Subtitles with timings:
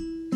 [0.00, 0.29] Hello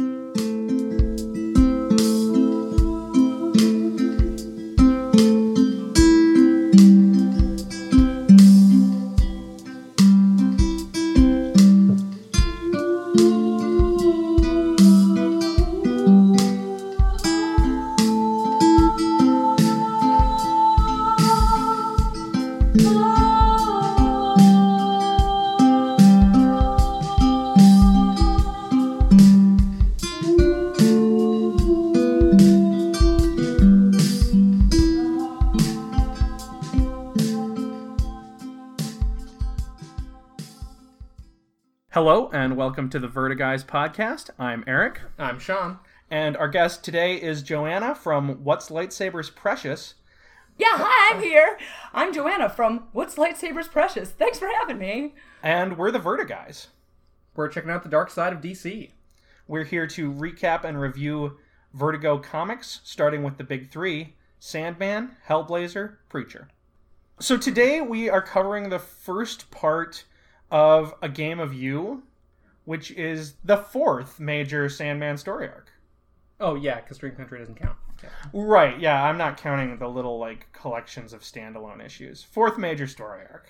[42.44, 44.28] and welcome to the Vertiguys podcast.
[44.38, 45.78] I'm Eric, I'm Sean.
[46.10, 49.94] and our guest today is Joanna from What's Lightsabers Precious.
[50.58, 51.56] Yeah, hi, I'm here.
[51.94, 54.10] I'm Joanna from What's Lightsabers Precious.
[54.10, 55.14] Thanks for having me.
[55.42, 56.66] And we're the Vertiguys.
[57.34, 58.90] We're checking out the dark side of DC.
[59.48, 61.38] We're here to recap and review
[61.72, 66.48] Vertigo comics, starting with the big three Sandman, Hellblazer, Preacher.
[67.20, 70.04] So today we are covering the first part
[70.50, 72.02] of A Game of You,
[72.64, 75.70] which is the fourth major Sandman story arc.
[76.40, 77.76] Oh yeah, because Dream Country doesn't count.
[78.02, 78.08] Yeah.
[78.32, 82.22] Right, yeah, I'm not counting the little like collections of standalone issues.
[82.22, 83.48] Fourth major story arc.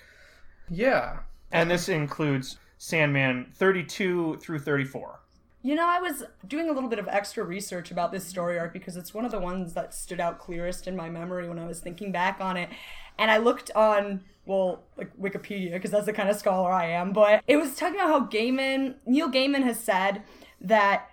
[0.70, 1.20] Yeah.
[1.50, 5.20] And this includes Sandman 32 through 34.
[5.62, 8.74] You know, I was doing a little bit of extra research about this story arc
[8.74, 11.66] because it's one of the ones that stood out clearest in my memory when I
[11.66, 12.68] was thinking back on it.
[13.18, 17.12] And I looked on, well, like Wikipedia, because that's the kind of scholar I am,
[17.12, 20.22] but it was talking about how Gaiman, Neil Gaiman has said
[20.60, 21.08] that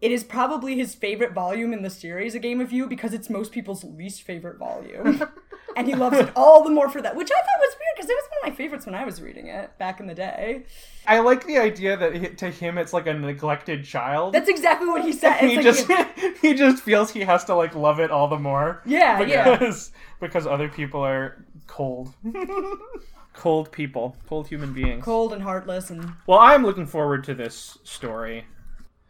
[0.00, 3.30] it is probably his favorite volume in the series, A Game of You, because it's
[3.30, 5.22] most people's least favorite volume.
[5.76, 8.10] and he loves it all the more for that, which I thought was weird because
[8.10, 10.64] it was one of my favorites when I was reading it back in the day.
[11.06, 14.34] I like the idea that he, to him it's like a neglected child.
[14.34, 15.38] That's exactly what he said.
[15.38, 15.90] he like just
[16.42, 18.82] he just feels he has to like love it all the more.
[18.84, 19.56] Yeah, yeah.
[19.56, 22.14] because, because other people are cold.
[23.34, 25.04] cold people, cold human beings.
[25.04, 28.46] cold and heartless and Well, I'm looking forward to this story.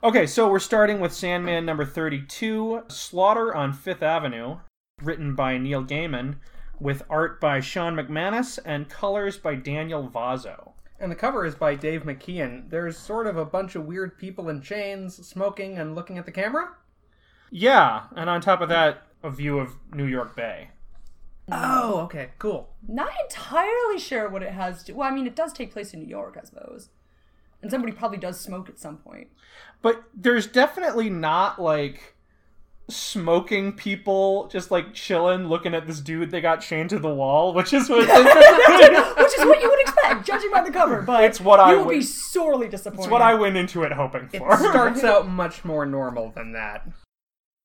[0.03, 4.59] Okay, so we're starting with Sandman number 32, Slaughter on Fifth Avenue,
[5.03, 6.37] written by Neil Gaiman,
[6.81, 10.73] with art by Shawn McManus and colors by Daniel Vozzo.
[11.01, 12.71] And the cover is by Dave McKean.
[12.71, 16.33] There's sort of a bunch of weird people in chains, smoking and looking at the
[16.33, 16.71] camera.
[17.51, 20.71] Yeah, and on top of that, a view of New York Bay.
[21.51, 22.71] Oh, okay, cool.
[22.89, 24.93] not entirely sure what it has to.
[24.93, 26.89] Well, I mean, it does take place in New York, I suppose,
[27.61, 29.29] and somebody probably does smoke at some point.
[29.83, 32.14] But there's definitely not like
[32.89, 37.55] smoking people just like chilling looking at this dude they got chained to the wall,
[37.55, 38.01] which is what
[39.17, 41.03] Which is what you would expect, judging by the cover.
[41.03, 43.05] But It's what I you will would- be sorely disappointed.
[43.05, 44.57] it's what I went into it hoping for It for.
[44.71, 46.87] starts out much more normal than that.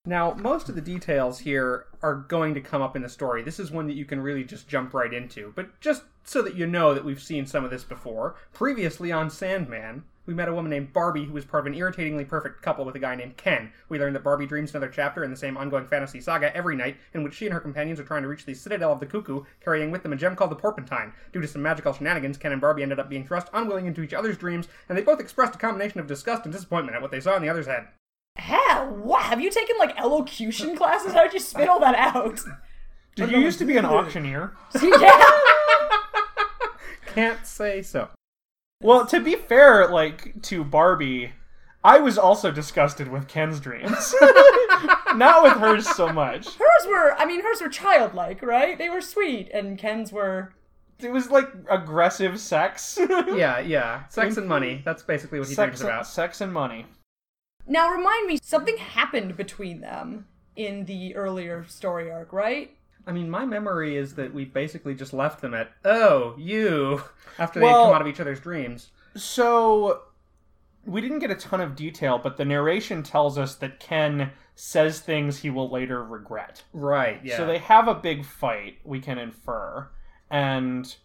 [0.06, 3.44] Now, most of the details here are going to come up in the story.
[3.44, 5.52] This is one that you can really just jump right into.
[5.56, 9.30] But just so that you know that we've seen some of this before, previously on
[9.30, 12.86] Sandman, we met a woman named Barbie who was part of an irritatingly perfect couple
[12.86, 13.72] with a guy named Ken.
[13.90, 16.98] We learned that Barbie dreams another chapter in the same ongoing fantasy saga every night,
[17.16, 19.42] in which she and her companions are trying to reach the Citadel of the Cuckoo,
[19.60, 21.14] carrying with them a gem called the Porpentine.
[21.34, 24.14] Due to some magical shenanigans, Ken and Barbie ended up being thrust unwilling into each
[24.14, 27.22] other's dreams, and they both expressed a combination of disgust and disappointment at what they
[27.22, 27.88] saw in the other's head.
[28.36, 29.24] Hell, what?
[29.24, 31.12] Have you taken like elocution classes?
[31.12, 32.40] How did you spit all that out?
[33.16, 34.56] Did you used to be an auctioneer?
[34.78, 35.24] See, yeah.
[37.16, 38.10] Can't say so.
[38.82, 41.34] Well, to be fair, like to Barbie,
[41.84, 44.16] I was also disgusted with Ken's dreams.
[45.16, 46.46] Not with hers so much.
[46.56, 48.78] Hers were, I mean, hers were childlike, right?
[48.78, 50.54] They were sweet, and Ken's were.
[51.00, 52.98] It was like aggressive sex.
[53.30, 54.08] Yeah, yeah.
[54.08, 54.76] Sex and money.
[54.76, 54.84] Mm-hmm.
[54.86, 56.08] That's basically what he sex, dreams about.
[56.08, 56.86] sex and money.
[57.68, 60.26] Now, remind me, something happened between them
[60.56, 62.76] in the earlier story arc, right?
[63.10, 67.02] I mean, my memory is that we basically just left them at, oh, you,
[67.40, 68.92] after they Well- come out of each other's dreams.
[69.16, 70.04] So
[70.86, 75.00] we didn't get a ton of detail, but the narration tells us that Ken says
[75.00, 76.64] things he will later regret.
[76.72, 77.38] Right, yeah.
[77.38, 79.90] So they have a big fight, we can infer.
[80.30, 80.96] And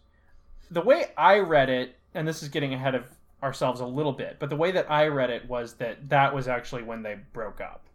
[0.69, 3.05] the way I read it, and this is getting ahead of
[3.41, 6.47] ourselves a little bit, but the way that I read it was that that was
[6.47, 7.87] actually when they broke up.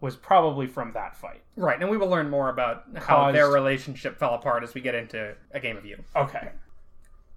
[0.00, 1.42] Was probably from that fight.
[1.56, 4.94] Right, and we will learn more about how their relationship fell apart as we get
[4.94, 5.96] into A Game of You.
[6.14, 6.50] Okay.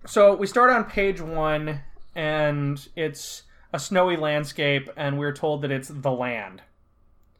[0.05, 1.81] So we start on page one,
[2.15, 6.61] and it's a snowy landscape, and we're told that it's the land.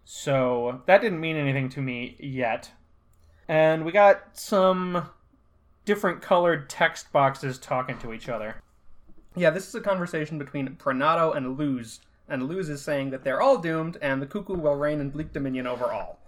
[0.05, 2.71] So that didn't mean anything to me yet.
[3.47, 5.09] And we got some
[5.83, 8.61] different colored text boxes talking to each other.
[9.35, 13.41] Yeah, this is a conversation between Prinado and Luz and Luz is saying that they're
[13.41, 16.19] all doomed and the cuckoo will reign in bleak dominion over all.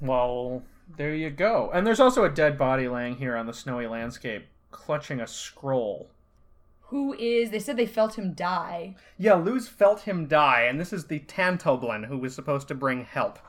[0.00, 0.62] Well,
[0.96, 1.70] there you go.
[1.72, 6.10] And there's also a dead body laying here on the snowy landscape, clutching a scroll.
[6.88, 7.50] Who is?
[7.50, 8.94] They said they felt him die.
[9.18, 13.04] Yeah, Luz felt him die, and this is the Tantoblin who was supposed to bring
[13.04, 13.40] help.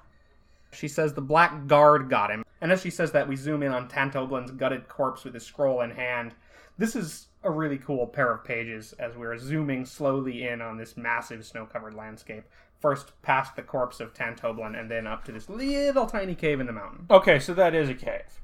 [0.72, 3.72] She says the Black Guard got him, and as she says that, we zoom in
[3.72, 6.34] on Tantoblin's gutted corpse with his scroll in hand.
[6.80, 10.98] This is a really cool pair of pages as we're zooming slowly in on this
[10.98, 12.44] massive snow covered landscape.
[12.80, 16.68] First past the corpse of Tantoblin, and then up to this little tiny cave in
[16.68, 17.06] the mountain.
[17.10, 18.42] Okay, so that is a cave.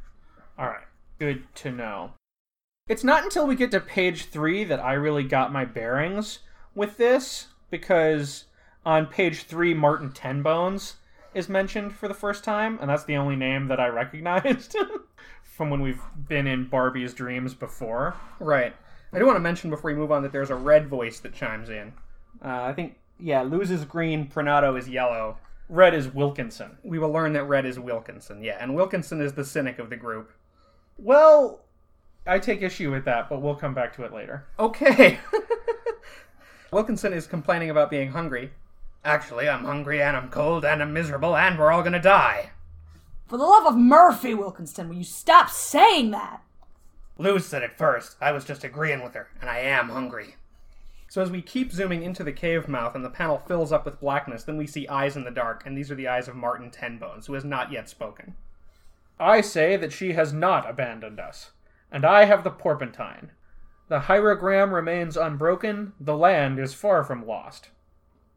[0.58, 0.88] All right,
[1.20, 2.14] good to know.
[2.88, 6.40] It's not until we get to page three that I really got my bearings
[6.76, 8.46] with this, because
[8.86, 10.96] on page three, Martin Tenbones
[11.34, 14.76] is mentioned for the first time, and that's the only name that I recognized
[15.44, 18.16] from when we've been in Barbie's dreams before.
[18.40, 18.76] Right.
[19.14, 21.34] I do want to mention before we move on that there's a red voice that
[21.34, 21.94] chimes in.
[22.44, 25.38] Uh, I think, yeah, Luz is green, Prinado is yellow.
[25.70, 26.78] Red is Wilkinson.
[26.84, 29.96] We will learn that red is Wilkinson, yeah, and Wilkinson is the cynic of the
[29.96, 30.32] group.
[30.98, 31.62] Well,
[32.26, 34.46] I take issue with that, but we'll come back to it later.
[34.60, 35.20] Okay.
[36.72, 38.52] Wilkinson is complaining about being hungry.
[39.06, 42.52] Actually, I'm hungry and I'm cold and I'm miserable and we're all gonna die.
[43.28, 46.42] For the love of Murphy, Wilkinson, will you stop saying that?
[47.18, 48.18] Luz said it first.
[48.20, 50.36] I was just agreeing with her, and I am hungry.
[51.08, 54.00] So as we keep zooming into the cave mouth and the panel fills up with
[54.00, 56.72] blackness, then we see eyes in the dark, and these are the eyes of Martin
[56.72, 58.34] Tenbones, who has not yet spoken.
[59.20, 61.52] I say that she has not abandoned us,
[61.92, 63.32] and I have the porpentine.
[63.90, 67.70] The hierogram remains unbroken, the land is far from lost.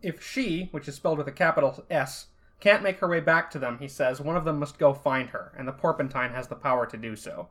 [0.02, 2.26] If she, which is spelled with a capital S,
[2.60, 5.30] can't make her way back to them, he says, one of them must go find
[5.30, 7.48] her, and the porpentine has the power to do so.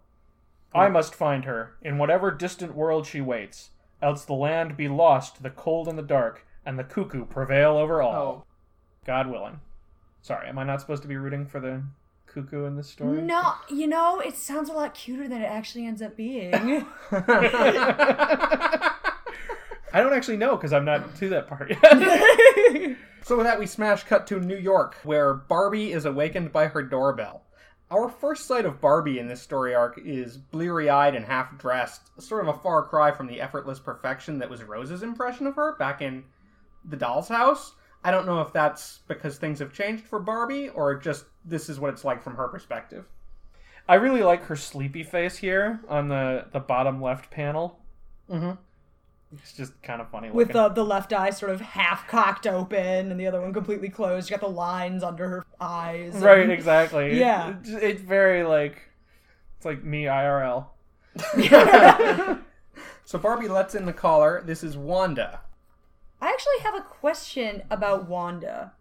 [0.75, 3.69] I must find her, in whatever distant world she waits,
[4.01, 7.77] else the land be lost to the cold and the dark, and the cuckoo prevail
[7.77, 8.15] over all.
[8.15, 8.43] Oh.
[9.05, 9.59] God willing.
[10.21, 11.83] Sorry, am I not supposed to be rooting for the
[12.25, 13.21] cuckoo in this story?
[13.21, 16.53] No, you know, it sounds a lot cuter than it actually ends up being.
[19.93, 22.97] I don't actually know because I'm not to that part yet.
[23.25, 26.83] So with that, we smash cut to New York, where Barbie is awakened by her
[26.83, 27.41] doorbell.
[27.91, 32.09] Our first sight of Barbie in this story arc is bleary eyed and half dressed,
[32.19, 35.75] sort of a far cry from the effortless perfection that was Rose's impression of her
[35.77, 36.23] back in
[36.83, 37.75] The Doll's House.
[38.03, 41.79] I don't know if that's because things have changed for Barbie or just this is
[41.79, 43.05] what it's like from her perspective.
[43.87, 47.79] I really like her sleepy face here on the, the bottom left panel.
[48.29, 48.51] Mm-hmm.
[49.33, 50.61] It's just kind of funny With looking.
[50.61, 54.29] the, the left eye sort of half cocked open and the other one completely closed.
[54.29, 56.13] You got the lines under her eyes.
[56.15, 57.19] and- Right, exactly.
[57.19, 57.55] Yeah.
[57.59, 58.81] It's, it's very like
[59.57, 60.67] it's like me IRL.
[63.07, 64.41] So Barbie lets in the caller.
[64.43, 65.41] This is Wanda.
[66.19, 68.73] I actually have a question about Wanda.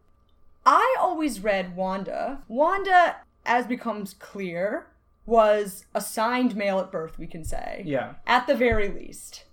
[0.64, 2.38] I always read Wanda.
[2.49, 4.87] Wanda, as becomes clear,
[5.26, 7.82] was assigned male at birth, we can say.
[7.85, 8.14] Yeah.
[8.26, 9.44] At the very least.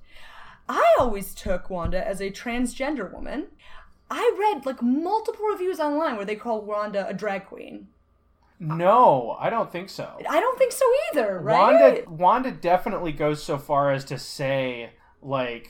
[0.72, 3.48] I always took Wanda as a transgender woman.
[4.10, 7.90] I read like multiple reviews online where they call Wanda a drag queen.
[8.58, 10.18] No, I don't think so.
[10.30, 12.08] I don't think so either, right?
[12.08, 14.92] Wanda Wanda definitely goes so far as to say
[15.22, 15.70] like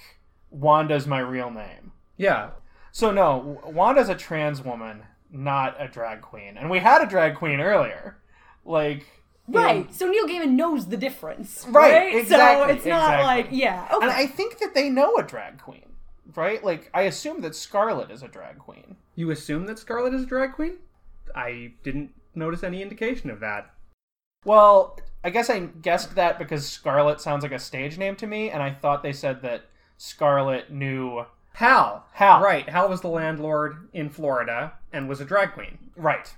[0.51, 1.93] Wanda's my real name.
[2.17, 2.51] Yeah.
[2.91, 6.57] So no, Wanda's a trans woman, not a drag queen.
[6.57, 8.17] And we had a drag queen earlier.
[8.63, 9.07] Like
[9.47, 9.93] in- Right.
[9.93, 11.65] So Neil Gaiman knows the difference.
[11.69, 12.15] Right, Right.
[12.15, 13.25] exactly, So it's not exactly.
[13.25, 13.87] like yeah.
[13.93, 14.05] Okay.
[14.05, 15.85] And I think that they know a drag queen,
[16.35, 16.63] right?
[16.63, 18.95] Like I assume that Scarlet is a drag queen.
[19.15, 20.77] You assume that Scarlet is a drag queen?
[21.35, 23.71] I didn't notice any indication of that.
[24.45, 28.49] Well, I guess I guessed that because Scarlet sounds like a stage name to me,
[28.49, 29.63] and I thought they said that
[29.97, 31.25] Scarlet knew.
[31.53, 32.05] Hal.
[32.13, 32.41] Hal.
[32.41, 32.67] Right.
[32.69, 35.77] Hal was the landlord in Florida and was a drag queen.
[35.95, 36.33] Right.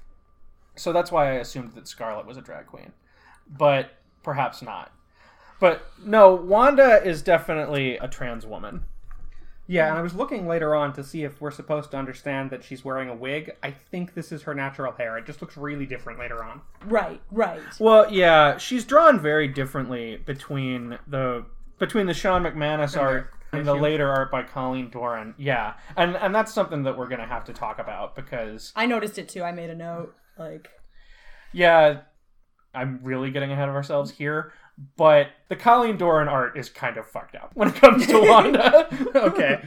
[0.76, 2.94] So that's why I assumed that Scarlet was a drag queen.
[3.48, 3.92] But
[4.24, 4.92] perhaps not.
[5.60, 8.84] But no, Wanda is definitely a trans woman.
[9.66, 12.66] Yeah, and I was looking later on to see if we're supposed to understand that
[12.66, 13.52] she's wearing a wig.
[13.64, 15.18] I think this is her natural hair.
[15.18, 16.62] It just looks really different later on.
[16.86, 17.22] right.
[17.32, 17.62] Right.
[17.80, 21.46] Well, yeah, she's drawn very differently between the
[21.80, 25.34] between the Shawn McManus art and the later art by Colleen Doran.
[25.38, 29.18] Yeah, and and that's something that we're gonna have to talk about because I noticed
[29.18, 29.44] it too.
[29.44, 30.14] I made a note.
[30.38, 30.70] Like
[31.54, 32.02] yeah,
[32.74, 34.52] I'm really getting ahead of ourselves here.
[34.98, 38.88] But the Colleen Doran art is kind of fucked up when it comes to Wanda.
[39.16, 39.64] Okay.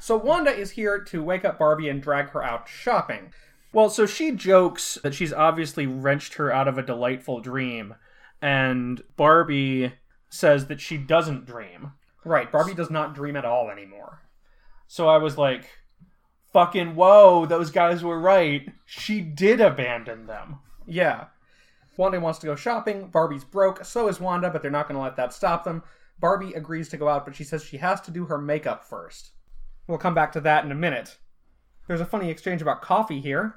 [0.00, 3.32] so Wanda is here to wake up Barbie and drag her out shopping.
[3.72, 7.94] Well, so she jokes that she's obviously wrenched her out of a delightful dream,
[8.42, 9.94] and Barbie
[10.28, 11.92] says that she doesn't dream.
[12.24, 14.22] Right, Barbie does not dream at all anymore.
[14.86, 15.66] So I was like,
[16.54, 18.66] fucking whoa, those guys were right.
[18.86, 20.60] She did abandon them.
[20.86, 21.26] Yeah.
[21.98, 23.08] Wanda wants to go shopping.
[23.08, 23.84] Barbie's broke.
[23.84, 25.82] So is Wanda, but they're not going to let that stop them.
[26.18, 29.32] Barbie agrees to go out, but she says she has to do her makeup first.
[29.86, 31.18] We'll come back to that in a minute.
[31.86, 33.56] There's a funny exchange about coffee here.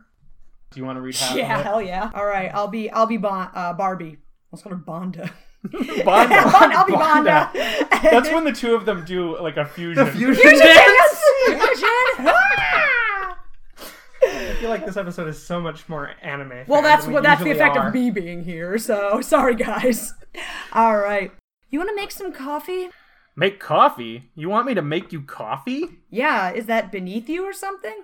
[0.71, 2.11] Do you want to read half Yeah, of hell yeah.
[2.13, 4.17] All right, I'll be I'll be bon- uh, Barbie.
[4.51, 5.25] Let's call her Bonda.
[5.27, 5.31] it?
[6.05, 6.05] Bonda.
[6.51, 7.51] Bon- I'll be Bonda.
[7.53, 8.01] Bonda.
[8.01, 10.05] That's when the two of them do like a fusion.
[10.11, 11.23] Fusion dance!
[11.45, 11.87] Fusion!
[12.19, 13.37] Ah!
[14.23, 16.63] I feel like this episode is so much more anime.
[16.67, 17.87] Well, fan that's than we that's the effect are.
[17.87, 18.77] of me being here.
[18.77, 20.13] So sorry, guys.
[20.73, 21.31] All right.
[21.69, 22.89] You want to make some coffee?
[23.35, 24.31] Make coffee?
[24.35, 25.99] You want me to make you coffee?
[26.09, 26.51] Yeah.
[26.51, 28.03] Is that beneath you or something?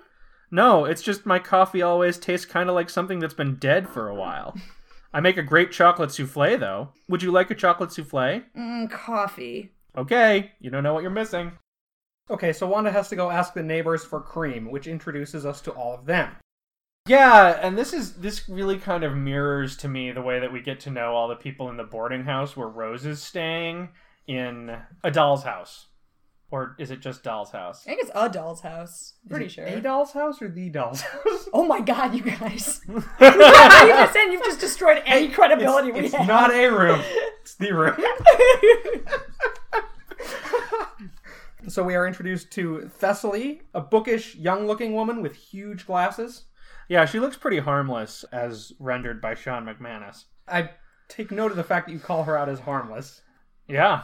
[0.50, 4.08] No, it's just my coffee always tastes kind of like something that's been dead for
[4.08, 4.54] a while.
[5.12, 6.90] I make a great chocolate souffle, though.
[7.08, 8.42] Would you like a chocolate souffle?
[8.56, 9.72] Mm, coffee.
[9.96, 11.52] Okay, you don't know what you're missing.
[12.30, 15.72] Okay, so Wanda has to go ask the neighbors for cream, which introduces us to
[15.72, 16.30] all of them.
[17.06, 20.62] Yeah, and this is this really kind of mirrors to me the way that we
[20.62, 23.90] get to know all the people in the boarding house where Rose is staying
[24.26, 25.88] in a doll's house.
[26.50, 27.82] Or is it just doll's house?
[27.84, 29.14] I think it's a doll's house.
[29.28, 29.66] Pretty Is it sure.
[29.66, 31.48] A doll's house or the doll's house?
[31.52, 32.80] Oh my god, you guys.
[32.88, 36.26] you just saying you've just destroyed any credibility we it's have.
[36.26, 37.02] not a room.
[37.42, 37.96] It's the room.
[41.68, 46.44] so we are introduced to Thessaly, a bookish, young-looking woman with huge glasses.
[46.88, 50.24] Yeah, she looks pretty harmless as rendered by Shawn McManus.
[50.46, 50.70] I
[51.08, 53.22] take note of the fact that you call her out as harmless.
[53.68, 54.02] Yeah.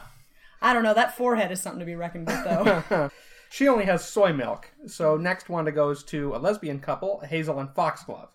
[0.61, 0.93] I don't know.
[0.93, 3.09] That forehead is something to be reckoned with, though.
[3.51, 4.71] She only has soy milk.
[4.87, 8.29] So next Wanda goes to a lesbian couple, Hazel and Foxglove.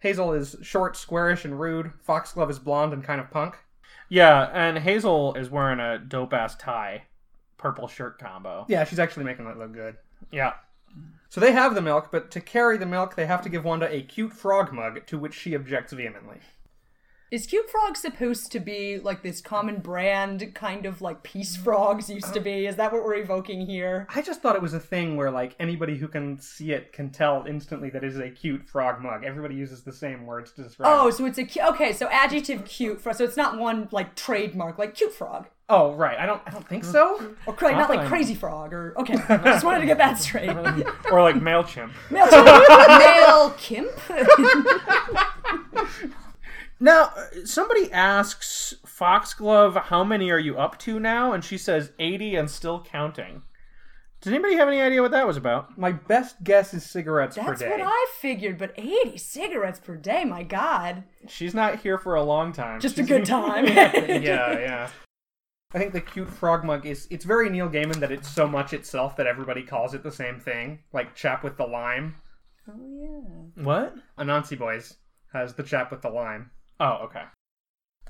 [0.00, 1.90] Hazel is short, squarish, and rude.
[2.06, 3.54] Foxglove is blonde and kind of punk.
[4.10, 7.04] Yeah, and Hazel is wearing a dope ass tie,
[7.56, 8.66] purple shirt combo.
[8.68, 9.96] Yeah, she's actually making that look good.
[10.30, 10.52] Yeah.
[11.28, 13.92] So they have the milk, but to carry the milk, they have to give Wanda
[13.92, 16.38] a cute frog mug, to which she objects vehemently.
[17.30, 22.08] is Cute Frog supposed to be like this common brand, kind of like Peace Frogs
[22.08, 22.66] used to be?
[22.66, 24.06] Is that what we're evoking here?
[24.14, 27.10] I just thought it was a thing where, like, anybody who can see it can
[27.10, 29.24] tell instantly that it is a cute frog mug.
[29.24, 31.12] Everybody uses the same words to describe Oh, it.
[31.14, 31.92] so it's a cu- okay.
[31.92, 33.16] So adjective cute frog.
[33.16, 36.16] So it's not one like trademark like cute frog, Oh, right.
[36.18, 36.40] I don't.
[36.46, 37.34] I don't think so.
[37.44, 38.08] or cra- not like Fine.
[38.08, 39.14] crazy frog, or okay.
[39.28, 40.48] I just wanted to get that straight.
[40.48, 41.90] Or like MailChimp.
[42.10, 42.26] Male,
[42.98, 43.90] male Kimp.
[46.78, 51.32] Now, uh, somebody asks Foxglove, how many are you up to now?
[51.32, 53.42] And she says 80 and still counting.
[54.20, 55.78] Does anybody have any idea what that was about?
[55.78, 57.70] My best guess is cigarettes per That's day.
[57.70, 61.04] what I figured, but 80 cigarettes per day, my god.
[61.28, 62.78] She's not here for a long time.
[62.80, 63.64] Just a She's- good time.
[63.66, 64.88] yeah, yeah.
[65.74, 68.72] I think the cute frog mug is it's very Neil Gaiman that it's so much
[68.72, 70.80] itself that everybody calls it the same thing.
[70.92, 72.16] Like chap with the lime.
[72.68, 73.62] oh yeah.
[73.64, 73.94] What?
[74.18, 74.96] Anansi Boys
[75.32, 76.50] has the chap with the lime.
[76.78, 77.22] Oh, okay.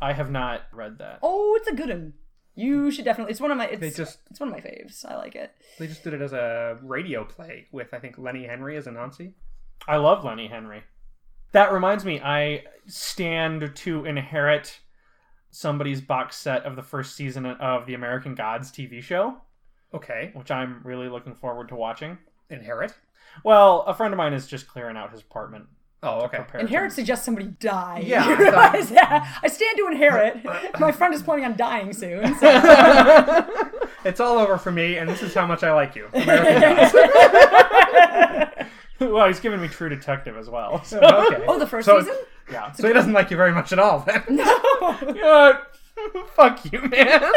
[0.01, 1.21] I have not read that.
[1.23, 2.13] Oh, it's a good one.
[2.55, 3.31] You should definitely.
[3.33, 3.67] It's one of my.
[3.67, 5.05] It's They just- It's one of my faves.
[5.07, 5.53] I like it.
[5.79, 9.33] They just did it as a radio play with I think Lenny Henry as Anansi.
[9.89, 10.83] I love Lenny Henry.
[11.53, 14.81] That reminds me, I stand to inherit
[15.57, 19.39] somebody's box set of the first season of the American Gods TV show,
[19.95, 20.31] Okay.
[20.35, 22.19] which I'm really looking forward to watching.
[22.51, 22.93] Inherit.
[23.43, 25.67] Well, a friend of mine is just clearing out his apartment.
[26.03, 26.45] Oh, okay.
[26.61, 28.03] Inherit to- suggests somebody die.
[28.05, 28.25] Yeah,
[28.73, 30.45] I thought- I stand to inherit.
[30.79, 32.35] My friend is planning on dying soon.
[32.39, 33.47] So.
[34.05, 36.07] It's all over for me, and this is how much I like you.
[36.13, 36.93] American Gods.
[39.01, 40.85] well, he's giving me True Detective as well.
[40.85, 41.45] So, okay.
[41.49, 42.15] Oh, the first So- season?
[42.51, 42.73] Yeah.
[42.73, 44.41] So he doesn't like you very much at all, then.
[44.41, 45.59] Uh,
[46.35, 47.23] fuck you, man.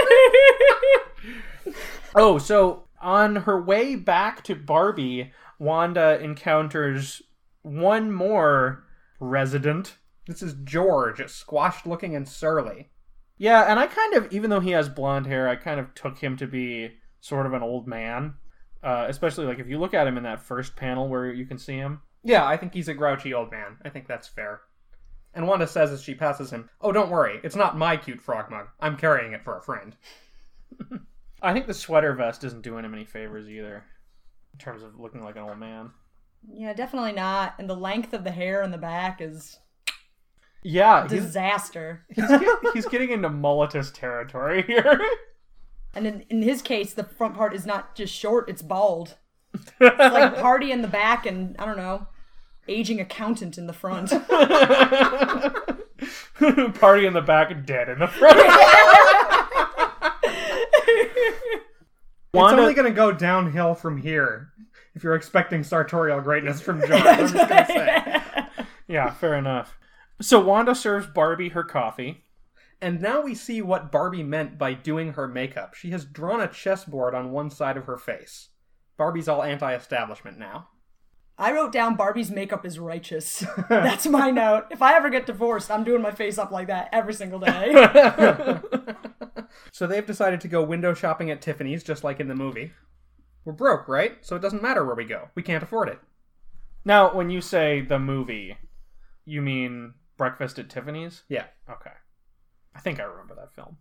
[2.16, 7.22] oh, so on her way back to Barbie, Wanda encounters
[7.62, 8.84] one more
[9.20, 9.98] resident.
[10.28, 12.90] This is George, squashed looking and surly.
[13.38, 16.20] Yeah, and I kind of, even though he has blonde hair, I kind of took
[16.20, 18.36] him to be sort of an old man.
[18.82, 21.58] Uh, especially like if you look at him in that first panel where you can
[21.58, 22.02] see him.
[22.24, 23.78] Yeah, I think he's a grouchy old man.
[23.84, 24.62] I think that's fair.
[25.34, 28.50] And Wanda says as she passes him, Oh, don't worry, it's not my cute frog
[28.50, 28.68] mug.
[28.80, 29.96] I'm carrying it for a friend.
[31.42, 33.84] I think the sweater vest isn't doing him any favors either,
[34.54, 35.92] in terms of looking like an old man.
[36.52, 37.56] yeah, definitely not.
[37.60, 39.58] And the length of the hair in the back is
[40.64, 42.06] Yeah, he's, disaster.
[42.14, 45.00] he's, get- he's getting into mulletous territory here.
[45.94, 49.16] And in, in his case, the front part is not just short; it's bald.
[49.54, 52.06] It's like party in the back, and I don't know,
[52.70, 54.10] aging accountant in the front.
[56.80, 58.40] Party in the back, dead in the front.
[62.32, 64.50] It's only gonna go downhill from here.
[64.94, 66.92] if you're expecting sartorial greatness from George.
[66.92, 68.22] I'm just gonna say.
[68.88, 69.78] Yeah, fair enough.
[70.22, 72.24] So Wanda serves Barbie her coffee.
[72.82, 75.76] And now we see what Barbie meant by doing her makeup.
[75.76, 78.50] She has drawn a chessboard on one side of her face.
[78.98, 80.70] Barbie's all anti-establishment now.
[81.40, 83.44] I wrote down Barbie's makeup is righteous.
[83.70, 84.66] That's my note.
[84.70, 87.90] If I ever get divorced, I'm doing my face up like that every single day.
[89.72, 92.72] So they've decided to go window shopping at Tiffany's, just like in the movie.
[93.46, 94.18] We're broke, right?
[94.22, 95.30] So it doesn't matter where we go.
[95.36, 96.00] We can't afford it.
[96.86, 98.58] Now, when you say the movie,
[99.26, 101.24] you mean Breakfast at Tiffany's?
[101.30, 101.46] Yeah.
[101.70, 101.92] Okay.
[102.76, 103.78] I think I remember that film.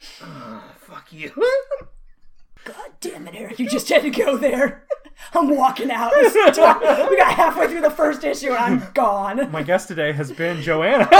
[0.76, 1.32] Fuck you.
[2.64, 3.58] God damn it, Eric!
[3.58, 4.86] You just had to go there.
[5.34, 6.12] I'm walking out.
[6.14, 6.80] This is tough.
[7.10, 9.50] we got halfway through the first issue and I'm gone.
[9.50, 11.08] My guest today has been Joanna.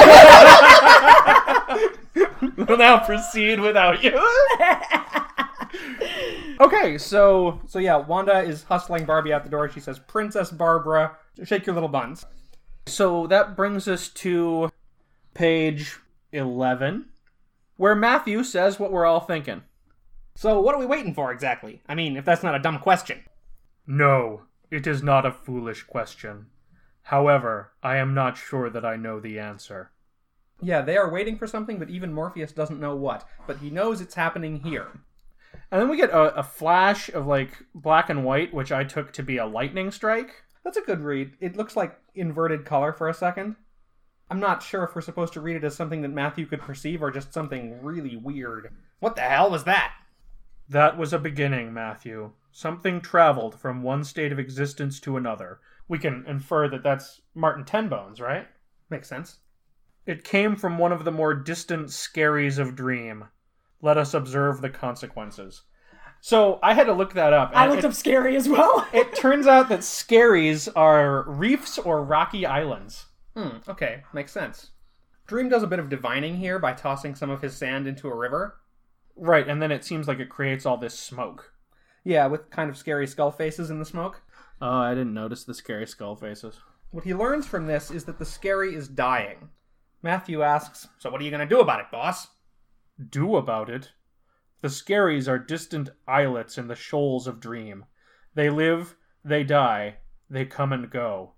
[2.57, 4.19] we'll now proceed without you.
[6.61, 9.69] okay, so so yeah, Wanda is hustling Barbie out the door.
[9.71, 12.25] She says, "Princess Barbara, shake your little buns."
[12.87, 14.69] so that brings us to
[15.35, 15.99] page
[16.33, 17.07] 11
[17.77, 19.63] where Matthew says what we're all thinking.
[20.35, 21.83] So what are we waiting for exactly?
[21.89, 23.21] I mean, if that's not a dumb question.
[23.87, 26.47] No, it is not a foolish question.
[27.05, 29.91] However, I am not sure that I know the answer.
[30.61, 33.27] Yeah, they are waiting for something, but even Morpheus doesn't know what.
[33.47, 35.01] But he knows it's happening here.
[35.71, 39.12] And then we get a, a flash of like black and white, which I took
[39.15, 40.45] to be a lightning strike.
[40.62, 41.33] That's a good read.
[41.41, 43.57] It looks like inverted color for a second.
[44.31, 47.03] I'm not sure if we're supposed to read it as something that Matthew could perceive
[47.03, 48.73] or just something really weird.
[49.01, 49.93] What the hell was that?
[50.69, 52.31] That was a beginning, Matthew.
[52.52, 55.61] Something traveled from one state of existence to another.
[55.88, 58.47] We can infer that that's Martin Tenbones, right?
[58.90, 59.38] Makes sense.
[60.04, 63.25] It came from one of the more distant skerries of dream.
[63.80, 65.62] Let us observe the consequences.
[66.21, 67.52] So I had to look that up.
[67.54, 68.87] I looked it, up scary as well.
[68.92, 73.06] It turns out that skerries are reefs or rocky islands.
[73.35, 74.71] Hmm, okay, makes sense.
[75.26, 78.15] Dream does a bit of divining here by tossing some of his sand into a
[78.15, 78.58] river.
[79.17, 81.52] Right, and then it seems like it creates all this smoke.
[82.04, 84.23] Yeah, with kind of scary skull faces in the smoke.
[84.60, 86.60] Oh, I didn't notice the scary skull faces.
[86.91, 89.49] What he learns from this is that the skerry is dying.
[90.02, 92.28] Matthew asks, So what are you going to do about it, boss?
[93.10, 93.93] Do about it.
[94.60, 97.84] The skerries are distant islets in the shoals of dream.
[98.34, 99.97] They live, they die,
[100.30, 101.32] they come and go.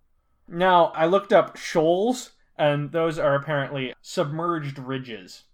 [0.46, 5.44] Now, I looked up shoals, and those are apparently submerged ridges.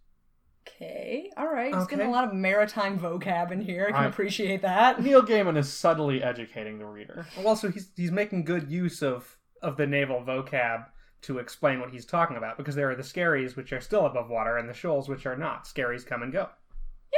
[0.66, 1.75] Okay, all right.
[1.75, 3.87] He's getting a lot of maritime vocab in here.
[3.88, 5.03] I can I- appreciate that.
[5.03, 7.27] Neil Gaiman is subtly educating the reader.
[7.37, 10.87] Well, also, he's, he's making good use of, of the naval vocab
[11.23, 14.31] to explain what he's talking about, because there are the skerries, which are still above
[14.31, 15.66] water, and the shoals, which are not.
[15.66, 16.49] Skerries come and go.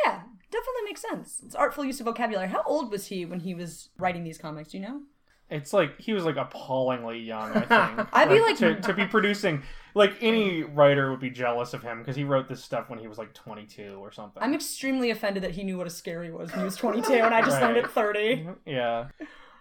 [0.04, 1.40] Yeah, definitely makes sense.
[1.44, 2.48] It's artful use of vocabulary.
[2.48, 4.70] How old was he when he was writing these comics?
[4.70, 5.02] Do you know?
[5.52, 7.60] It's like he was like appallingly young, I
[7.96, 8.08] think.
[8.12, 9.62] I'd be like- to, to be producing
[9.94, 13.06] like any writer would be jealous of him because he wrote this stuff when he
[13.06, 14.42] was like 22 or something.
[14.42, 17.34] I'm extremely offended that he knew what a skerry was when he was 22, and
[17.34, 17.84] I just learned Right.
[17.84, 18.46] at 30.
[18.64, 19.08] yeah.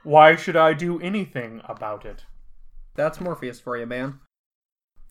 [0.04, 2.24] Why should I do anything about it?
[2.96, 4.20] That's Morpheus for you, man.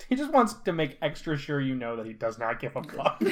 [0.08, 2.82] He just wants to make extra sure you know that he does not give a
[2.96, 3.22] fuck.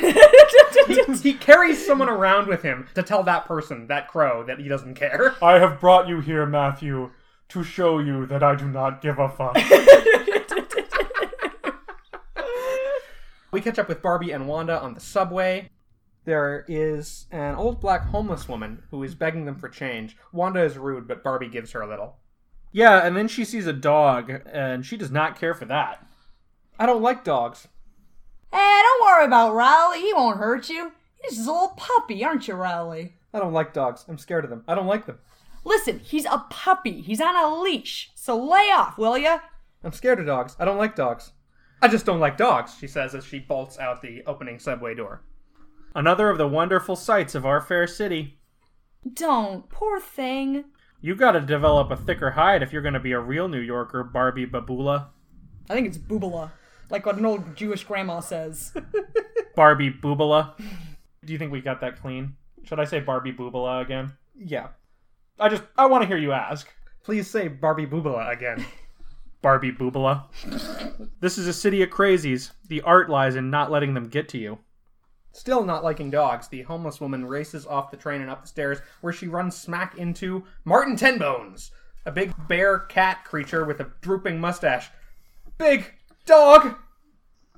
[0.87, 4.69] he, he carries someone around with him to tell that person, that crow, that he
[4.69, 5.35] doesn't care.
[5.43, 7.11] I have brought you here, Matthew,
[7.51, 9.57] to show you that I do not give a fuck.
[13.51, 15.71] We catch up with Barbie and Wanda on the subway.
[16.27, 20.19] There is an old black homeless woman who is begging them for change.
[20.33, 22.17] Wanda is rude, but Barbie gives her a little.
[22.73, 26.07] yeah, and then she sees a dog, and she does not care for that.
[26.79, 27.67] I don't like dogs.
[28.53, 30.01] Hey, don't worry about Riley.
[30.03, 30.93] He won't hurt you.
[31.23, 33.15] He's just a little puppy, aren't you, Riley?
[33.33, 34.05] I don't like dogs.
[34.09, 34.63] I'm scared of them.
[34.69, 35.19] I don't like them.
[35.64, 37.01] Listen, he's a puppy.
[37.01, 38.11] He's on a leash.
[38.14, 39.40] So lay off, will ya?
[39.83, 40.57] I'm scared of dogs.
[40.59, 41.33] I don't like dogs.
[41.81, 45.23] I just don't like dogs, she says as she bolts out the opening subway door.
[45.94, 48.38] Another of the wonderful sights of our fair city.
[49.14, 49.68] Don't.
[49.68, 50.64] Poor thing.
[51.01, 54.47] You gotta develop a thicker hide if you're gonna be a real New Yorker, Barbie
[54.47, 55.09] Babula.
[55.71, 56.51] I think it's boobala.
[56.90, 58.73] Like what an old Jewish grandma says.
[59.55, 60.55] Barbie Boobala.
[61.25, 62.37] Do you think we got that clean?
[62.64, 64.12] Should I say Barbie Boobala again?
[64.37, 64.68] Yeah.
[65.40, 66.68] I just, I want to hear you ask.
[67.05, 68.64] Please say Barbie Boobala again.
[69.42, 70.24] Barbie Boobala.
[71.20, 72.51] this is a city of crazies.
[72.68, 74.59] The art lies in not letting them get to you.
[75.33, 78.79] Still not liking dogs, the homeless woman races off the train and up the stairs,
[79.01, 81.70] where she runs smack into Martin Tenbones,
[82.05, 84.90] a big bear cat creature with a drooping mustache.
[85.57, 85.94] Big
[86.27, 86.74] dog!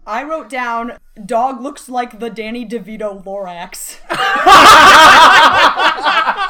[0.07, 3.97] I wrote down, dog looks like the Danny DeVito Lorax.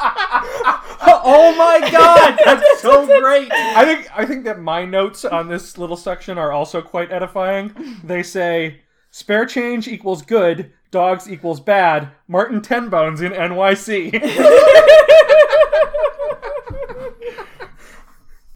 [1.23, 3.51] oh my god, that's so great.
[3.51, 7.73] I think I think that my notes on this little section are also quite edifying.
[8.03, 12.09] They say spare change equals good, dogs equals bad.
[12.27, 14.11] Martin Tenbones in NYC.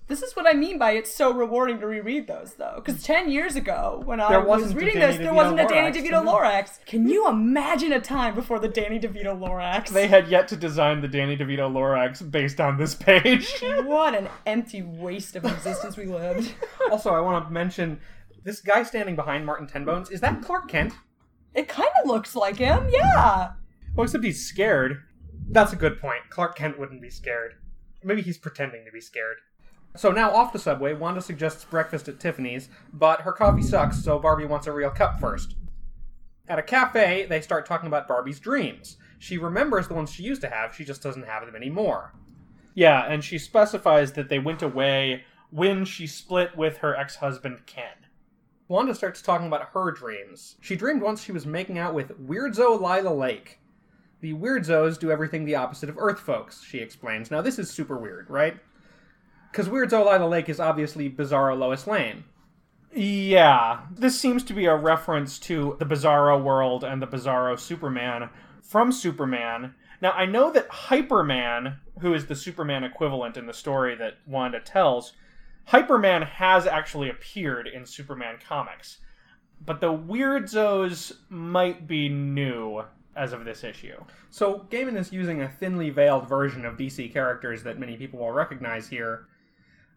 [0.08, 2.74] This is what I mean by it's so rewarding to reread those, though.
[2.76, 3.14] Because hmm.
[3.14, 6.24] 10 years ago, when I There was wasn't reading this, there wasn't a Danny DeVito
[6.24, 6.86] Lorax.
[6.86, 9.90] Can you imagine a time before the Danny DeVito Lorax?
[9.90, 13.54] they had yet to design the Danny DeVito Lorax based on this page.
[13.86, 16.54] What an empty waste of existence we lived.
[16.92, 18.00] Also, I want to mention
[18.44, 20.12] this guy standing behind Martin Tenbones.
[20.12, 20.94] Is that Clark Kent?
[21.56, 23.54] It kind of looks like him, yeah.
[23.96, 25.02] well, except he's scared.
[25.50, 26.30] That's a good point.
[26.30, 27.56] Clark Kent wouldn't be scared.
[28.04, 29.38] Maybe he's pretending to be scared.
[29.96, 34.20] So now off the subway, Wanda suggests breakfast at Tiffany's, but her coffee sucks, so
[34.20, 35.56] Barbie wants a real cup first.
[36.48, 38.98] At a cafe, they start talking about Barbie's dreams.
[39.20, 42.14] She remembers the ones she used to have, she just doesn't have them anymore.
[42.74, 47.94] Yeah, and she specifies that they went away when she split with her ex-husband Ken.
[48.68, 50.58] Wanda starts talking about her dreams.
[50.60, 53.60] She dreamed once she was making out with Weirdzo Lila Lake.
[54.22, 57.32] The Weirdzos do everything the opposite of Earth folks, she explains.
[57.32, 58.58] Now, this is super weird, right?
[59.56, 62.26] Because Weirdzo Lila Lake is obviously Bizarro Lois Lane.
[62.94, 68.30] Yeah, this seems to be a reference to the Bizarro world and the Bizarro Superman
[68.62, 69.74] from Superman.
[70.02, 74.60] Now, I know that Hyperman, who is the Superman equivalent in the story that Wanda
[74.60, 75.14] tells,
[75.70, 78.98] Hyperman has actually appeared in Superman comics.
[79.66, 82.84] But the Weirdzos might be new
[83.16, 84.04] as of this issue.
[84.32, 88.32] So, Gaiman is using a thinly veiled version of DC characters that many people will
[88.32, 89.28] recognize here,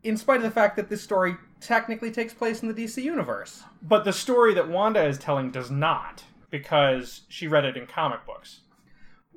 [0.03, 3.63] in spite of the fact that this story technically takes place in the DC universe.
[3.83, 8.25] But the story that Wanda is telling does not, because she read it in comic
[8.27, 8.61] books.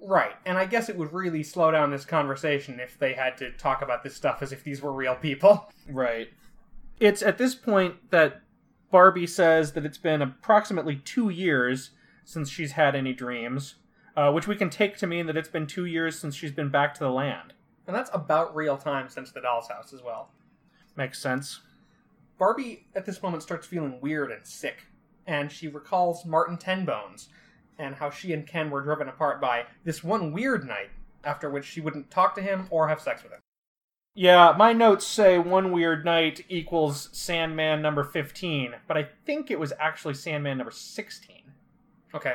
[0.04, 3.52] Right, and I guess it would really slow down this conversation if they had to
[3.52, 5.72] talk about this stuff as if these were real people.
[5.88, 6.30] Right.
[7.00, 8.42] It's at this point that
[8.92, 11.92] Barbie says that it's been approximately two years
[12.26, 13.76] since she's had any dreams,
[14.16, 16.70] uh, which we can take to mean that it's been two years since she's been
[16.70, 17.54] back to the land.
[17.88, 20.30] And that's about real time since the doll's house as well.
[20.96, 21.62] Makes sense.
[22.38, 24.88] Barbie at this moment starts feeling weird and sick,
[25.28, 27.30] and she recalls Martin Tenbones
[27.78, 30.90] and how she and Ken were driven apart by this one weird night,
[31.24, 33.40] after which she wouldn't talk to him or have sex with him.
[34.14, 39.60] Yeah, my notes say one weird night equals Sandman number 15, but I think it
[39.60, 41.44] was actually Sandman number 16.
[42.14, 42.34] Okay.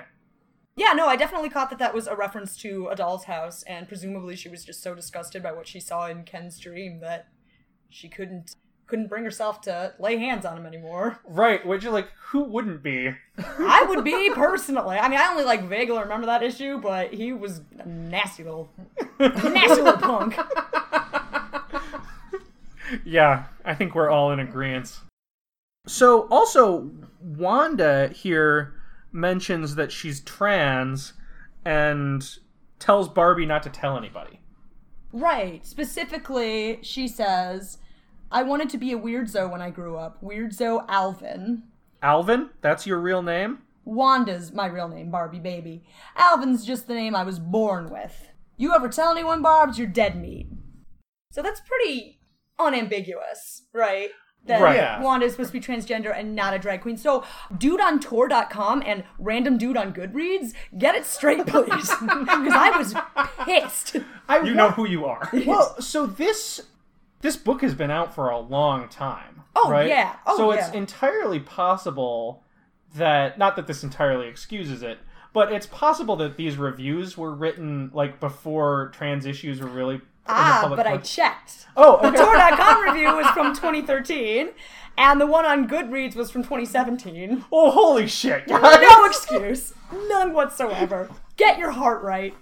[0.74, 3.88] Yeah, no, I definitely caught that that was a reference to a doll's house, and
[3.88, 7.28] presumably she was just so disgusted by what she saw in Ken's dream that
[7.90, 11.18] she couldn't couldn't bring herself to lay hands on him anymore.
[11.24, 13.12] Right, which, like, who wouldn't be?
[13.36, 14.96] I would be personally.
[14.96, 18.70] I mean, I only like vaguely remember that issue, but he was a nasty little,
[19.18, 20.36] nasty little punk.
[23.04, 25.00] Yeah, I think we're all in agreement.
[25.86, 28.74] So, also, Wanda here
[29.12, 31.12] mentions that she's trans
[31.64, 32.28] and
[32.78, 34.40] tells Barbie not to tell anybody.
[35.16, 35.64] Right.
[35.66, 37.78] Specifically, she says,
[38.30, 40.22] "I wanted to be a weirdzo when I grew up.
[40.22, 41.62] Weirdzo Alvin."
[42.02, 43.62] Alvin, that's your real name?
[43.86, 45.84] Wanda's my real name, Barbie baby.
[46.16, 48.28] Alvin's just the name I was born with.
[48.58, 50.48] You ever tell anyone, Barb's, you're dead meat.
[51.32, 52.20] So that's pretty
[52.58, 54.10] unambiguous, right?
[54.46, 54.76] That Right.
[54.76, 55.00] Yeah.
[55.02, 56.96] Wanda is supposed to be transgender and not a drag queen.
[56.96, 57.24] So,
[57.56, 61.90] dude on Tor.com and random dude on Goodreads, get it straight, please.
[62.00, 62.94] Because I was
[63.44, 63.96] pissed.
[64.28, 65.28] I You know who you are.
[65.46, 66.60] well, so this
[67.20, 69.42] this book has been out for a long time.
[69.56, 69.88] Oh, right?
[69.88, 70.16] yeah.
[70.26, 72.42] Oh, so it's entirely possible
[72.94, 74.98] that not that this entirely excuses it,
[75.32, 80.00] but it's possible that these reviews were written like before trans issues were really in
[80.00, 81.66] the Ah, public but I checked.
[81.76, 82.16] Oh, The okay.
[82.16, 84.50] Tor.com review was from 2013,
[84.98, 87.44] and the one on Goodreads was from 2017.
[87.52, 88.46] oh, holy shit!
[88.48, 89.74] No excuse.
[90.08, 91.08] None whatsoever.
[91.36, 92.34] Get your heart right.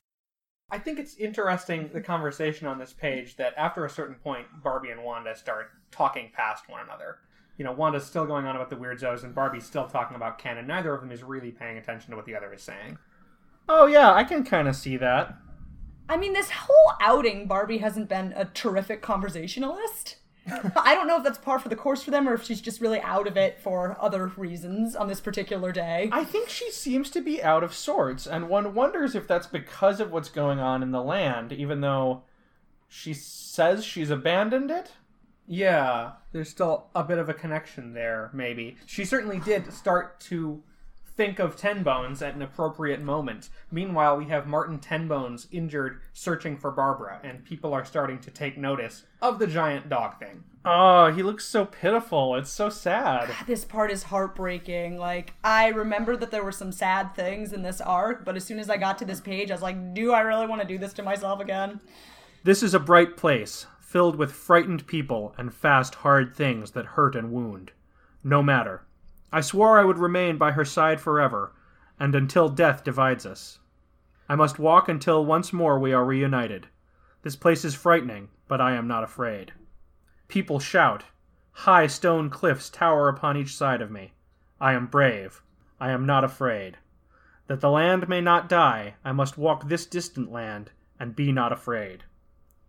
[0.70, 4.90] I think it's interesting the conversation on this page that after a certain point, Barbie
[4.90, 7.18] and Wanda start talking past one another.
[7.59, 10.59] You know, Wanda's still going on about the weirdos, and Barbie's still talking about Ken,
[10.59, 12.99] and neither of them is really paying attention to what the other is saying.
[13.68, 15.37] Oh yeah, I can kind of see that.
[16.09, 20.17] I mean, this whole outing, Barbie hasn't been a terrific conversationalist.
[20.47, 22.81] I don't know if that's par for the course for them or if she's just
[22.81, 26.11] really out of it for other reasons on this particular day.
[26.12, 30.01] I think she seems to be out of sorts, and one wonders if that's because
[30.01, 32.25] of what's going on in the land, even though
[32.88, 34.93] she says she's abandoned it.
[35.47, 38.77] Yeah, there's still a bit of a connection there, maybe.
[38.87, 40.62] She certainly did start to
[41.16, 43.48] think of Tenbones at an appropriate moment.
[43.70, 48.59] Meanwhile, we have Martin Tenbones injured, searching for Barbara, and people are starting to take
[48.59, 50.44] notice of the giant dog thing.
[50.64, 52.37] Oh, he looks so pitiful.
[52.37, 53.31] It's so sad.
[53.46, 54.98] This part is heartbreaking.
[54.98, 58.59] Like, I remember that there were some sad things in this arc, but as soon
[58.59, 60.79] as I got to this page, I was like, do I really want to do
[60.79, 61.81] this to myself again?
[62.44, 67.14] This is a bright place, filled with frightened people and fast, hard things that hurt
[67.14, 67.72] and wound.
[68.22, 68.83] No matter.
[69.35, 71.53] I swore I would remain by her side forever,
[71.99, 73.59] and until death divides us.
[74.29, 76.68] I must walk until once more we are reunited.
[77.23, 79.53] This place is frightening, but I am not afraid.
[80.29, 81.07] People shout.
[81.51, 84.12] High stone cliffs tower upon each side of me.
[84.61, 85.42] I am brave.
[85.81, 86.79] I am not afraid.
[87.49, 90.70] That the land may not die, I must walk this distant land
[91.01, 92.05] and be not afraid.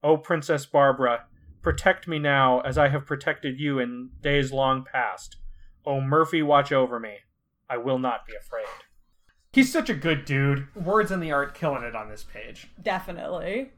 [0.04, 1.26] O Princess Barbara,
[1.62, 5.38] protect me now as I have protected you in days long past.
[5.86, 7.18] O Murphy, watch over me.
[7.70, 8.66] I will not be afraid.
[9.52, 10.68] He's such a good dude.
[10.76, 12.68] Words in the art killing it on this page.
[12.82, 13.72] Definitely.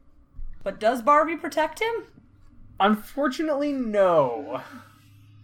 [0.64, 2.08] But does Barbie protect him?
[2.80, 4.62] Unfortunately, no.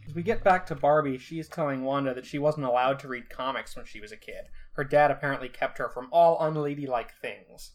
[0.08, 3.30] As we get back to Barbie, she's telling Wanda that she wasn't allowed to read
[3.30, 4.50] comics when she was a kid.
[4.74, 7.72] Her dad apparently kept her from all unladylike things.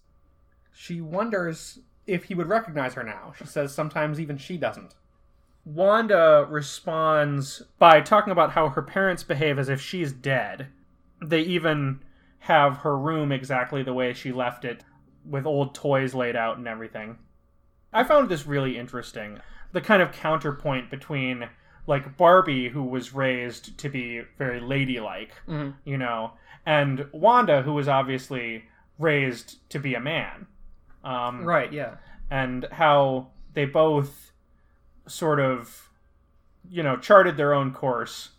[0.73, 3.35] She wonders if he would recognize her now.
[3.39, 4.95] She says sometimes even she doesn't.
[5.75, 10.69] Wanda responds by talking about how her parents behave as if she's dead.
[11.21, 12.01] They even
[12.41, 14.83] have her room exactly the way she left it,
[15.27, 17.19] with old toys laid out and everything.
[17.93, 19.41] I found this really interesting.
[19.73, 21.49] The kind of counterpoint between
[21.87, 25.75] like Barbie, who was raised to be very ladylike, Mhm.
[25.85, 26.33] you know,
[26.65, 28.65] and Wanda, who was obviously
[28.99, 30.47] raised to be a man.
[31.05, 31.97] Um, Right, yeah.
[32.31, 34.33] and how they both
[35.09, 35.89] sort of,
[36.69, 38.31] you know, charted their own course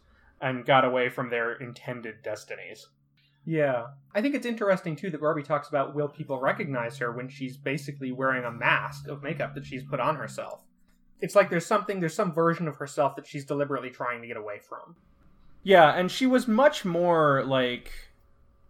[0.41, 2.87] and got away from their intended destinies.
[3.45, 3.87] Yeah.
[4.13, 7.57] I think it's interesting too that Barbie talks about will people recognize her when she's
[7.57, 10.61] basically wearing a mask of makeup that she's put on herself.
[11.21, 14.37] It's like there's something there's some version of herself that she's deliberately trying to get
[14.37, 14.95] away from.
[15.63, 17.91] Yeah, and she was much more like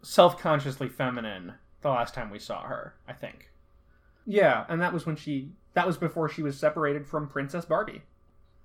[0.01, 3.51] self-consciously feminine the last time we saw her, I think.
[4.25, 8.01] Yeah, and that was when she that was before she was separated from Princess Barbie.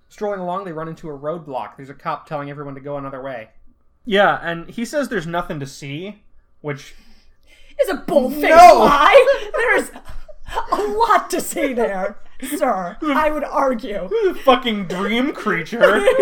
[0.09, 1.75] Strolling along, they run into a roadblock.
[1.77, 3.49] There's a cop telling everyone to go another way.
[4.05, 6.21] Yeah, and he says there's nothing to see,
[6.61, 6.93] which
[7.81, 8.79] Is a bull-faced No!
[8.79, 9.49] lie.
[9.53, 9.91] There's
[10.71, 12.97] a lot to see there, sir.
[13.01, 14.07] I would argue.
[14.45, 16.05] fucking dream creature.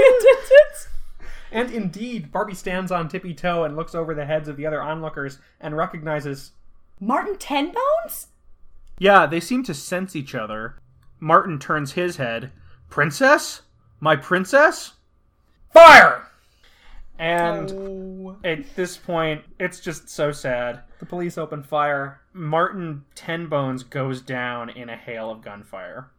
[1.51, 4.81] And indeed, Barbie stands on tippy toe and looks over the heads of the other
[4.81, 6.51] onlookers and recognizes
[6.99, 8.27] Martin Tenbones?
[8.97, 10.75] Yeah, they seem to sense each other.
[11.19, 12.51] Martin turns his head.
[12.89, 13.61] Princess?
[13.99, 14.93] My princess?
[15.71, 16.27] fire.
[17.17, 18.37] And Oh.
[18.43, 20.81] at this point, it's just so sad.
[20.99, 22.21] The police open fire.
[22.31, 26.11] Martin Tenbones goes down in a hail of gunfire.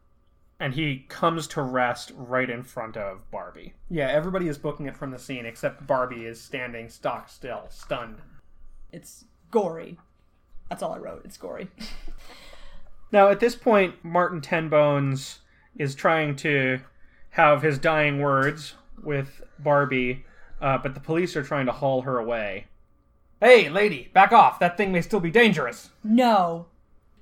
[0.59, 3.75] And he comes to rest right in front of Barbie.
[3.89, 8.21] Yeah, everybody is booking it from the scene except Barbie is standing stock still, stunned.
[8.91, 9.97] It's gory.
[10.69, 11.23] That's all I wrote.
[11.25, 11.69] It's gory.
[13.11, 15.39] Now, at this point, Martin Tenbones
[15.77, 16.79] is trying to
[17.31, 20.25] have his dying words with Barbie,
[20.61, 22.67] uh, but the police are trying to haul her away.
[23.41, 24.59] Hey, lady, back off.
[24.59, 25.89] That thing may still be dangerous.
[26.03, 26.67] No.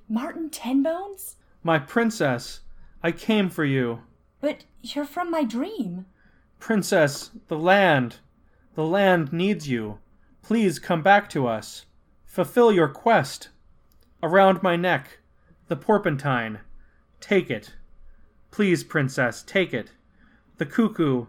[0.08, 1.36] Martin Tenbones?
[1.62, 2.60] My princess,
[3.02, 4.02] I came for you.
[4.40, 6.06] But you're from my dream.
[6.60, 8.16] Princess, the land.
[8.74, 9.98] The land needs you.
[10.42, 11.86] Please come back to us.
[12.24, 13.48] Fulfill your quest.
[14.22, 15.18] Around my neck,
[15.68, 16.60] the porpentine.
[17.20, 17.74] Take it.
[18.50, 19.90] Please, princess, take it.
[20.58, 21.26] The cuckoo.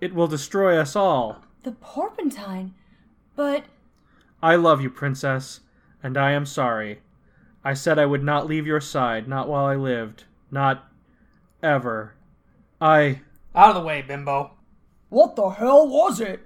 [0.00, 1.42] It will destroy us all.
[1.62, 2.74] The porpentine?
[3.34, 3.64] But
[4.42, 5.60] I love you, princess,
[6.02, 7.00] and I am sorry.
[7.64, 10.24] I said I would not leave your side, not while I lived.
[10.50, 10.84] Not
[11.62, 12.14] ever.
[12.80, 13.20] I.
[13.54, 14.52] Out of the way, bimbo.
[15.08, 16.40] what the hell was it?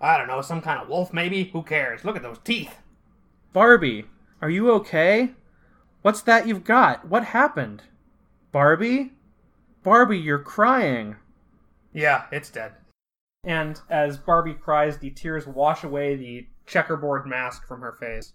[0.00, 1.44] I don't know, some kind of wolf maybe?
[1.44, 2.04] Who cares?
[2.04, 2.74] Look at those teeth.
[3.52, 4.06] Barbie,
[4.40, 5.30] are you okay?
[6.02, 7.08] What's that you've got?
[7.08, 7.82] What happened?
[8.52, 9.12] Barbie?
[9.82, 11.16] Barbie, you're crying.
[11.92, 12.72] Yeah, it's dead.
[13.44, 18.32] And as Barbie cries, the tears wash away the checkerboard mask from her face.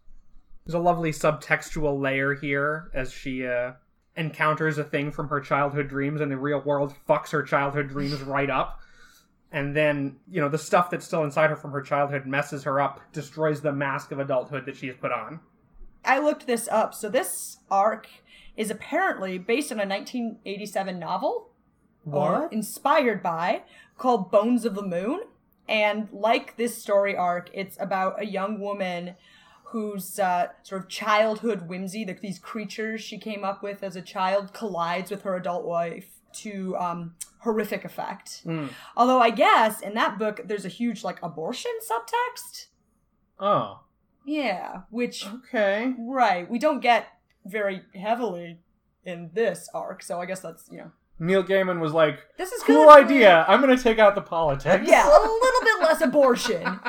[0.65, 3.73] There's a lovely subtextual layer here as she uh,
[4.15, 8.21] encounters a thing from her childhood dreams, and the real world fucks her childhood dreams
[8.23, 8.79] right up.
[9.51, 12.81] And then, you know, the stuff that's still inside her from her childhood messes her
[12.81, 15.39] up, destroys the mask of adulthood that she has put on.
[16.05, 16.93] I looked this up.
[16.93, 18.07] So this arc
[18.55, 21.49] is apparently based on a 1987 novel
[22.11, 23.63] or inspired by
[23.97, 25.21] called Bones of the Moon.
[25.67, 29.15] And like this story arc, it's about a young woman
[29.65, 34.01] whose uh, sort of childhood whimsy, that these creatures she came up with as a
[34.01, 38.43] child, collides with her adult life to um, horrific effect.
[38.97, 42.67] Although I guess in that book there's a huge like abortion subtext.
[43.39, 43.79] Oh,
[44.25, 45.93] Yeah, which okay.
[45.99, 47.07] right we don't get
[47.45, 48.59] very heavily
[49.05, 50.03] in this arc.
[50.03, 53.45] So I guess that's you know Neil Gaiman was like, this is cool good idea.
[53.47, 54.85] I'm going to take out the politics.
[54.87, 56.79] Yeah, a little bit less abortion.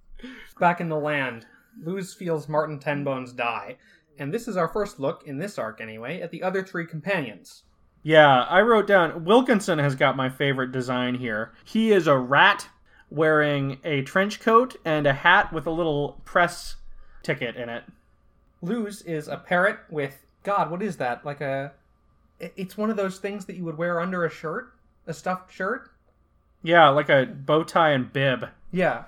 [0.60, 1.46] Back in the land,
[1.82, 3.76] Luz feels Martin Tenbones die,
[4.18, 7.62] and this is our first look, in this arc anyway, at the other three companions.
[8.02, 11.52] Yeah, I wrote down Wilkinson has got my favorite design here.
[11.64, 12.68] He is a rat
[13.10, 16.76] wearing a trench coat and a hat with a little press
[17.28, 17.84] ticket in it.
[18.62, 21.24] Luz is a parrot with, God, what is that?
[21.24, 21.72] Like a.
[22.40, 24.72] It's one of those things that you would wear under a shirt?
[25.06, 25.90] A stuffed shirt?
[26.62, 28.46] Yeah, like a bow tie and bib.
[28.72, 29.04] Yeah.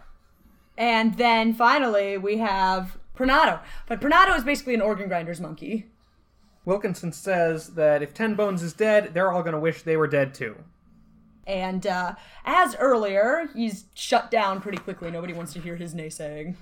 [0.76, 3.60] And then finally we have Prinado.
[3.86, 5.86] But Prinado is basically an organ grinder's monkey.
[6.64, 10.34] Wilkinson says that if Tenbones is dead, they're all going to wish they were dead
[10.34, 10.56] too.
[11.46, 15.10] And uh, as earlier, he's shut down pretty quickly.
[15.10, 16.56] Nobody wants to hear his naysaying.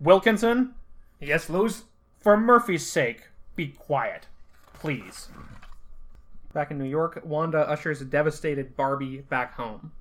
[0.00, 0.74] Wilkinson,
[1.20, 1.84] Yes, Luz?
[2.18, 4.26] for Murphy's sake, be quiet.
[4.74, 5.28] Please.
[6.52, 9.92] Back in New York, Wanda ushers a devastated Barbie back home.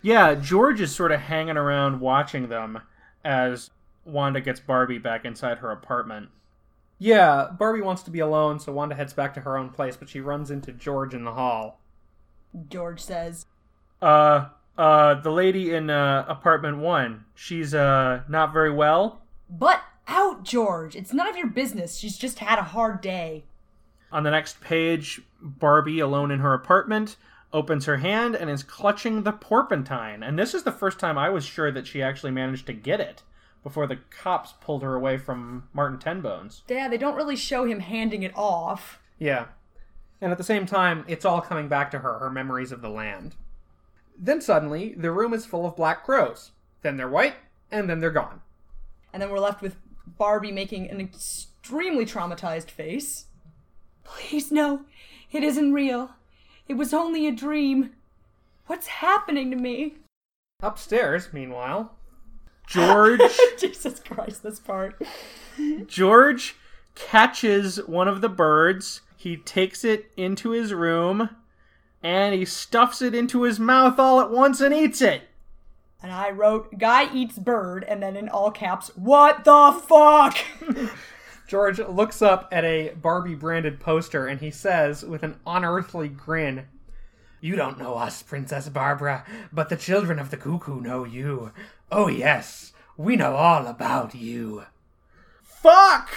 [0.00, 2.80] Yeah, George is sort of hanging around watching them
[3.24, 3.70] as
[4.06, 6.30] Wanda gets Barbie back inside her apartment.
[6.98, 10.08] Yeah, Barbie wants to be alone, so Wanda heads back to her own place, but
[10.08, 11.78] she runs into George in the hall.
[12.70, 13.44] George says,
[14.00, 14.46] Uh,
[14.78, 19.20] uh, the lady in uh, apartment one, she's uh not very well.
[19.50, 20.96] But out, George.
[20.96, 21.96] It's none of your business.
[21.96, 23.44] She's just had a hard day.
[24.12, 27.16] On the next page, Barbie, alone in her apartment,
[27.52, 30.22] opens her hand and is clutching the porpentine.
[30.22, 33.00] And this is the first time I was sure that she actually managed to get
[33.00, 33.22] it
[33.62, 36.62] before the cops pulled her away from Martin Tenbones.
[36.68, 39.00] Yeah, they don't really show him handing it off.
[39.18, 39.46] Yeah.
[40.20, 42.88] And at the same time, it's all coming back to her, her memories of the
[42.88, 43.34] land.
[44.18, 46.52] Then suddenly, the room is full of black crows.
[46.82, 47.34] Then they're white,
[47.70, 48.40] and then they're gone.
[49.12, 53.26] And then we're left with Barbie making an extremely traumatized face.
[54.04, 54.82] Please, no.
[55.32, 56.10] It isn't real.
[56.68, 57.92] It was only a dream.
[58.66, 59.96] What's happening to me?
[60.62, 61.96] Upstairs, meanwhile,
[62.66, 63.20] George
[63.58, 65.00] Jesus Christ, this part.
[65.86, 66.56] George
[66.94, 69.02] catches one of the birds.
[69.16, 71.30] He takes it into his room
[72.02, 75.28] and he stuffs it into his mouth all at once and eats it.
[76.02, 80.38] And I wrote, Guy eats bird, and then in all caps, What the fuck?
[81.46, 86.66] George looks up at a Barbie branded poster and he says, with an unearthly grin,
[87.40, 91.52] You don't know us, Princess Barbara, but the children of the cuckoo know you.
[91.90, 94.64] Oh, yes, we know all about you.
[95.42, 96.10] Fuck!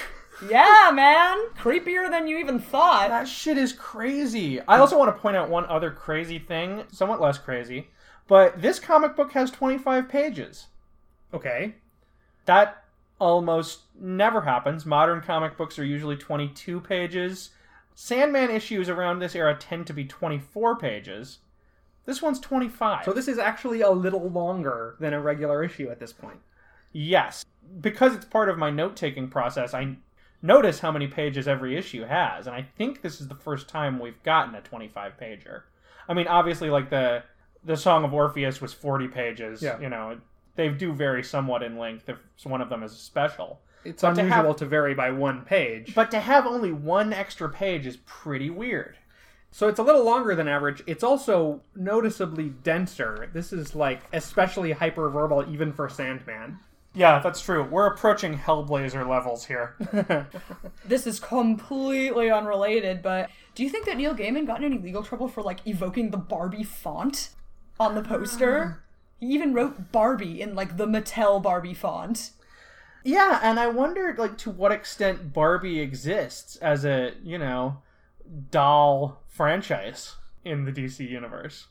[0.47, 1.37] yeah, man.
[1.57, 3.09] Creepier than you even thought.
[3.09, 4.61] That shit is crazy.
[4.61, 7.89] I also want to point out one other crazy thing, somewhat less crazy,
[8.29, 10.67] but this comic book has 25 pages.
[11.33, 11.75] Okay.
[12.45, 12.83] That
[13.19, 14.85] almost never happens.
[14.85, 17.49] Modern comic books are usually 22 pages.
[17.95, 21.39] Sandman issues around this era tend to be 24 pages.
[22.05, 23.03] This one's 25.
[23.03, 26.39] So this is actually a little longer than a regular issue at this point.
[26.93, 27.43] Yes.
[27.81, 29.97] Because it's part of my note taking process, I
[30.41, 33.99] notice how many pages every issue has, and I think this is the first time
[33.99, 35.63] we've gotten a 25 pager.
[36.07, 37.23] I mean, obviously, like the
[37.63, 39.61] the Song of Orpheus was 40 pages.
[39.61, 39.79] Yeah.
[39.79, 40.17] You know,
[40.55, 43.59] they do vary somewhat in length if one of them is special.
[43.85, 45.95] It's But to unusual have- to vary by one page.
[45.95, 48.97] But to have only one extra page is pretty weird.
[49.51, 50.83] So it's a little longer than average.
[50.85, 53.29] It's also noticeably denser.
[53.33, 56.59] This is like especially hyperverbal even for Sandman.
[56.93, 57.63] Yeah, that's true.
[57.63, 59.75] We're approaching Hellblazer levels here.
[60.85, 65.03] This is completely unrelated, but do you think that Neil Gaiman got in any legal
[65.03, 67.29] trouble for like evoking the Barbie font
[67.79, 68.83] on the poster?
[69.19, 72.31] He even wrote Barbie in like the Mattel Barbie font.
[73.03, 77.81] Yeah, and I wondered like to what extent Barbie exists as a, you know,
[78.51, 81.67] doll franchise in the DC universe.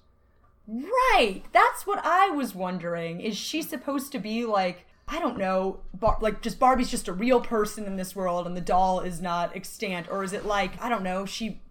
[0.66, 1.42] Right.
[1.52, 3.20] That's what I was wondering.
[3.20, 7.14] Is she supposed to be like I don't know, Bar- like just Barbie's just a
[7.14, 10.80] real person in this world and the doll is not extant or is it like
[10.82, 11.62] I don't know, she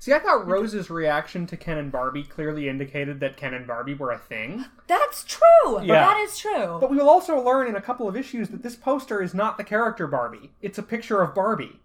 [0.00, 3.92] See, I thought Rose's reaction to Ken and Barbie clearly indicated that Ken and Barbie
[3.92, 4.64] were a thing.
[4.86, 5.82] That's true.
[5.82, 6.06] Yeah.
[6.06, 6.78] That is true.
[6.80, 9.58] But we will also learn in a couple of issues that this poster is not
[9.58, 10.52] the character Barbie.
[10.62, 11.80] It's a picture of Barbie.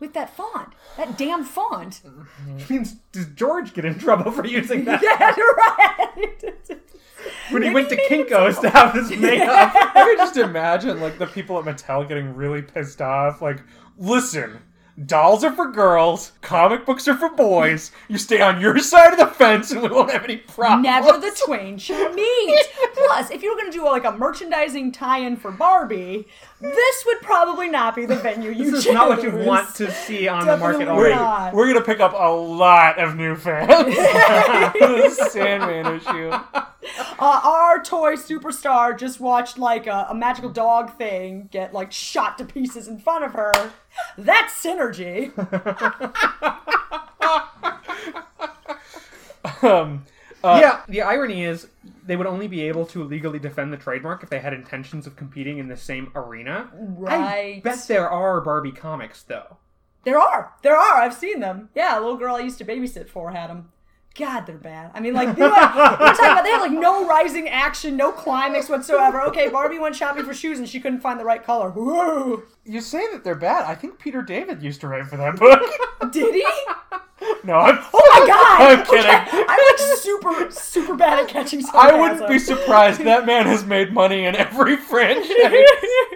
[0.00, 0.72] With that font.
[0.96, 2.02] That damn font.
[2.52, 5.00] Which means, does George get in trouble for using that?
[5.02, 6.80] Yeah, right.
[7.50, 9.72] when he went to Kinko's to have this makeup.
[9.74, 13.40] I can just imagine like the people at Mattel getting really pissed off.
[13.40, 13.62] Like,
[13.96, 14.60] listen,
[15.04, 17.92] dolls are for girls, comic books are for boys.
[18.08, 20.84] You stay on your side of the fence, and we won't have any problems.
[20.84, 22.66] Never the twain shall meet.
[22.94, 26.26] Plus, if you were going to do like a merchandising tie-in for Barbie,
[26.60, 29.90] this would probably not be the venue you This is not what you want to
[29.90, 31.14] see on the market already.
[31.14, 31.52] not.
[31.52, 33.68] We're gonna pick up a lot of new fans.
[33.68, 36.30] the Sandman issue.
[37.18, 42.38] Uh, our toy superstar just watched like a, a magical dog thing get like shot
[42.38, 43.52] to pieces in front of her.
[44.18, 45.32] That's synergy.
[49.62, 51.66] Um, yeah, the irony is
[52.04, 55.16] they would only be able to legally defend the trademark if they had intentions of
[55.16, 56.70] competing in the same arena.
[56.72, 57.58] Right.
[57.58, 59.56] I bet there are Barbie comics though.
[60.04, 60.52] There are.
[60.62, 61.00] There are.
[61.00, 61.70] I've seen them.
[61.74, 63.72] Yeah, a little girl I used to babysit for had them.
[64.18, 64.92] God, they're bad.
[64.94, 66.44] I mean, like, you know what we're talking about?
[66.44, 69.20] They have, like, no rising action, no climax whatsoever.
[69.22, 71.70] Okay, Barbie went shopping for shoes and she couldn't find the right color.
[71.70, 72.42] Whoa.
[72.64, 73.64] you say that they're bad.
[73.64, 75.60] I think Peter David used to write for that book.
[76.12, 76.46] Did he?
[77.44, 77.78] no, I'm.
[77.92, 78.78] Oh my god!
[78.78, 79.04] I'm kidding.
[79.04, 83.02] Okay, I'm, like, super, super bad at catching I wouldn't be surprised.
[83.02, 85.28] That man has made money in every franchise.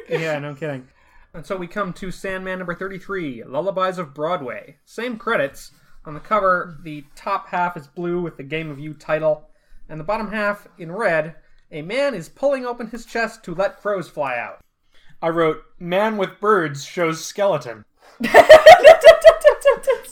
[0.08, 0.88] Yeah, no kidding.
[1.32, 4.78] And so we come to Sandman number 33, Lullabies of Broadway.
[4.84, 5.70] Same credits.
[6.06, 9.48] On the cover, the top half is blue with the Game of You title,
[9.88, 11.36] and the bottom half in red.
[11.70, 14.60] A man is pulling open his chest to let crows fly out.
[15.20, 17.84] I wrote, "Man with birds shows skeleton."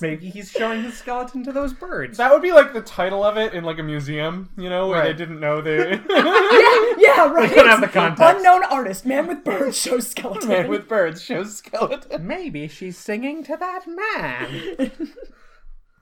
[0.00, 2.18] Maybe he's showing his skeleton to those birds.
[2.18, 5.02] That would be like the title of it in like a museum, you know, where
[5.02, 5.76] they didn't know they
[6.08, 7.50] yeah, right.
[7.52, 8.36] don't have the context.
[8.36, 10.48] Unknown artist, man with bird shows skeleton.
[10.48, 12.26] man with birds shows skeleton.
[12.26, 14.92] Maybe she's singing to that man.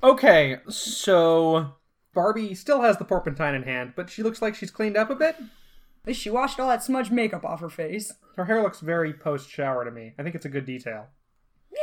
[0.07, 1.75] Okay, so
[2.15, 5.17] Barbie still has the porpentine in hand, but she looks like she's cleaned up a
[5.17, 5.35] bit.
[5.35, 8.13] At least she washed all that smudge makeup off her face.
[8.37, 10.15] Her hair looks very post shower to me.
[10.17, 11.09] I think it's a good detail.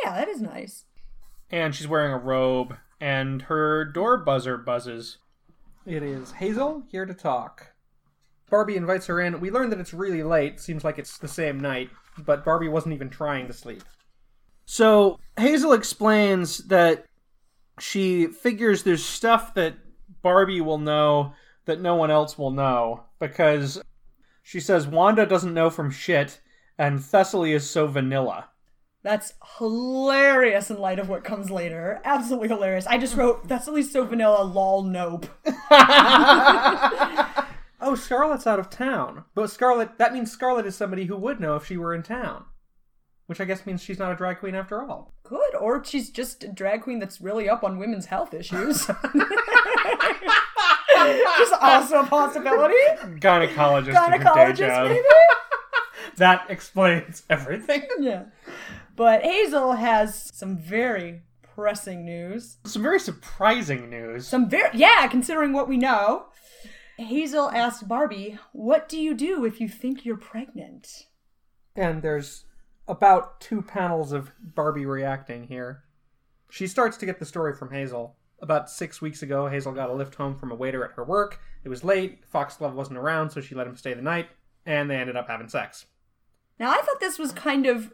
[0.04, 0.86] Yeah, that is nice.
[1.52, 5.18] and she's wearing a robe, and her door buzzer buzzes.
[5.86, 7.74] It is Hazel here to talk.
[8.50, 9.42] Barbie invites her in.
[9.42, 10.62] We learn that it's really late.
[10.62, 13.84] Seems like it's the same night, but Barbie wasn't even trying to sleep.
[14.66, 17.06] So Hazel explains that
[17.80, 19.76] she figures there's stuff that
[20.22, 21.34] Barbie will know
[21.66, 23.82] that no one else will know because
[24.42, 26.42] she says Wanda doesn't know from shit
[26.78, 28.50] and Thessaly is so vanilla.
[29.02, 32.00] That's hilarious in light of what comes later.
[32.06, 32.88] Absolutely hilarious.
[32.88, 35.26] I just wrote, that's at so vanilla, lol, nope.
[37.86, 39.26] Oh, Scarlett's out of town.
[39.36, 42.46] But Scarlett, that means Scarlett is somebody who would know if she were in town.
[43.34, 45.12] Which I guess means she's not a drag queen after all.
[45.24, 45.56] Good.
[45.60, 48.86] Or she's just a drag queen that's really up on women's health issues.
[48.86, 48.94] just
[51.60, 52.76] also a possibility.
[53.20, 54.88] Gynecologist, in day Gynecologist, job.
[54.90, 55.04] maybe?
[56.18, 57.88] That explains everything.
[57.98, 58.26] Yeah.
[58.96, 62.58] But Hazel has some very pressing news.
[62.66, 64.28] Some very surprising news.
[64.28, 66.28] Some very, yeah, considering what we know.
[67.00, 71.08] Hazel asked Barbie, What do you do if you think you're pregnant?
[71.76, 72.46] And there's
[72.88, 75.84] about two panels of Barbie reacting here.
[76.50, 78.16] She starts to get the story from Hazel.
[78.42, 81.40] About six weeks ago, Hazel got a lift home from a waiter at her work.
[81.64, 84.28] It was late, Foxglove wasn't around, so she let him stay the night,
[84.66, 85.86] and they ended up having sex.
[86.60, 87.94] Now, I thought this was kind of.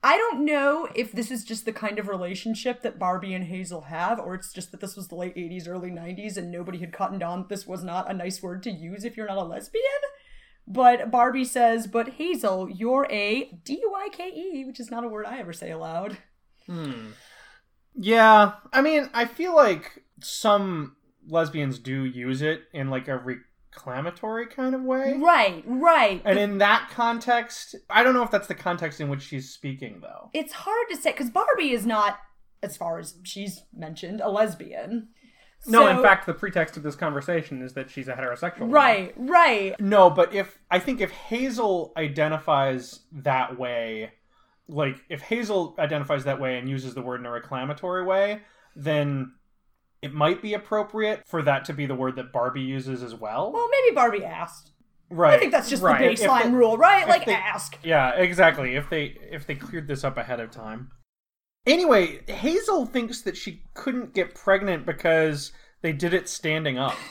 [0.00, 3.80] I don't know if this is just the kind of relationship that Barbie and Hazel
[3.82, 6.92] have, or it's just that this was the late 80s, early 90s, and nobody had
[6.92, 9.42] cottoned on that this was not a nice word to use if you're not a
[9.42, 9.82] lesbian.
[10.70, 15.08] But Barbie says, But Hazel, you're a D Y K E, which is not a
[15.08, 16.18] word I ever say aloud.
[16.66, 17.12] Hmm.
[17.94, 20.96] Yeah, I mean, I feel like some
[21.26, 25.18] lesbians do use it in like a reclamatory kind of way.
[25.18, 26.20] Right, right.
[26.24, 30.00] And in that context, I don't know if that's the context in which she's speaking,
[30.02, 30.30] though.
[30.34, 32.18] it's hard to say because Barbie is not,
[32.62, 35.08] as far as she's mentioned, a lesbian.
[35.66, 38.60] No, So- in fact, the pretext of this conversation is that she's a heterosexual.
[38.60, 38.74] woman.
[38.74, 39.80] Right, right.
[39.80, 44.12] No, but if I think if Hazel identifies that way,
[44.68, 48.42] like if Hazel identifies that way and uses the word in a reclamatory way,
[48.76, 49.32] then
[50.00, 53.50] it might be appropriate for that to be the word that Barbie uses as well.
[53.52, 54.70] Well, maybe Barbie asked.
[55.10, 55.34] right.
[55.34, 55.98] I think that's just Right.
[56.16, 57.08] the baseline they- rule, right?
[57.08, 57.76] Like, they- ask.
[57.82, 58.76] Yeah, exactly.
[58.76, 60.92] If they if they cleared this up ahead of time.
[61.66, 65.52] Anyway, Hazel thinks that she couldn't get pregnant because
[65.82, 66.94] they did it standing up.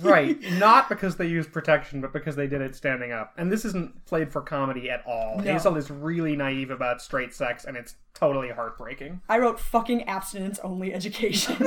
[0.00, 0.40] Right.
[0.54, 3.32] Not because they used protection, but because they did it standing up.
[3.36, 5.36] And this isn't played for comedy at all.
[5.36, 5.44] No.
[5.44, 9.20] Hazel is really naive about straight sex, and it's totally heartbreaking.
[9.28, 11.54] I wrote fucking abstinence only education.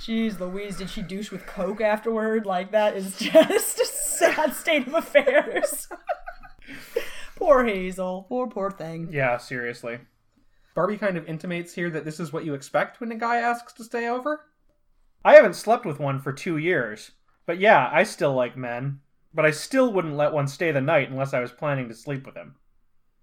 [0.00, 2.46] Jeez Louise, did she douche with Coke afterward?
[2.46, 5.88] Like, that is just a sad state of affairs.
[7.38, 8.26] Poor Hazel.
[8.28, 9.08] Poor, poor thing.
[9.10, 9.98] Yeah, seriously.
[10.74, 13.72] Barbie kind of intimates here that this is what you expect when a guy asks
[13.74, 14.46] to stay over.
[15.24, 17.12] I haven't slept with one for two years.
[17.46, 19.00] But yeah, I still like men.
[19.32, 22.26] But I still wouldn't let one stay the night unless I was planning to sleep
[22.26, 22.56] with him.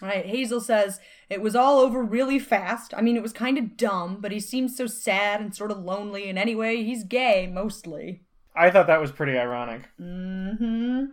[0.01, 0.99] All right, Hazel says
[1.29, 2.93] it was all over really fast.
[2.95, 5.77] I mean, it was kind of dumb, but he seems so sad and sort of
[5.79, 8.23] lonely, and anyway, he's gay mostly.
[8.55, 9.83] I thought that was pretty ironic.
[9.99, 11.05] Mm-hmm.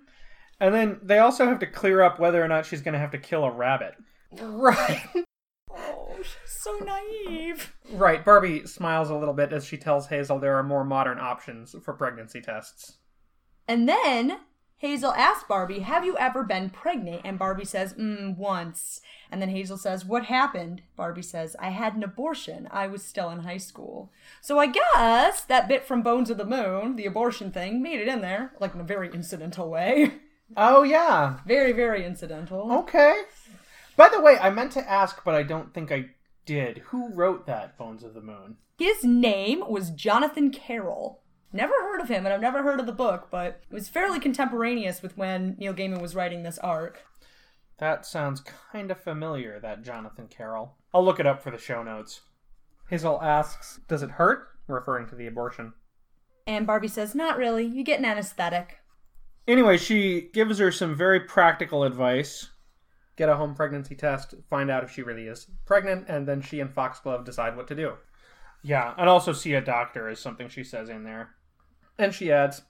[0.63, 3.11] And then they also have to clear up whether or not she's going to have
[3.11, 3.97] to kill a rabbit.
[4.41, 5.03] Right.
[5.75, 7.75] Oh, she's so naive.
[7.91, 8.25] right.
[8.25, 11.95] Barbie smiles a little bit as she tells Hazel there are more modern options for
[11.95, 12.99] pregnancy tests.
[13.67, 14.39] And then
[14.77, 17.23] Hazel asks Barbie, Have you ever been pregnant?
[17.25, 19.01] And Barbie says, mm, Once.
[19.33, 20.83] And then Hazel says, What happened?
[20.95, 22.69] Barbie says, I had an abortion.
[22.71, 24.13] I was still in high school.
[24.41, 28.07] So I guess that bit from Bones of the Moon, the abortion thing, made it
[28.07, 30.13] in there, like in a very incidental way.
[30.57, 31.39] Oh, yeah.
[31.47, 32.73] very, very incidental.
[32.73, 33.23] Okay.
[33.97, 36.07] By the way, I meant to ask, but I don't think I
[36.47, 36.79] did.
[36.87, 38.57] Who wrote that, Bones of the Moon?
[38.79, 41.21] His name was Jonathan Carroll.
[41.53, 44.19] Never heard of him, and I've never heard of the book, but it was fairly
[44.19, 47.03] contemporaneous with when Neil Gaiman was writing this arc.
[47.79, 48.43] That sounds
[48.73, 50.77] kind of familiar, that Jonathan Carroll.
[50.95, 52.23] I'll look it up for the show notes.
[52.89, 54.49] Hazel asks, Does it hurt?
[54.67, 55.75] referring to the abortion.
[56.47, 57.65] And Barbie says, Not really.
[57.67, 58.79] You get an anesthetic.
[59.47, 62.51] Anyway, she gives her some very practical advice.
[63.17, 66.61] Get a home pregnancy test, find out if she really is pregnant, and then she
[66.61, 67.95] and Foxglove decide what to do.
[68.63, 71.31] Yeah, and also see a doctor is something she says in there.
[71.99, 72.63] And she adds,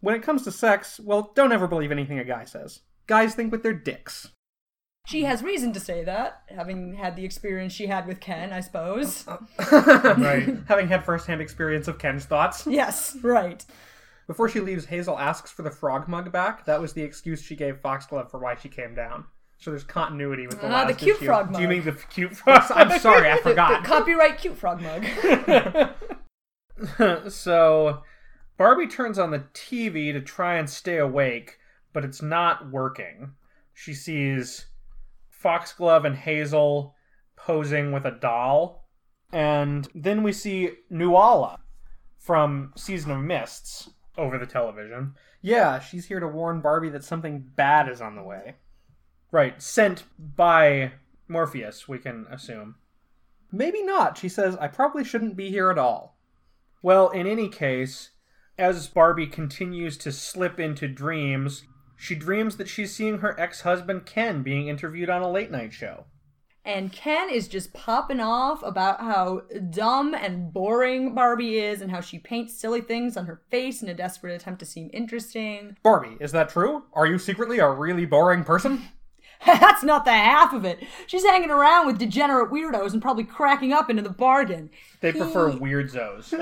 [0.00, 2.80] When it comes to sex, well, don't ever believe anything a guy says.
[3.06, 4.28] Guys think with their dicks.
[5.06, 8.58] She has reason to say that, having had the experience she had with Ken, I
[8.60, 9.24] suppose.
[9.72, 10.56] Right.
[10.66, 12.66] Having had firsthand experience of Ken's thoughts.
[12.66, 13.64] yes, right.
[14.26, 16.64] Before she leaves, Hazel asks for the frog mug back.
[16.66, 19.24] That was the excuse she gave Foxglove for why she came down.
[19.58, 21.26] So there's continuity with the Ah, last the cute issue.
[21.26, 21.76] frog Do you mug.
[21.76, 22.62] mean the cute frog?
[22.74, 23.84] I'm sorry, I The- the forgot.
[23.84, 25.04] copyright cute frog mug.
[27.30, 28.02] so
[28.58, 31.58] Barbie turns on the TV to try and stay awake,
[31.92, 33.32] but it's not working.
[33.74, 34.66] She sees
[35.30, 36.94] Foxglove and Hazel
[37.36, 38.88] posing with a doll,
[39.32, 41.58] and then we see Nuala
[42.18, 45.14] from Season of Mists over the television.
[45.42, 48.56] yeah, she's here to warn Barbie that something bad is on the way.
[49.30, 50.92] Right, sent by
[51.28, 52.76] Morpheus, we can assume.
[53.52, 54.18] Maybe not.
[54.18, 56.16] She says, I probably shouldn't be here at all.
[56.82, 58.10] Well, in any case,
[58.58, 61.64] as Barbie continues to slip into dreams,
[61.96, 65.72] she dreams that she's seeing her ex husband Ken being interviewed on a late night
[65.72, 66.04] show.
[66.66, 72.00] And Ken is just popping off about how dumb and boring Barbie is and how
[72.00, 75.76] she paints silly things on her face in a desperate attempt to seem interesting.
[75.82, 76.82] Barbie, is that true?
[76.92, 78.82] Are you secretly a really boring person?
[79.46, 80.78] That's not the half of it.
[81.06, 84.70] She's hanging around with degenerate weirdos and probably cracking up into the bargain.
[85.00, 85.60] They He- weird
[85.90, 86.32] weirdzos.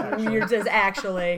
[0.66, 0.68] actually.
[0.68, 1.32] Actually,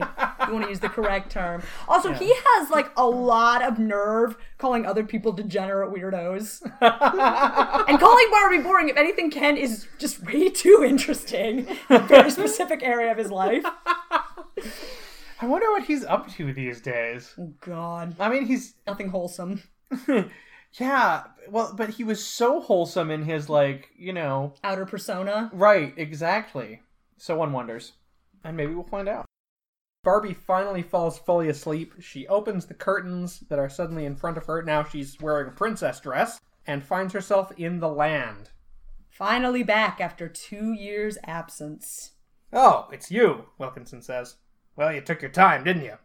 [0.47, 1.61] you want to use the correct term.
[1.87, 6.61] Also, he has like a lot of nerve calling other people degenerate weirdos.
[7.87, 12.83] and calling Barbie boring, if anything, Ken is just way too interesting a very specific
[12.83, 13.65] area of his life.
[15.39, 17.33] I wonder what he's up to these days.
[17.39, 18.15] Oh, God.
[18.19, 18.73] I mean, he's.
[18.87, 19.61] Nothing wholesome.
[20.73, 24.53] Yeah, well, but he was so wholesome in his, like, you know.
[24.63, 25.49] Outer persona.
[25.53, 26.81] Right, exactly.
[27.17, 27.93] So one wonders.
[28.43, 29.25] And maybe we'll find out.
[30.03, 31.95] Barbie finally falls fully asleep.
[31.99, 34.61] She opens the curtains that are suddenly in front of her.
[34.61, 38.51] Now she's wearing a princess dress and finds herself in the land.
[39.09, 42.11] Finally back after two years' absence.
[42.53, 44.37] Oh, it's you, Wilkinson says.
[44.75, 45.95] Well, you took your time, didn't you?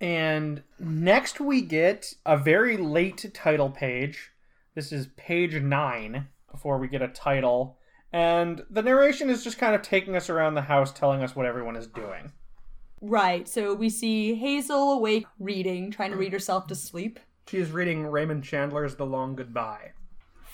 [0.00, 4.32] And next we get a very late title page.
[4.74, 7.78] This is page nine before we get a title.
[8.12, 11.46] And the narration is just kind of taking us around the house, telling us what
[11.46, 12.32] everyone is doing.
[13.00, 17.20] Right, so we see Hazel awake reading, trying to read herself to sleep.
[17.48, 19.92] She is reading Raymond Chandler's The Long Goodbye.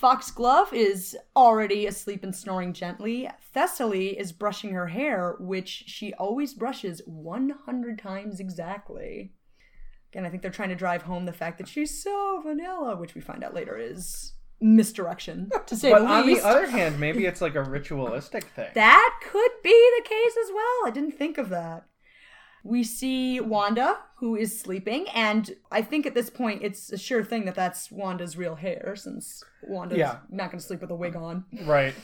[0.01, 3.29] Foxglove is already asleep and snoring gently.
[3.55, 9.33] Thessaly is brushing her hair, which she always brushes 100 times exactly.
[10.11, 13.15] Again, I think they're trying to drive home the fact that she's so vanilla, which
[13.15, 16.43] we find out later is misdirection, to say But the on least.
[16.43, 18.71] the other hand, maybe it's like a ritualistic thing.
[18.75, 20.87] That could be the case as well.
[20.87, 21.85] I didn't think of that.
[22.63, 27.25] We see Wanda, who is sleeping, and I think at this point it's a sure
[27.25, 30.19] thing that that's Wanda's real hair, since Wanda's Yeah.
[30.29, 31.45] not going to sleep with a wig on.
[31.65, 31.95] Right.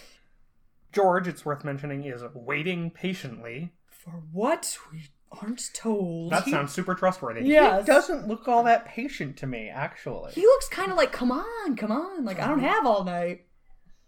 [0.93, 3.73] George, it's worth mentioning, is waiting patiently.
[3.91, 4.79] For what?
[4.93, 6.33] We aren't told.
[6.33, 7.43] That sounds super trustworthy.
[7.43, 10.33] Yeah, He doesn't look all that patient to me, actually.
[10.33, 12.25] He looks kind of like, come on, come on.
[12.25, 13.43] Like, I don't have all night.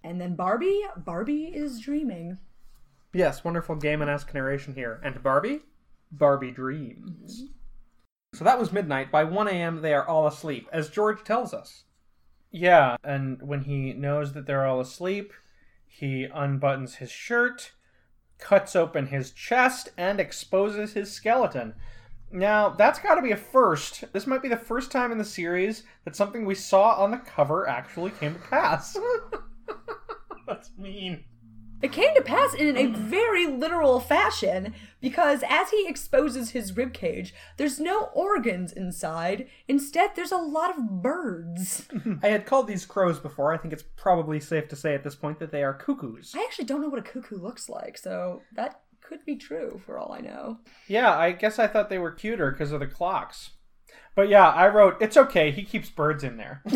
[0.03, 2.39] And then Barbie, Barbie is dreaming.
[3.13, 5.01] Yes, wonderful Gaimanesque narration here.
[5.05, 5.61] And Barbie?
[6.11, 7.45] Barbie dreams.
[8.35, 9.11] So that was midnight.
[9.11, 11.85] By 1 a.m., they are all asleep, as George tells us.
[12.51, 15.33] Yeah, and when he knows that they're all asleep,
[15.87, 17.73] he unbuttons his shirt,
[18.39, 21.75] cuts open his chest, and exposes his skeleton.
[22.31, 24.05] Now, that's got to be a first.
[24.13, 27.19] This might be the first time in the series that something we saw on the
[27.19, 28.97] cover actually came to pass.
[30.47, 31.25] That's mean.
[31.81, 32.97] It came to pass in a mm.
[32.97, 39.49] very literal fashion because as he exposes his ribcage, there's no organs inside.
[39.69, 41.87] Instead, there's a lot of birds.
[42.23, 43.53] I had called these crows before.
[43.53, 46.35] I think it's probably safe to say at this point that they are cuckoos.
[46.37, 49.99] I actually don't know what a cuckoo looks like, so that could be true for
[49.99, 50.59] all I know.
[50.89, 53.51] yeah, I guess I thought they were cuter because of the clocks.
[54.15, 56.63] But yeah, I wrote, it's okay, he keeps birds in there.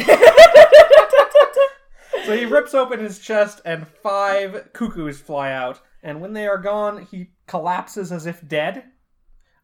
[2.26, 5.80] So he rips open his chest, and five cuckoos fly out.
[6.02, 8.84] And when they are gone, he collapses as if dead.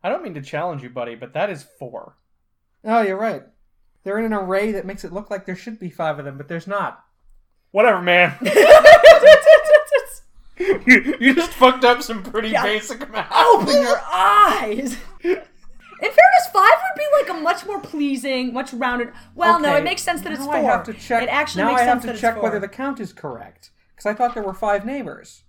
[0.02, 2.16] I don't mean to challenge you, buddy, but that is four.
[2.84, 3.42] Oh, you're right.
[4.04, 6.36] They're in an array that makes it look like there should be five of them,
[6.38, 7.04] but there's not.
[7.72, 8.34] Whatever, man.
[10.58, 12.62] you, you just fucked up some pretty Yeah.
[12.62, 13.32] basic math.
[13.34, 14.96] Open your eyes!
[16.00, 19.12] In fairness, five would be like a much more pleasing, much rounded.
[19.34, 20.56] Well, no, it makes sense that it's now four.
[20.56, 21.22] I have to check.
[21.22, 24.06] It actually now makes I have sense to check whether the count is correct because
[24.06, 25.42] I thought there were five neighbors.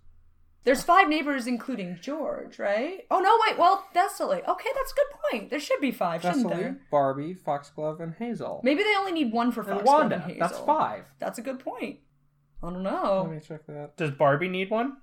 [0.66, 3.06] There's five neighbors, including George, right?
[3.10, 3.58] Oh no, wait.
[3.58, 4.46] Well, Thessaly.
[4.48, 5.50] Okay, that's a good point.
[5.50, 6.80] There should be five, shouldn't there?
[6.92, 8.62] Barbie, Foxglove, and Hazel.
[8.64, 10.16] Maybe they only need one for and Wanda.
[10.16, 10.40] and Hazel.
[10.40, 11.06] That's five.
[11.20, 12.00] That's a good point.
[12.62, 13.24] I don't know.
[13.26, 13.96] Let me check that.
[13.96, 14.98] Does Barbie need one?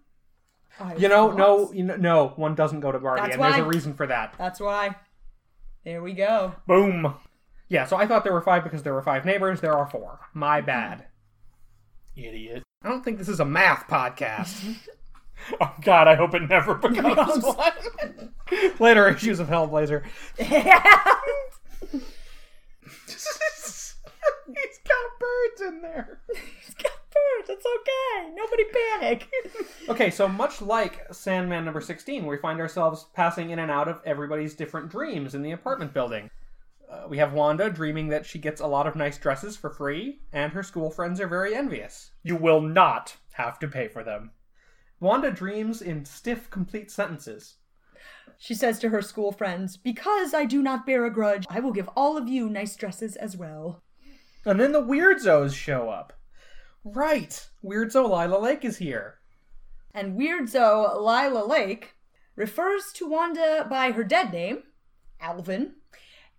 [0.79, 3.57] I You know, no, you know, no, one doesn't go to Barbie, That's and there's
[3.57, 4.35] a reason for that.
[4.37, 4.97] That's why.
[5.87, 6.53] There we go.
[6.67, 7.15] Boom.
[7.69, 9.61] Yeah, so I thought there were five because there were five neighbors.
[9.61, 10.19] There are four.
[10.35, 10.67] My mm-hmm.
[10.67, 11.05] bad.
[12.17, 12.65] Idiot.
[12.83, 14.79] I don't think this is a math podcast.
[15.61, 18.33] Oh god, I hope it never becomes one.
[18.81, 20.03] Later issues of Hellblazer.
[20.39, 20.81] He's got
[25.21, 26.21] birds in there.
[26.35, 26.96] He's got
[27.27, 27.51] birds.
[27.51, 28.35] It's okay.
[28.35, 29.29] Nobody panic.
[29.89, 34.01] Okay, so much like Sandman number 16, we find ourselves passing in and out of
[34.05, 36.29] everybody's different dreams in the apartment building.
[36.91, 40.21] Uh, we have Wanda dreaming that she gets a lot of nice dresses for free,
[40.33, 42.11] and her school friends are very envious.
[42.25, 44.33] You will not have to pay for them.
[44.99, 47.57] Wanda dreams in stiff, complete sentences.
[48.39, 51.73] She says to her school friends, Because I do not bear a grudge, I will
[51.73, 53.83] give all of you nice dresses as well.
[54.45, 56.13] And then the weirdos show up.
[56.89, 57.49] Right!
[57.65, 59.17] Weirdo Lila Lake is here.
[59.93, 61.95] And Weirdzo Lila Lake
[62.37, 64.63] refers to Wanda by her dead name,
[65.21, 65.73] Alvin.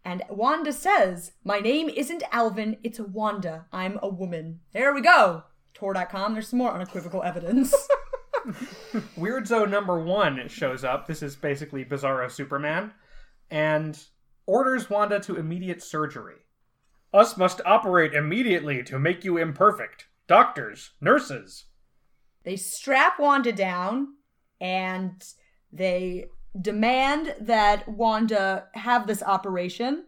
[0.06, 3.66] And Wanda says, My name isn't Alvin, it's Wanda.
[3.74, 4.62] I'm a woman.
[4.72, 5.44] There we go.
[5.74, 7.76] Tor.com, there's some more unequivocal evidence.
[9.18, 11.08] Weirdzo number one shows up.
[11.08, 12.94] This is basically Bizarro Superman.
[13.52, 14.02] And
[14.46, 16.38] orders Wanda to immediate surgery.
[17.14, 20.08] Us must operate immediately to make you imperfect.
[20.28, 21.66] Doctors, nurses.
[22.44, 24.08] they strap Wanda down
[24.60, 25.24] and
[25.72, 26.26] they
[26.62, 30.06] demand that Wanda have this operation.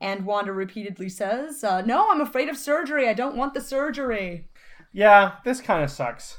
[0.00, 3.08] And Wanda repeatedly says, uh, No, I'm afraid of surgery.
[3.08, 4.48] I don't want the surgery.
[4.92, 6.38] Yeah, this kind of sucks.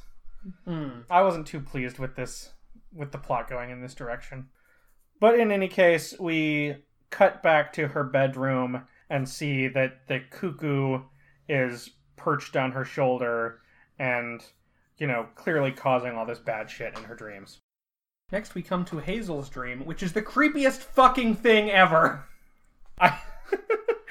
[0.67, 2.51] I wasn't too pleased with this,
[2.93, 4.47] with the plot going in this direction.
[5.19, 6.75] But in any case, we
[7.09, 10.99] cut back to her bedroom and see that the cuckoo
[11.49, 13.61] is perched on her shoulder
[13.99, 14.43] and,
[14.97, 17.59] you know, clearly causing all this bad shit in her dreams.
[18.31, 22.25] Next, we come to Hazel's dream, which is the creepiest fucking thing ever.
[22.99, 23.19] I,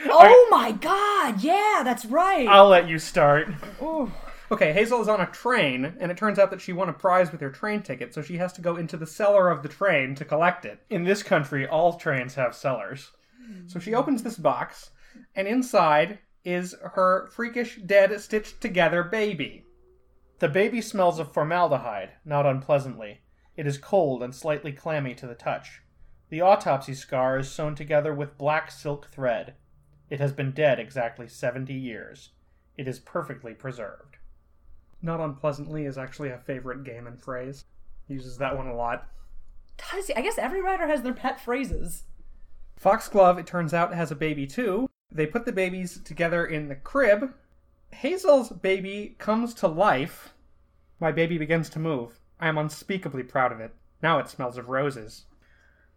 [0.07, 2.47] Oh my god, yeah, that's right.
[2.47, 3.49] I'll let you start.
[3.83, 4.13] Ooh.
[4.51, 7.33] Okay, Hazel is on a train, and it turns out that she won a prize
[7.33, 10.15] with her train ticket, so she has to go into the cellar of the train
[10.17, 10.81] to collect it.
[10.91, 13.11] In this country, all trains have cellars.
[13.67, 14.91] So she opens this box,
[15.35, 19.65] and inside is her freakish, dead, stitched together baby.
[20.41, 23.21] The baby smells of formaldehyde, not unpleasantly.
[23.57, 25.83] It is cold and slightly clammy to the touch.
[26.29, 29.55] The autopsy scar is sewn together with black silk thread.
[30.11, 32.31] It has been dead exactly 70 years.
[32.77, 34.17] It is perfectly preserved.
[35.01, 37.65] Not unpleasantly is actually a favorite Gaiman phrase.
[38.07, 39.09] He uses that one a lot.
[39.77, 42.05] Does he- I guess every writer has their pet phrases.
[42.77, 44.89] Foxglove, it turns out, has a baby too.
[45.15, 47.33] They put the babies together in the crib.
[47.93, 50.35] Hazel's baby comes to life.
[50.99, 52.19] My baby begins to move.
[52.41, 53.73] I am unspeakably proud of it.
[54.03, 55.27] Now it smells of roses.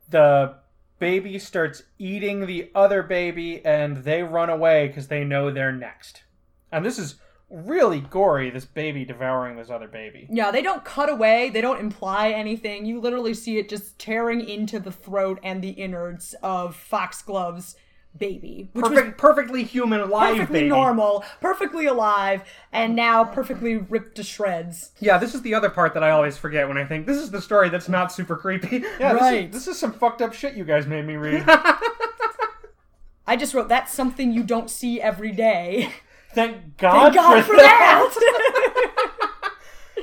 [0.09, 0.55] The
[0.99, 6.23] baby starts eating the other baby and they run away because they know they're next.
[6.71, 7.15] And this is
[7.49, 10.27] really gory, this baby devouring this other baby.
[10.29, 12.85] Yeah, they don't cut away, they don't imply anything.
[12.85, 17.75] You literally see it just tearing into the throat and the innards of Foxglove's
[18.17, 18.69] baby.
[18.73, 20.69] Which was Perfect, perfectly human, live perfectly baby.
[20.69, 24.91] normal, perfectly alive, and now perfectly ripped to shreds.
[24.99, 27.31] Yeah, this is the other part that I always forget when I think this is
[27.31, 28.83] the story that's not super creepy.
[28.99, 31.43] Yeah, this, is, this is some fucked up shit you guys made me read.
[33.27, 35.91] I just wrote that's something you don't see every day.
[36.33, 38.13] Thank God, Thank God for, for that.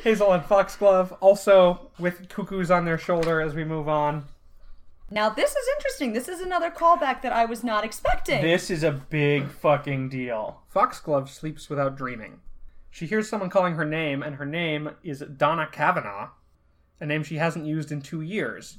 [0.03, 4.25] Hazel and Foxglove also with cuckoos on their shoulder as we move on.
[5.11, 6.13] Now this is interesting.
[6.13, 8.43] This is another callback that I was not expecting.
[8.43, 10.63] This is a big fucking deal.
[10.69, 12.41] Foxglove sleeps without dreaming.
[12.91, 16.29] She hears someone calling her name, and her name is Donna Cavanagh,
[17.01, 18.79] a name she hasn't used in two years.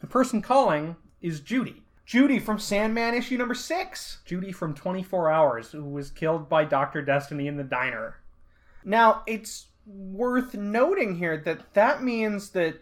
[0.00, 1.82] The person calling is Judy.
[2.06, 4.18] Judy from Sandman issue number six.
[4.24, 7.02] Judy from 24 Hours, who was killed by Dr.
[7.02, 8.16] Destiny in the diner.
[8.84, 12.76] Now, it's worth noting here that that means that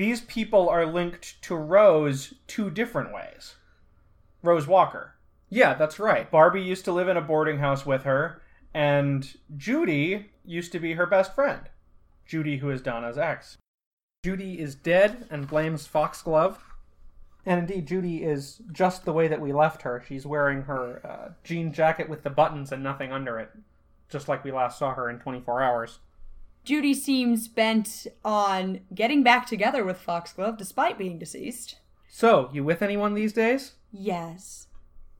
[0.00, 3.56] these people are linked to Rose two different ways.
[4.42, 5.16] Rose Walker.
[5.50, 6.30] Yeah, that's right.
[6.30, 8.40] Barbie used to live in a boarding house with her,
[8.72, 11.68] and Judy used to be her best friend.
[12.24, 13.58] Judy, who is Donna's ex.
[14.24, 16.56] Judy is dead and blames Foxglove.
[17.44, 20.02] And indeed, Judy is just the way that we left her.
[20.08, 23.50] She's wearing her uh, jean jacket with the buttons and nothing under it,
[24.08, 25.98] just like we last saw her in 24 Hours.
[26.64, 31.76] Judy seems bent on getting back together with Foxglove despite being deceased.
[32.08, 33.72] So, you with anyone these days?
[33.92, 34.66] Yes.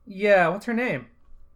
[0.07, 1.07] Yeah, what's her name?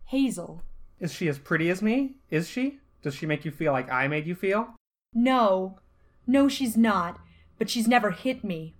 [0.07, 0.63] Hazel.
[1.01, 2.17] Is she as pretty as me?
[2.31, 2.79] Is she?
[3.03, 4.75] Does she make you feel like I made you feel?
[5.13, 5.79] No.
[6.27, 7.21] No, she's not.
[7.59, 8.75] But she's never hit me.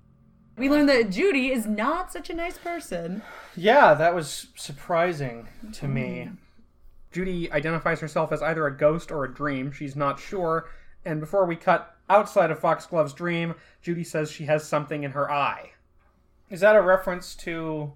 [0.57, 3.23] We learned that Judy is not such a nice person.
[3.57, 6.27] Yeah, that was surprising to me.
[6.27, 6.35] Mm-hmm.
[7.13, 9.73] Judy identifies herself as either a ghost or a dream.
[9.73, 10.69] She's not sure.
[11.05, 15.31] And before we cut outside of Foxglove's dream, Judy says she has something in her
[15.31, 15.73] eye.
[16.51, 17.93] Is that a reference to.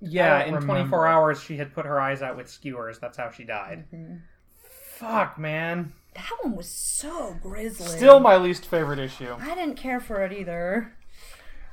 [0.00, 2.98] Yeah, in don't 24 hours, she had put her eyes out with skewers.
[2.98, 3.84] That's how she died.
[4.58, 5.92] Fuck, man.
[6.14, 7.88] That one was so grisly.
[7.88, 9.34] Still my least favorite issue.
[9.40, 10.92] I didn't care for it either.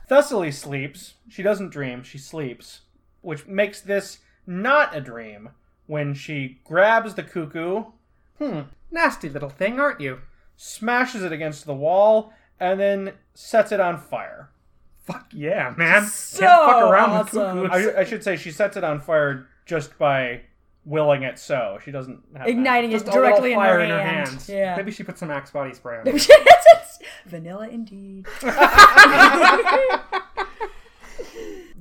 [0.09, 1.15] Thessaly sleeps.
[1.29, 2.81] She doesn't dream, she sleeps.
[3.21, 5.49] Which makes this not a dream
[5.87, 7.85] when she grabs the cuckoo,
[8.39, 10.21] Hmm, nasty little thing, aren't you?
[10.61, 14.51] Smashes it against the wall, and then sets it on fire.
[15.05, 16.05] Fuck yeah, man.
[16.05, 17.61] So Can't fuck around awesome.
[17.61, 17.95] with cuckoos.
[17.95, 20.41] I, I should say she sets it on fire just by
[20.85, 21.79] willing it so.
[21.83, 24.27] She doesn't have Igniting it Just a little directly in her, in her hand.
[24.29, 24.47] hands.
[24.47, 24.75] Yeah.
[24.75, 26.27] Maybe she put some Axe body spray on it.
[27.25, 28.27] Vanilla indeed.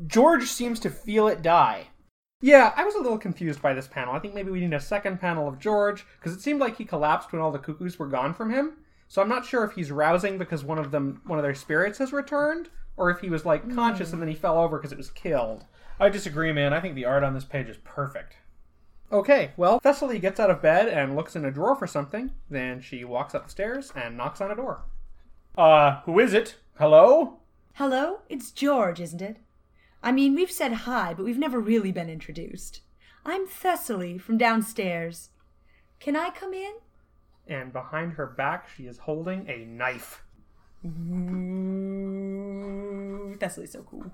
[0.07, 1.89] George seems to feel it die.
[2.43, 4.14] Yeah, I was a little confused by this panel.
[4.14, 6.84] I think maybe we need a second panel of George because it seemed like he
[6.86, 8.78] collapsed when all the cuckoos were gone from him.
[9.09, 11.99] So I'm not sure if he's rousing because one of them, one of their spirits
[11.99, 14.99] has returned, or if he was like conscious and then he fell over because it
[14.99, 15.66] was killed.
[15.99, 16.72] I disagree, man.
[16.72, 18.36] I think the art on this page is perfect.
[19.12, 22.30] Okay, well, Thessaly gets out of bed and looks in a drawer for something.
[22.49, 24.84] Then she walks up the stairs and knocks on a door.
[25.59, 26.57] Uh, who is it?
[26.78, 27.41] Hello?
[27.74, 28.20] Hello?
[28.28, 29.38] It's George, isn't it?
[30.03, 32.81] I mean, we've said hi, but we've never really been introduced.
[33.25, 35.29] I'm Thessaly from downstairs.
[35.99, 36.73] Can I come in?
[37.47, 40.23] And behind her back, she is holding a knife.
[40.85, 40.91] Ooh,
[43.39, 44.11] Thessaly's so cool.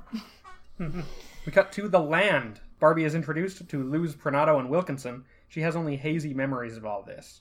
[1.47, 2.61] We cut to the land.
[2.80, 5.24] Barbie is introduced to Luz, Prinado, and Wilkinson.
[5.49, 7.41] She has only hazy memories of all this.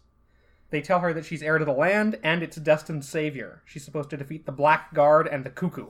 [0.70, 3.62] They tell her that she's heir to the land and its destined savior.
[3.66, 5.88] She's supposed to defeat the Black Guard and the Cuckoo.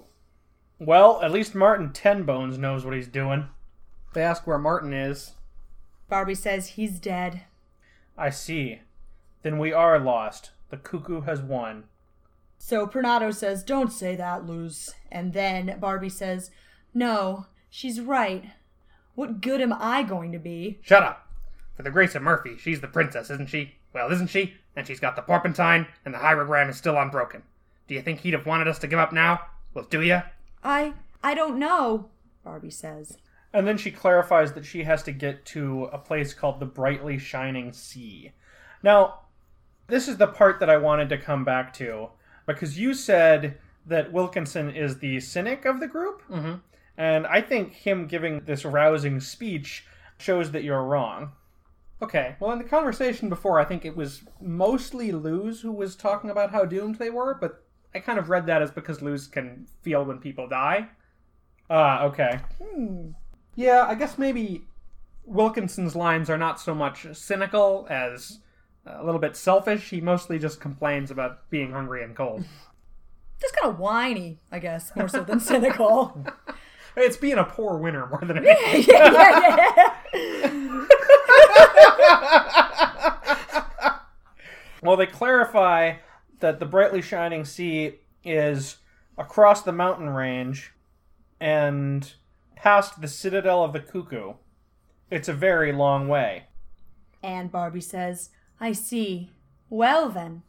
[0.80, 3.48] Well, at least Martin Tenbones knows what he's doing.
[4.14, 5.34] They ask where Martin is.
[6.10, 7.44] Barbie says he's dead.
[8.18, 8.82] I see.
[9.42, 10.52] Then we are lost.
[10.70, 11.86] The cuckoo has won.
[12.58, 14.94] So Prinado says, Don't say that, Luz.
[15.12, 16.52] And then Barbie says,
[16.94, 18.46] No, she's right.
[19.16, 20.80] What good am I going to be?
[20.82, 21.30] Shut up!
[21.76, 23.76] For the grace of Murphy, she's the princess, isn't she?
[23.94, 24.56] Well, isn't she?
[24.76, 27.44] And she's got the porpentine, and the hierogram is still unbroken.
[27.88, 29.42] Do you think he'd have wanted us to give up now?
[29.74, 30.24] Well, do ya?
[30.66, 30.94] I
[31.24, 32.10] I don't know,
[32.44, 33.18] Barbie says.
[33.54, 37.18] And then she clarifies that she has to get to a place called the Brightly
[37.18, 38.34] Shining Sea.
[38.84, 39.22] Now,
[39.88, 42.10] this is the part that I wanted to come back to
[42.46, 46.22] because you said that Wilkinson is the cynic of the group.
[46.30, 46.62] Mhm.
[46.98, 49.86] And I think him giving this rousing speech
[50.18, 51.34] shows that you're wrong.
[52.02, 56.30] Okay, well, in the conversation before, I think it was mostly Luz who was talking
[56.30, 57.65] about how doomed they were, but
[57.96, 60.90] I kind of read that as because Luz can feel when people die.
[61.70, 62.40] Ah, okay.
[63.56, 64.66] Yeah, I guess maybe
[65.24, 68.40] Wilkinson's lines are not so much cynical as
[68.86, 69.90] a little bit selfish.
[69.90, 72.44] He mostly just complains about being hungry and cold.
[73.42, 76.26] Just kind of whiny, I guess, more so than cynical.
[76.96, 78.86] it's being a poor winner more than anything.
[78.88, 81.06] yeah, yeah, yeah.
[84.82, 85.96] Well, they clarify
[86.40, 88.78] that the brightly shining sea is
[89.18, 90.74] across the mountain range
[91.40, 92.14] and
[92.56, 94.34] past the citadel of the cuckoo.
[95.10, 96.46] It's a very long way.
[97.22, 98.30] And Barbie says,
[98.60, 99.32] I see.
[99.70, 100.44] Well then,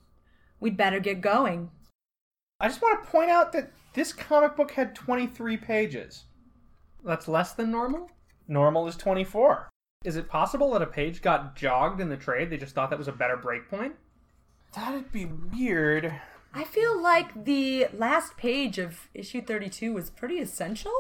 [0.61, 1.71] we'd better get going.
[2.61, 6.25] I just want to point out that this comic book had 23 pages.
[7.05, 8.11] That's less than normal?
[8.49, 9.69] Normal is 24.
[10.05, 12.51] Is it possible that a page got jogged in the trade?
[12.51, 13.93] They just thought that was a better breakpoint?
[14.77, 16.13] That'd be weird.
[16.53, 20.93] I feel like the last page of issue 32 was pretty essential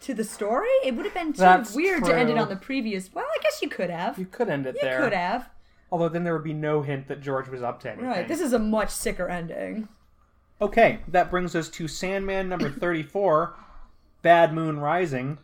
[0.00, 0.68] to the story.
[0.84, 3.12] It would have been too That's weird to end it on the previous.
[3.12, 4.18] Well, I guess you could have.
[4.18, 4.98] You could end it You there.
[4.98, 5.50] You could have.
[5.90, 8.08] Although then there would be no hint that George was up to anything.
[8.08, 8.28] Right.
[8.28, 9.88] This is a much sicker ending.
[10.60, 13.54] Okay, that brings us to Sandman number 34,
[14.22, 15.38] Bad Moon Rising,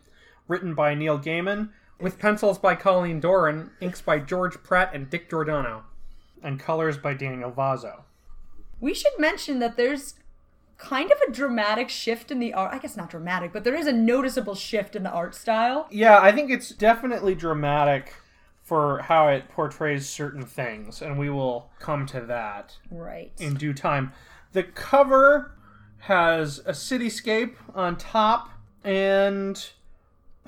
[0.46, 1.70] written by Neil Gaiman
[2.00, 5.84] With pencils by Colleen Doran, inks by George Pratt and Dick Giordano.
[6.42, 8.02] And colors by Daniel Vozzo.
[8.80, 10.14] We should mention that there's
[10.78, 12.72] kind of a dramatic shift in the art.
[12.72, 15.86] I guess not dramatic, but there is a noticeable shift in the art style.
[15.90, 18.14] Yeah, I think it's definitely dramatic
[18.62, 23.32] for how it portrays certain things, and we will come to that Right.
[23.38, 24.12] in due time.
[24.52, 25.52] The cover
[26.04, 28.48] has a cityscape on top
[28.82, 29.70] and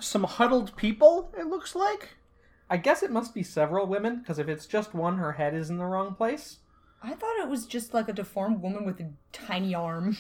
[0.01, 2.17] some huddled people, it looks like.
[2.73, 5.69] I guess it must be several women, because if it's just one, her head is
[5.69, 6.61] in the wrong place.
[7.03, 10.17] I thought it was just like a deformed woman with a tiny arm.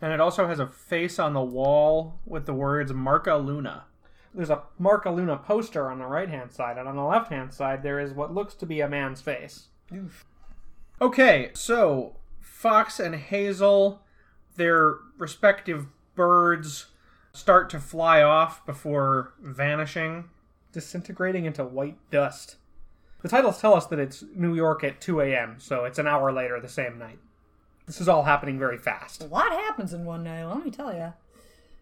[0.00, 3.84] And it also has a face on the wall with the words Marca Luna.
[4.34, 7.52] There's a Marca Luna poster on the right hand side, and on the left hand
[7.52, 9.68] side, there is what looks to be a man's face.
[11.02, 14.00] Okay, so Fox and Hazel,
[14.56, 16.86] their respective birds,
[17.34, 20.30] start to fly off before vanishing.
[20.74, 22.56] Disintegrating into white dust.
[23.22, 26.30] The titles tell us that it's New York at 2 a.m., so it's an hour
[26.30, 27.18] later the same night.
[27.86, 29.22] This is all happening very fast.
[29.22, 31.14] A lot happens in one night, let me tell you.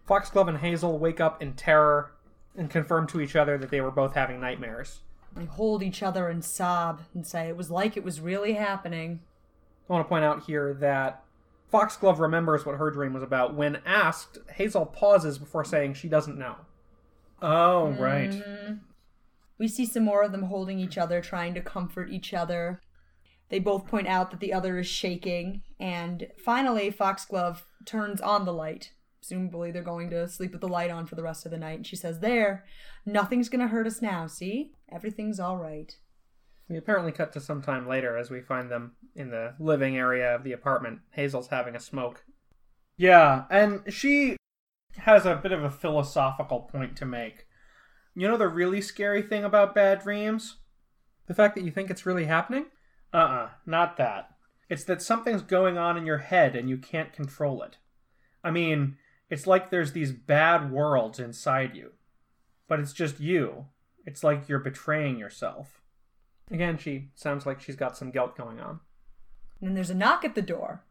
[0.05, 2.11] Foxglove and Hazel wake up in terror
[2.55, 4.99] and confirm to each other that they were both having nightmares.
[5.35, 9.21] They hold each other and sob and say it was like it was really happening.
[9.89, 11.23] I want to point out here that
[11.71, 13.55] Foxglove remembers what her dream was about.
[13.55, 16.57] When asked, Hazel pauses before saying she doesn't know.
[17.43, 17.99] Oh, mm.
[17.99, 18.77] right.
[19.59, 22.81] We see some more of them holding each other, trying to comfort each other.
[23.49, 28.53] They both point out that the other is shaking, and finally, Foxglove turns on the
[28.53, 28.93] light.
[29.21, 31.77] Presumably, they're going to sleep with the light on for the rest of the night.
[31.77, 32.65] And she says, There,
[33.05, 34.71] nothing's going to hurt us now, see?
[34.91, 35.95] Everything's all right.
[36.67, 40.33] We apparently cut to some time later as we find them in the living area
[40.33, 41.01] of the apartment.
[41.11, 42.23] Hazel's having a smoke.
[42.97, 44.37] Yeah, and she
[44.97, 47.47] has a bit of a philosophical point to make.
[48.15, 50.57] You know the really scary thing about bad dreams?
[51.27, 52.65] The fact that you think it's really happening?
[53.13, 54.29] Uh uh not that.
[54.69, 57.77] It's that something's going on in your head and you can't control it.
[58.43, 58.97] I mean,
[59.29, 61.91] it's like there's these bad worlds inside you.
[62.67, 63.65] But it's just you.
[64.05, 65.81] It's like you're betraying yourself.
[66.51, 68.79] Again, she sounds like she's got some guilt going on.
[69.59, 70.83] And then there's a knock at the door.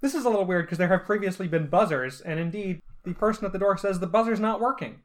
[0.00, 3.44] This is a little weird because there have previously been buzzers, and indeed, the person
[3.44, 5.00] at the door says the buzzer's not working.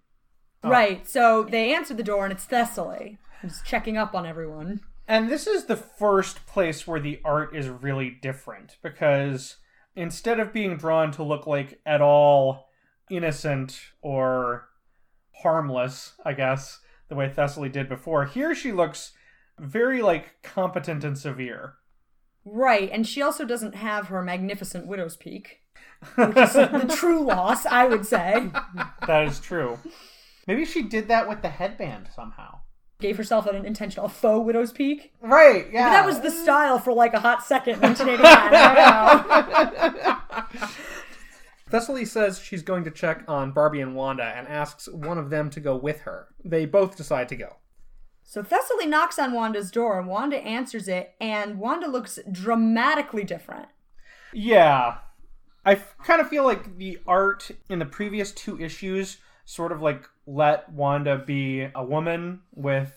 [0.64, 0.70] Oh.
[0.70, 4.82] Right, so they answer the door, and it's Thessaly, who's checking up on everyone.
[5.08, 9.58] And this is the first place where the art is really different because
[9.96, 12.70] instead of being drawn to look like at all
[13.10, 14.70] innocent or
[15.42, 19.14] harmless, I guess, the way Thessaly did before, here she looks
[19.58, 21.76] very like competent and severe.
[22.46, 25.62] Right, and she also doesn't have her magnificent widow's peak,
[26.16, 28.52] which is the true loss, I would say.
[29.08, 29.80] That is true.
[30.46, 32.60] Maybe she did that with the headband somehow.
[33.00, 35.14] Gave herself an intentional faux widow's peak.
[35.22, 35.86] Right, yeah.
[35.86, 38.54] But that was the style for like a hot second in 1989.
[38.54, 40.68] I don't know.
[41.72, 45.50] Thessaly says she's going to check on Barbie and Wanda and asks one of them
[45.52, 46.28] to go with her.
[46.44, 47.58] They both decide to go.
[48.24, 53.70] So Thessaly knocks on Wanda's door, and Wanda answers it, and Wanda looks dramatically different.
[54.34, 54.98] Yeah.
[55.66, 60.08] I kind of feel like the art in the previous two issues sort of like
[60.28, 62.94] let Wanda be a woman with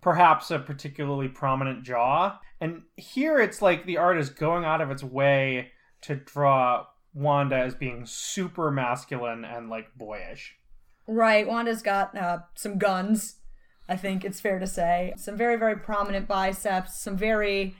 [0.00, 2.38] perhaps a particularly prominent jaw.
[2.60, 5.72] And here it's like the art is going out of its way
[6.02, 10.54] to draw Wanda as being super masculine and like boyish.
[11.08, 13.36] Right, Wanda's got uh, some guns,
[13.88, 15.12] I think it's fair to say.
[15.16, 17.76] Some very, very prominent biceps, some very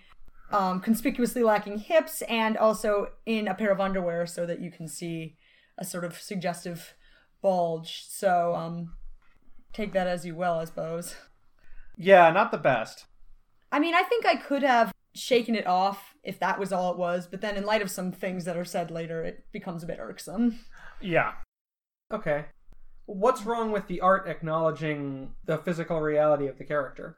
[0.51, 4.89] um, conspicuously lacking hips, and also in a pair of underwear so that you can
[4.89, 5.37] see
[5.79, 6.95] a sort of suggestive
[7.43, 8.05] bulge.
[8.09, 8.95] So, um,
[9.73, 11.17] take that as you will, I suppose.
[11.97, 13.07] Yeah, not the best.
[13.73, 16.99] I mean, I think I could have shaken it off if that was all it
[16.99, 19.87] was, but then in light of some things that are said later, it becomes a
[19.87, 20.59] bit irksome.
[21.01, 21.33] Yeah.
[22.13, 22.47] Okay.
[23.07, 27.17] What's wrong with the art acknowledging the physical reality of the character?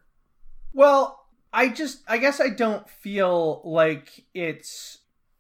[0.73, 1.18] Well,
[1.53, 4.99] I just I guess I don't feel like it's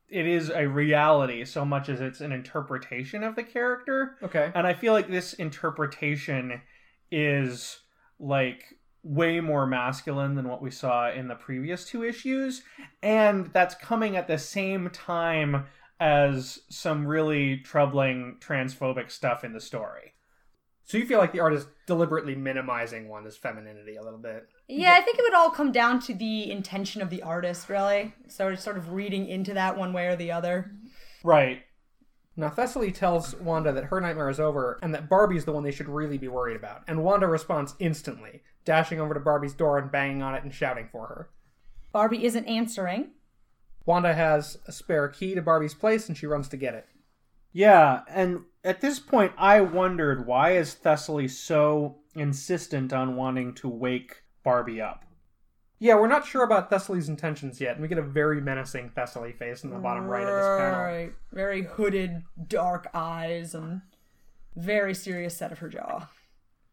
[0.09, 4.17] it is a reality so much as it's an interpretation of the character.
[4.23, 4.51] Okay.
[4.55, 6.63] And I feel like this interpretation
[7.11, 7.81] is
[8.19, 8.65] like
[9.03, 12.63] way more masculine than what we saw in the previous two issues.
[13.03, 15.67] And that's coming at the same time
[16.01, 20.15] as some really troubling transphobic stuff in the story.
[20.89, 24.49] So you feel like the art is deliberately minimizing Wanda's femininity a little bit.
[24.68, 28.14] Yeah, I think it would all come down to the intention of the artist, really.
[28.28, 30.72] So it's sort of reading into that one way or the other.
[31.22, 31.61] Right.
[32.36, 35.72] Now Thessaly tells Wanda that her nightmare is over and that Barbie's the one they
[35.72, 36.84] should really be worried about.
[36.89, 40.89] And Wanda responds instantly, dashing over to Barbie's door and banging on it and shouting
[40.91, 41.28] for her.
[41.93, 43.11] Barbie isn't answering.
[43.84, 46.86] Wanda has a spare key to Barbie's place and she runs to get it.
[47.53, 53.69] Yeah, and at this point I wondered why is Thessaly so insistent on wanting to
[53.69, 55.05] wake Barbie up?
[55.81, 59.33] Yeah, we're not sure about Thessaly's intentions yet, and we get a very menacing Thessaly
[59.33, 60.81] face in the bottom right of this panel.
[60.81, 61.13] Right.
[61.33, 63.83] Very hooded, dark eyes, and
[64.57, 66.09] very serious set of her jaw.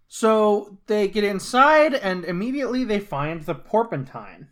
[0.07, 4.49] So they get inside and immediately they find the porpentine.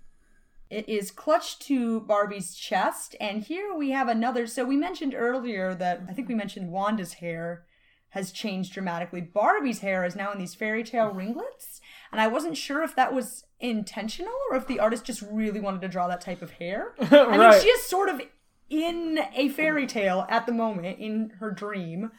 [0.73, 4.47] It is clutched to Barbie's chest, and here we have another.
[4.47, 7.65] So we mentioned earlier that I think we mentioned Wanda's hair
[8.09, 9.21] has changed dramatically.
[9.21, 11.79] Barbie's hair is now in these fairy tale ringlets,
[12.11, 15.81] and I wasn't sure if that was intentional or if the artist just really wanted
[15.81, 16.95] to draw that type of hair.
[16.99, 18.21] I mean, she is sort of
[18.69, 22.11] in a fairy tale at the moment in her dream.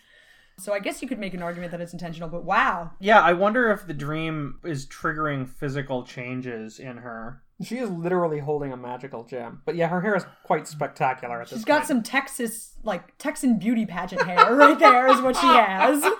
[0.58, 2.92] So I guess you could make an argument that it's intentional, but wow.
[3.00, 7.42] Yeah, I wonder if the dream is triggering physical changes in her.
[7.62, 9.62] She is literally holding a magical gem.
[9.64, 11.88] But yeah, her hair is quite spectacular at this She's got point.
[11.88, 16.04] some Texas, like Texan beauty pageant hair right there, is what she has.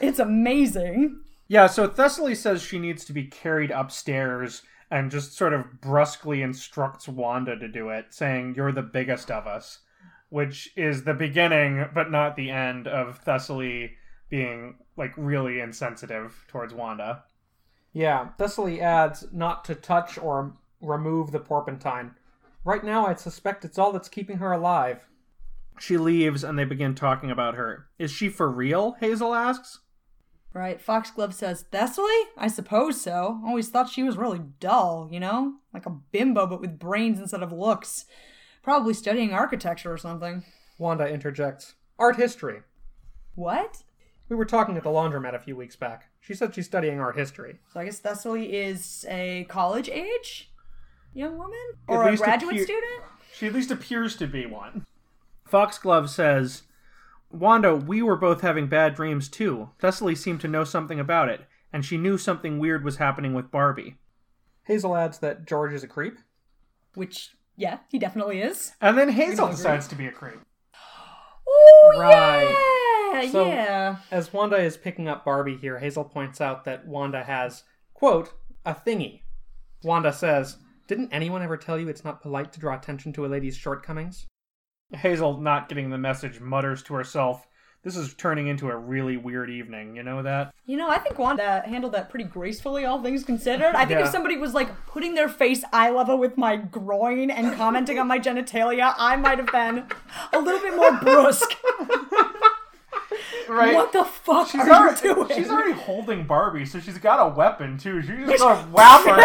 [0.00, 1.20] It's amazing.
[1.48, 6.40] Yeah, so Thessaly says she needs to be carried upstairs and just sort of brusquely
[6.42, 9.80] instructs Wanda to do it, saying, You're the biggest of us,
[10.28, 13.92] which is the beginning, but not the end, of Thessaly
[14.30, 17.24] being, like, really insensitive towards Wanda.
[17.98, 22.12] Yeah, Thessaly adds not to touch or remove the porpentine.
[22.62, 25.08] Right now, I'd suspect it's all that's keeping her alive.
[25.80, 27.88] She leaves and they begin talking about her.
[27.98, 28.92] Is she for real?
[29.00, 29.80] Hazel asks.
[30.54, 32.22] Right, Foxglove says, Thessaly?
[32.36, 33.40] I suppose so.
[33.44, 35.54] Always thought she was really dull, you know?
[35.74, 38.04] Like a bimbo, but with brains instead of looks.
[38.62, 40.44] Probably studying architecture or something.
[40.78, 41.74] Wanda interjects.
[41.98, 42.60] Art history.
[43.34, 43.82] What?
[44.28, 46.10] We were talking at the laundromat a few weeks back.
[46.20, 47.58] She said she's studying art history.
[47.72, 50.50] So I guess Thessaly is a college age
[51.14, 51.58] young woman?
[51.86, 53.02] Or a graduate appear- student?
[53.32, 54.84] She at least appears to be one.
[55.46, 56.62] Foxglove says,
[57.30, 59.70] Wanda, we were both having bad dreams too.
[59.80, 63.50] Thessaly seemed to know something about it, and she knew something weird was happening with
[63.50, 63.96] Barbie.
[64.64, 66.18] Hazel adds that George is a creep.
[66.94, 68.72] Which, yeah, he definitely is.
[68.80, 70.40] And then Hazel decides to be a creep.
[71.50, 72.74] Oh, Right.
[73.12, 73.96] Yeah, So- yeah.
[74.10, 78.32] As Wanda is picking up Barbie here, Hazel points out that Wanda has, quote,
[78.64, 79.22] a thingy.
[79.82, 80.56] Wanda says,
[80.86, 84.26] Didn't anyone ever tell you it's not polite to draw attention to a lady's shortcomings?
[84.92, 87.46] Hazel, not getting the message, mutters to herself,
[87.84, 90.52] This is turning into a really weird evening, you know that?
[90.66, 93.74] You know, I think Wanda handled that pretty gracefully, all things considered.
[93.76, 94.06] I think Yeah.
[94.06, 98.08] if somebody was like putting their face eye level with my groin and commenting on
[98.08, 99.86] my genitalia, I might have been
[100.32, 101.52] a little bit more brusque.
[103.48, 103.74] Right.
[103.74, 105.28] What the fuck She's are already, you doing?
[105.34, 108.02] she's already holding Barbie, so she's got a weapon too.
[108.02, 109.16] She's just gonna whap her.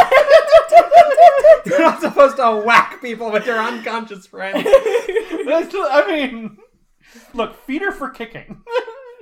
[1.65, 4.63] You're not supposed to whack people with your unconscious friends.
[4.63, 6.57] That's- I mean,
[7.33, 8.63] look, feed her for kicking.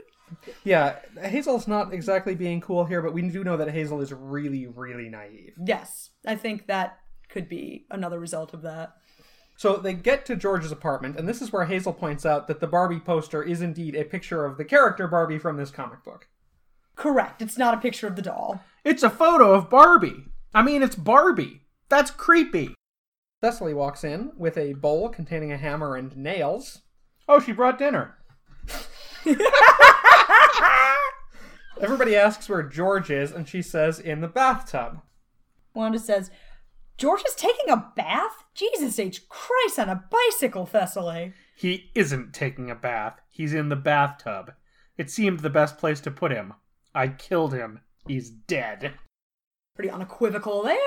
[0.64, 4.68] yeah, Hazel's not exactly being cool here, but we do know that Hazel is really,
[4.68, 5.54] really naive.
[5.66, 6.98] yes, I think that
[7.30, 8.94] could be another result of that.
[9.62, 12.66] So they get to George's apartment, and this is where Hazel points out that the
[12.66, 16.28] Barbie poster is indeed a picture of the character Barbie from this comic book.
[16.96, 17.44] Correct.
[17.44, 18.64] It's not a picture of the doll.
[18.84, 20.26] It's a photo of Barbie.
[20.52, 21.68] I mean, it's Barbie.
[21.90, 22.74] That's creepy.
[23.44, 26.82] Thessaly walks in with a bowl containing a hammer and nails.
[27.30, 28.18] Oh, she brought dinner.
[31.80, 35.02] Everybody asks where George is, and she says in the bathtub.
[35.76, 36.32] Wanda says,
[37.02, 38.44] George is taking a bath?
[38.54, 39.28] Jesus H.
[39.28, 41.34] Christ on a bicycle, Thessaly.
[41.56, 43.20] He isn't taking a bath.
[43.28, 44.54] He's in the bathtub.
[45.00, 46.54] It seemed the best place to put him.
[46.94, 47.80] I killed him.
[48.06, 48.94] He's dead.
[49.76, 50.78] Pretty unequivocal there.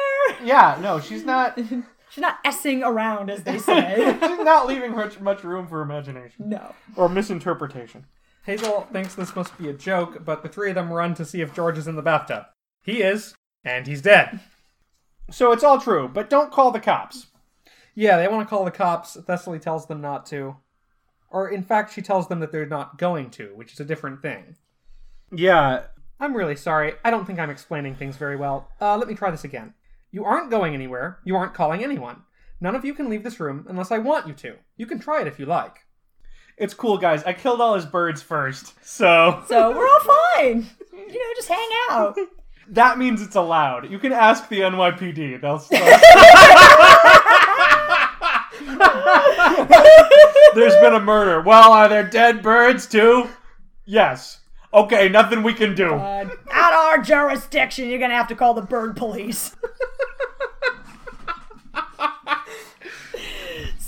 [0.44, 1.58] Yeah, no, she's not.
[2.10, 4.16] She's not essing around, as they say.
[4.20, 6.72] She's not leaving much much room for imagination no.
[6.94, 8.06] or misinterpretation.
[8.44, 11.40] Hazel thinks this must be a joke, but the three of them run to see
[11.40, 12.44] if George is in the bathtub.
[12.84, 13.34] He is,
[13.64, 14.38] and he's dead.
[15.30, 17.26] So it's all true, but don't call the cops.
[17.94, 19.16] Yeah, they want to call the cops.
[19.16, 20.56] Thessaly tells them not to.
[21.30, 24.22] Or, in fact, she tells them that they're not going to, which is a different
[24.22, 24.56] thing.
[25.34, 25.84] Yeah,
[26.20, 26.94] I'm really sorry.
[27.04, 28.68] I don't think I'm explaining things very well.
[28.80, 29.74] Uh, let me try this again.
[30.12, 31.18] You aren't going anywhere.
[31.24, 32.22] You aren't calling anyone.
[32.60, 34.56] None of you can leave this room unless I want you to.
[34.76, 35.78] You can try it if you like.
[36.56, 37.24] it's cool, guys.
[37.24, 40.00] I killed all his birds first, so So we're all
[40.36, 40.66] fine.
[40.92, 42.16] You know, just hang out.
[42.68, 43.90] that means it's allowed.
[43.90, 45.40] You can ask the NYPD.
[45.40, 45.58] They'll.
[50.54, 51.40] There's been a murder.
[51.40, 53.28] Well, are there dead birds too?
[53.84, 54.40] Yes.
[54.72, 55.94] Okay, nothing we can do.
[55.94, 59.54] Uh, out of our jurisdiction, you're gonna have to call the bird police.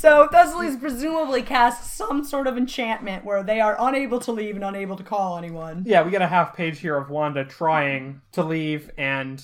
[0.07, 4.63] So Thessaly's presumably cast some sort of enchantment where they are unable to leave and
[4.63, 5.83] unable to call anyone.
[5.85, 9.43] Yeah, we get a half page here of Wanda trying to leave, and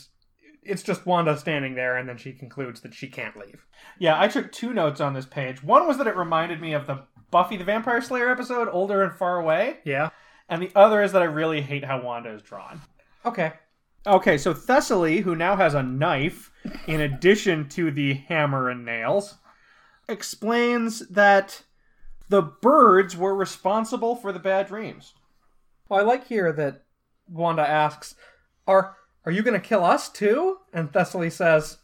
[0.63, 3.67] it's just Wanda standing there, and then she concludes that she can't leave.
[3.99, 5.65] Yeah, I took two notes on this page.
[5.65, 7.03] One was that it reminded me of the
[7.33, 9.79] Buffy the Vampire Slayer episode, Older and Far Away.
[9.85, 10.11] Yeah?
[10.49, 12.81] And the other is that I really hate how Wanda is drawn.
[13.27, 13.55] Okay.
[14.07, 16.53] Okay, so Thessaly, who now has a knife
[16.87, 19.39] in addition to the hammer and nails,
[20.13, 21.63] explains that
[22.29, 25.15] the birds were responsible for the bad dreams.
[25.89, 26.85] Well, I like here that
[27.29, 28.15] Wanda asks,
[28.67, 30.59] Are are you gonna kill us too?
[30.73, 31.79] And Thessaly says,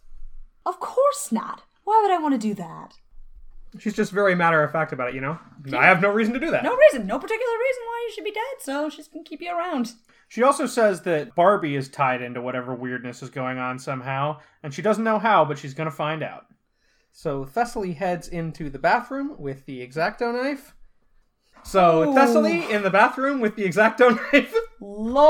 [0.64, 1.62] Of course not.
[1.84, 2.94] Why would I want to do that?
[3.78, 5.38] She's just very matter of fact about it, you know?
[5.74, 6.64] I have no reason to do that.
[6.64, 9.50] No reason, no particular reason why you should be dead, so she's gonna keep you
[9.50, 9.92] around.
[10.28, 14.72] She also says that Barbie is tied into whatever weirdness is going on somehow, and
[14.72, 16.44] she doesn't know how, but she's going to find out.
[17.18, 20.76] So Thessaly heads into the bathroom with the exacto knife.
[21.64, 22.14] So Ooh.
[22.14, 24.54] Thessaly in the bathroom with the exacto knife.
[24.80, 25.26] Lord.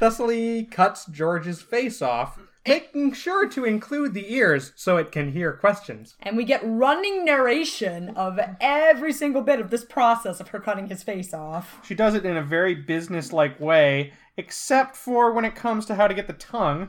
[0.00, 5.52] Thessaly cuts George's face off, making sure to include the ears so it can hear
[5.52, 6.16] questions.
[6.20, 10.86] And we get running narration of every single bit of this process of her cutting
[10.86, 11.78] his face off.
[11.86, 16.08] She does it in a very business-like way, except for when it comes to how
[16.08, 16.88] to get the tongue.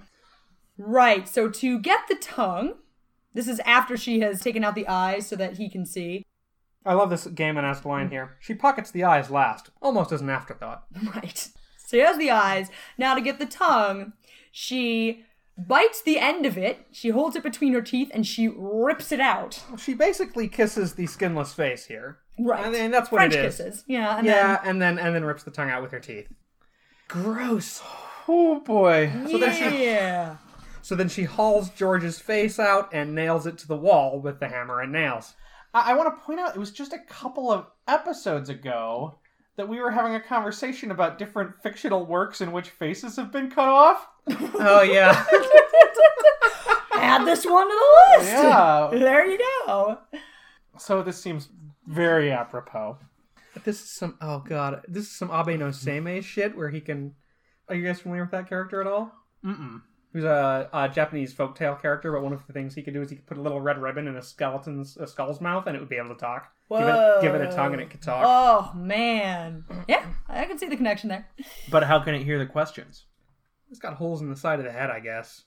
[0.78, 2.76] Right, so to get the tongue,
[3.34, 6.26] this is after she has taken out the eyes so that he can see.
[6.86, 8.38] I love this Gaiman-esque line here.
[8.40, 10.84] She pockets the eyes last, almost as an afterthought.
[11.16, 11.50] Right.
[11.78, 12.70] So he has the eyes.
[12.98, 14.14] Now to get the tongue,
[14.52, 15.26] she
[15.58, 19.20] bites the end of it, she holds it between her teeth, and she rips it
[19.20, 19.62] out.
[19.78, 22.20] She basically kisses the skinless face here.
[22.40, 22.66] Right.
[22.66, 23.58] And, and that's what French it is.
[23.58, 23.84] kisses.
[23.88, 26.28] Yeah, and Yeah, and then and then rips the tongue out with her teeth.
[27.08, 27.82] Gross.
[28.28, 29.12] Oh boy.
[29.14, 29.38] then So
[29.78, 30.38] yeah.
[30.92, 34.50] So then she hauls George's face out and nails it to the wall with the
[34.50, 35.36] hammer and nails.
[35.74, 39.16] I, I want to point out it was just a couple of episodes ago
[39.56, 43.50] that we were having a conversation about different fictional works in which faces have been
[43.50, 44.06] cut off.
[44.56, 45.26] Oh yeah.
[46.92, 48.34] Add this one to the list.
[48.34, 48.90] Yeah.
[48.92, 49.98] There you go.
[50.78, 51.48] So this seems
[51.88, 52.98] very apropos.
[53.54, 54.84] But this is some oh god.
[54.90, 57.16] This is some Abe no Seimei shit where he can
[57.70, 59.14] Are you guys familiar with that character at all?
[59.46, 59.84] Mm-mm.
[60.14, 63.10] Who's a, a Japanese folktale character, but one of the things he could do is
[63.10, 65.80] he could put a little red ribbon in a skeleton's a skull's mouth and it
[65.80, 66.52] would be able to talk.
[66.70, 68.24] Give it, give it a tongue and it could talk.
[68.26, 69.64] Oh man.
[69.88, 71.28] Yeah, I can see the connection there.
[71.70, 73.06] But how can it hear the questions?
[73.70, 75.44] It's got holes in the side of the head, I guess.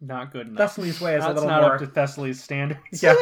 [0.00, 0.58] Not good enough.
[0.58, 1.74] Thessaly's way is a That's little not more.
[1.74, 3.02] up to Thessaly's standards.
[3.02, 3.14] Yeah.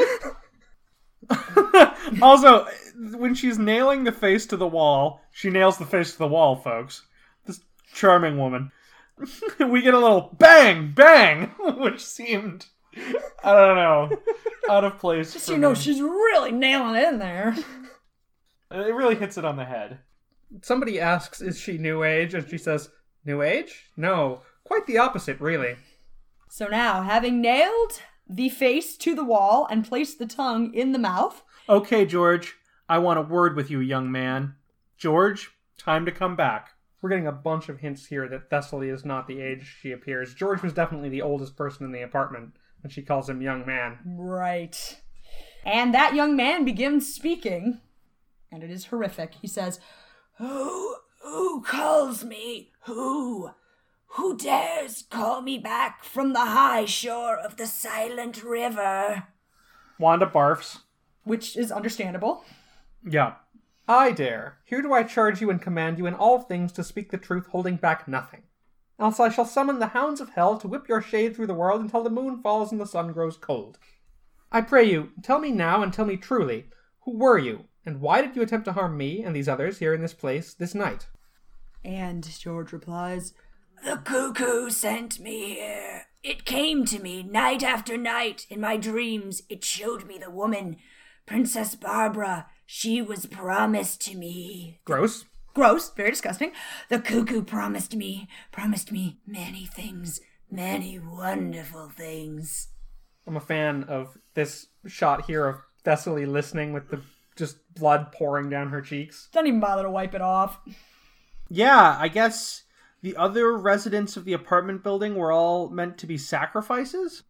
[2.23, 2.67] also,
[3.17, 6.57] when she's nailing the face to the wall, she nails the face to the wall,
[6.57, 7.03] folks.
[7.47, 7.61] This
[7.93, 8.73] charming woman.
[9.61, 12.66] we get a little bang, bang, which seemed,
[13.43, 14.19] I don't know,
[14.69, 15.32] out of place.
[15.32, 15.77] Just for so you know, me.
[15.77, 17.55] she's really nailing it in there.
[18.70, 20.01] It really hits it on the head.
[20.62, 22.91] Somebody asks, "Is she New Age?" and she says,
[23.24, 23.91] "New Age?
[23.97, 25.77] No, quite the opposite, really."
[26.49, 30.99] So now, having nailed the face to the wall and placed the tongue in the
[30.99, 32.57] mouth, Okay, George,
[32.91, 34.57] I want a word with you, young man.
[34.99, 36.74] George, time to come back.
[37.05, 40.33] We're getting a bunch of hints here that Thessaly is not the age she appears.
[40.33, 43.99] George was definitely the oldest person in the apartment, and she calls him young man.
[44.07, 45.03] right.
[45.67, 47.83] And that young man begins speaking,
[48.51, 49.35] and it is horrific.
[49.35, 49.81] He says,
[50.39, 52.71] Who, who calls me?
[52.85, 53.51] Who?
[54.17, 59.25] Who dares call me back from the high shore of the silent river?
[59.99, 60.79] Wanda barfs.
[61.25, 62.47] Which is understandable.
[63.07, 63.35] Yeah.
[63.86, 64.59] I dare.
[64.65, 67.48] Here do I charge you and command you in all things to speak the truth,
[67.48, 68.44] holding back nothing.
[68.98, 71.81] Else I shall summon the hounds of hell to whip your shade through the world
[71.81, 73.78] until the moon falls and the sun grows cold.
[74.51, 76.66] I pray you, tell me now and tell me truly,
[77.01, 79.93] who were you, and why did you attempt to harm me and these others here
[79.93, 81.09] in this place this night?
[81.85, 83.35] And George replies,
[83.85, 86.06] The cuckoo sent me here.
[86.23, 89.43] It came to me night after night in my dreams.
[89.51, 90.77] It showed me the woman,
[91.27, 92.47] Princess Barbara.
[92.66, 94.81] She was promised to me.
[94.85, 95.24] Gross.
[95.55, 96.53] Gross, very disgusting.
[96.89, 100.20] The cuckoo promised me, promised me many things,
[100.51, 102.69] many wonderful things.
[103.27, 107.03] I'm a fan of this shot here of Thessaly listening with the
[107.36, 109.28] just blood pouring down her cheeks.
[109.32, 110.59] Don't even bother to wipe it off.
[111.49, 112.62] Yeah, I guess
[113.03, 117.23] the other residents of the apartment building were all meant to be sacrifices?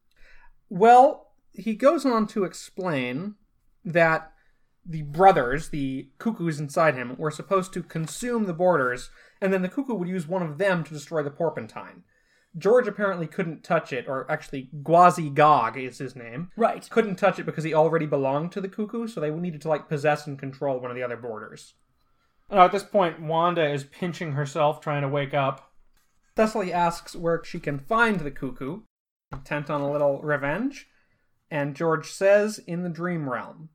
[0.68, 3.34] Well, he goes on to explain
[3.84, 4.33] that
[4.86, 9.68] the brothers, the cuckoos inside him, were supposed to consume the boarders, and then the
[9.68, 12.04] cuckoo would use one of them to destroy the porpentine.
[12.56, 16.50] George apparently couldn't touch it, or actually, Gwazi Gog is his name.
[16.56, 16.88] Right.
[16.88, 19.88] Couldn't touch it because he already belonged to the cuckoo, so they needed to like
[19.88, 21.74] possess and control one of the other boarders.
[22.50, 25.72] Now, at this point, Wanda is pinching herself, trying to wake up.
[26.36, 28.82] Thessaly asks where she can find the cuckoo,
[29.32, 30.86] intent on a little revenge,
[31.50, 33.70] and George says in the dream realm,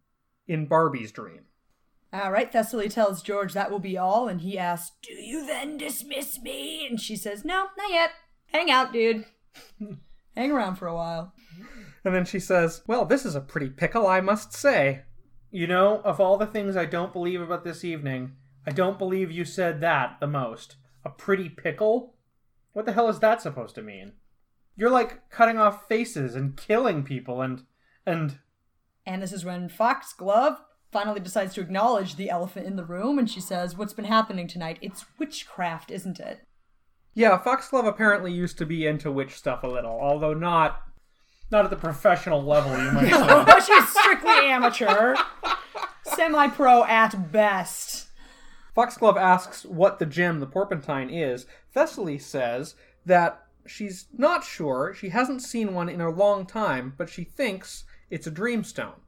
[0.50, 1.46] in Barbie's dream.
[2.12, 5.78] All right, Thessaly tells George that will be all, and he asks, Do you then
[5.78, 6.88] dismiss me?
[6.88, 8.10] And she says, No, not yet.
[8.48, 9.26] Hang out, dude.
[10.36, 11.34] Hang around for a while.
[12.04, 15.04] And then she says, Well, this is a pretty pickle, I must say.
[15.52, 18.34] You know, of all the things I don't believe about this evening,
[18.66, 20.78] I don't believe you said that the most.
[21.06, 22.16] A pretty pickle?
[22.74, 24.14] What the hell is that supposed to mean?
[24.76, 27.64] You're like cutting off faces and killing people and
[28.06, 28.40] and
[29.10, 30.60] And this is when Foxglove
[30.91, 34.48] finally decides to acknowledge the elephant in the room, and she says, What's been happening
[34.48, 34.77] tonight?
[34.84, 36.41] It's witchcraft, isn't it?
[37.15, 40.84] Yeah, Foxglove apparently used to be into witch stuff a little, although not.
[41.49, 43.10] not at the professional level you might
[43.65, 43.73] say.
[43.73, 45.15] She's strictly amateur,
[46.03, 48.10] semi pro at best.
[48.76, 51.48] Foxglove asks what the gem, the porpentine, is.
[51.76, 52.76] Thessaly says
[53.07, 57.86] that she's not sure, she hasn't seen one in a long time, but she thinks
[58.10, 58.99] it's a dreamstone.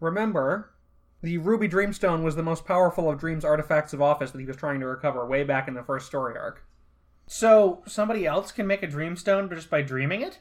[0.00, 0.74] Remember,
[1.22, 4.56] the ruby dreamstone was the most powerful of Dream's artifacts of office that he was
[4.56, 6.64] trying to recover way back in the first story arc.
[7.26, 10.40] so somebody else can make a dreamstone just by dreaming it?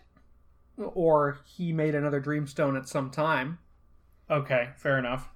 [0.78, 3.60] Or he made another dreamstone at some time.
[4.30, 5.30] Okay, fair enough.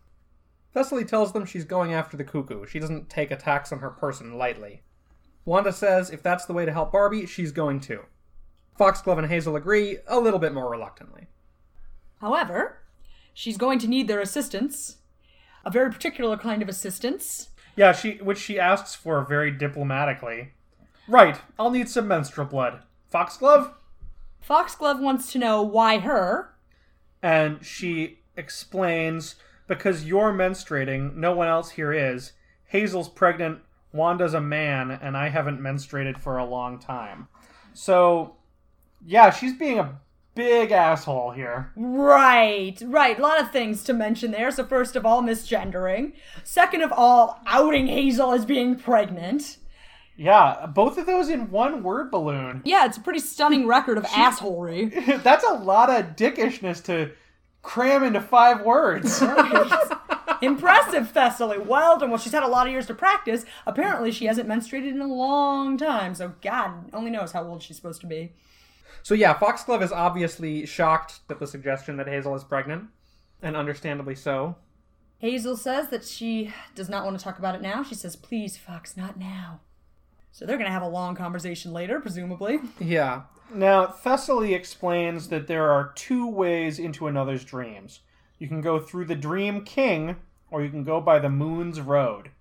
[0.76, 2.66] Thessaly tells them she's going after the cuckoo.
[2.66, 4.82] She doesn't take attacks on her person lightly.
[5.46, 8.04] Wanda says if that's the way to help Barbie, she's going to.
[8.78, 11.28] Foxglove and Hazel agree, a little bit more reluctantly.
[12.20, 12.80] However,
[13.34, 14.98] she's going to need their assistance,
[15.64, 17.50] a very particular kind of assistance.
[17.76, 20.54] Yeah, she which she asks for very diplomatically.
[21.08, 22.82] Right, I'll need some menstrual blood.
[23.12, 23.72] Foxglove?
[24.42, 26.54] Foxglove wants to know why her,
[27.22, 29.36] And she explains
[29.68, 32.34] because you're menstruating, no one else here is.
[32.66, 33.60] Hazel's pregnant,
[33.92, 37.28] Wanda's a man, and I haven't menstruated for a long time.
[37.74, 38.36] So,
[39.06, 40.00] yeah, she's being a
[40.38, 41.72] big asshole here.
[41.76, 43.18] Right, right.
[43.18, 44.52] A lot of things to mention there.
[44.52, 46.14] So, first of all, misgendering.
[46.44, 49.58] Second of all, outing Hazel as being pregnant.
[50.16, 52.62] Yeah, both of those in one word balloon.
[52.64, 55.24] Yeah, it's a pretty stunning record of assholery.
[55.24, 57.12] That's a lot of dickishness to
[57.64, 59.22] cram into five words.
[60.42, 61.58] Impressive, Thessaly.
[61.66, 62.12] Well done.
[62.12, 63.44] Well, she's had a lot of years to practice.
[63.66, 66.14] Apparently, she hasn't menstruated in a long time.
[66.14, 68.34] So, God only knows how old she's supposed to be.
[69.08, 72.90] So yeah, Foxglove is obviously shocked at the suggestion that Hazel is pregnant,
[73.42, 74.58] and understandably so.
[75.20, 77.84] Hazel says that she does not want to talk about it now.
[77.84, 79.62] She says, please, Fox, not now.
[80.34, 82.60] So they're going to have a long conversation later, presumably.
[82.82, 83.22] Yeah.
[83.50, 88.02] Now, Thessaly explains that there are two ways into another's dreams.
[88.40, 90.18] You can go through the Dream King,
[90.52, 92.32] or you can go by the Moon's Road.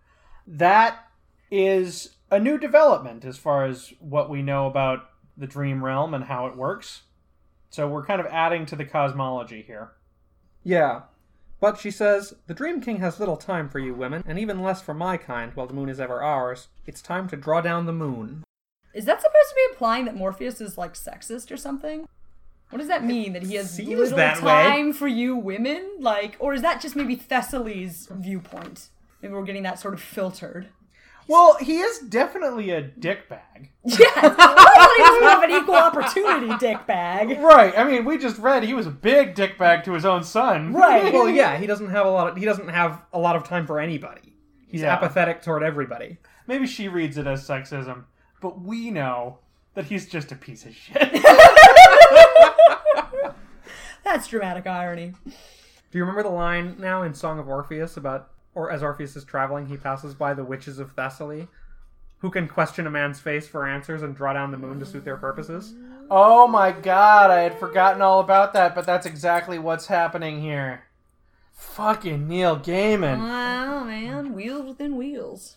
[0.49, 0.99] That
[1.49, 6.25] is a new development as far as what we know about the Dream Realm and
[6.25, 7.03] how it works.
[7.71, 9.93] So we're kind of adding to the cosmology here.
[10.63, 11.03] Yeah.
[11.61, 14.83] But she says, The Dream King has little time for you women, and even less
[14.83, 16.69] for my kind while the moon is ever ours.
[16.87, 18.45] It's time to draw down the moon.
[18.95, 22.07] Is that supposed to be implying that Morpheus is like sexist or something?
[22.71, 23.33] What does that mean?
[23.33, 24.51] That he has little that way.
[24.51, 25.89] time for you women?
[26.01, 28.89] Like, or is that just maybe Thessaly's viewpoint?
[29.23, 30.69] Maybe we're getting that sort of filtered.
[31.29, 33.69] Well, he is definitely a dickbag.
[33.89, 37.39] Yes, nobody doesn't have an equal opportunity dick bag.
[37.39, 37.73] Right.
[37.79, 40.73] I mean, we just read he was a big dickbag to his own son.
[40.73, 41.13] Right.
[41.15, 42.27] well, yeah, he doesn't have a lot.
[42.29, 44.35] Of, he doesn't have a lot of time for anybody.
[44.67, 44.93] He's Yeah.
[44.95, 46.19] apathetic toward everybody.
[46.49, 48.05] Maybe she reads it as sexism,
[48.41, 49.39] but we know
[49.75, 51.13] that he's just a piece of shit.
[54.05, 55.13] That's dramatic irony.
[55.25, 59.25] Do you remember the line now in Song of Orpheus about, or as Orpheus is
[59.25, 61.47] traveling, he passes by the witches of Thessaly,
[62.19, 65.05] who can question a man's face for answers and draw down the moon to suit
[65.05, 65.75] their purposes?
[66.11, 70.85] oh my god, I had forgotten all about that, but that's exactly what's happening here.
[71.53, 73.19] Fucking Neil Gaiman.
[73.19, 75.57] Wow, man, wheels within wheels.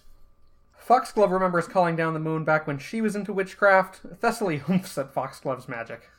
[0.76, 4.02] Foxglove remembers calling down the moon back when she was into witchcraft.
[4.20, 6.10] Thessaly humps at Foxglove's magic.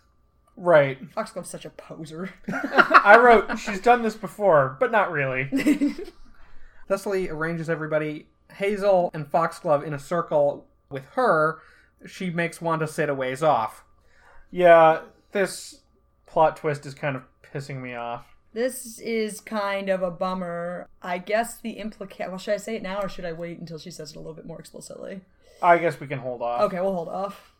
[0.56, 0.98] Right.
[1.12, 2.30] Foxglove's such a poser.
[2.52, 5.48] I wrote, she's done this before, but not really.
[6.90, 11.60] Thessaly arranges everybody, Hazel and Foxglove, in a circle with her.
[12.04, 13.84] She makes Wanda sit a ways off.
[14.50, 15.82] Yeah, this
[16.26, 18.26] plot twist is kind of pissing me off.
[18.52, 20.88] This is kind of a bummer.
[21.00, 23.78] I guess the implica Well, should I say it now or should I wait until
[23.78, 25.20] she says it a little bit more explicitly?
[25.62, 26.62] I guess we can hold off.
[26.62, 27.52] Okay, we'll hold off.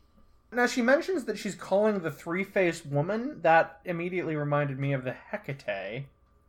[0.53, 3.41] Now, she mentions that she's calling the three faced woman.
[3.43, 6.07] That immediately reminded me of the Hecate.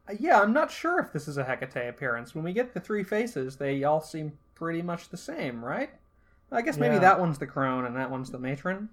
[0.09, 2.33] Uh, Yeah, I'm not sure if this is a Hecate appearance.
[2.35, 5.89] When we get the three faces, they all seem pretty much the same, right?
[6.51, 7.01] I guess maybe Yeah.
[7.01, 8.89] that one's the crone and that one's the matron.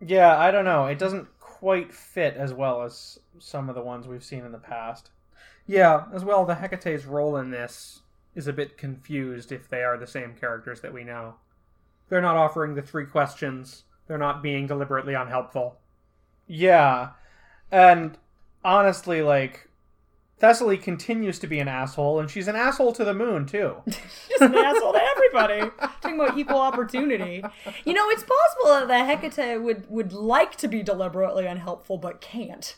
[0.00, 0.86] Yeah, I don't know.
[0.86, 4.58] It doesn't quite fit as well as some of the ones we've seen in the
[4.58, 5.10] past.
[5.64, 8.02] Yeah, as well, the Hecate's role in this
[8.34, 11.36] is a bit confused if they are the same characters that we know.
[12.08, 15.78] They're not offering the three questions, they're not being deliberately unhelpful.
[16.48, 17.10] Yeah,
[17.70, 18.18] and
[18.64, 19.68] honestly, like,
[20.42, 23.76] Thessaly continues to be an asshole, and she's an asshole to the moon, too.
[23.86, 25.70] she's an asshole to everybody.
[25.78, 27.44] Talking about equal opportunity.
[27.84, 32.20] You know, it's possible that the Hecate would, would like to be deliberately unhelpful, but
[32.20, 32.74] can't.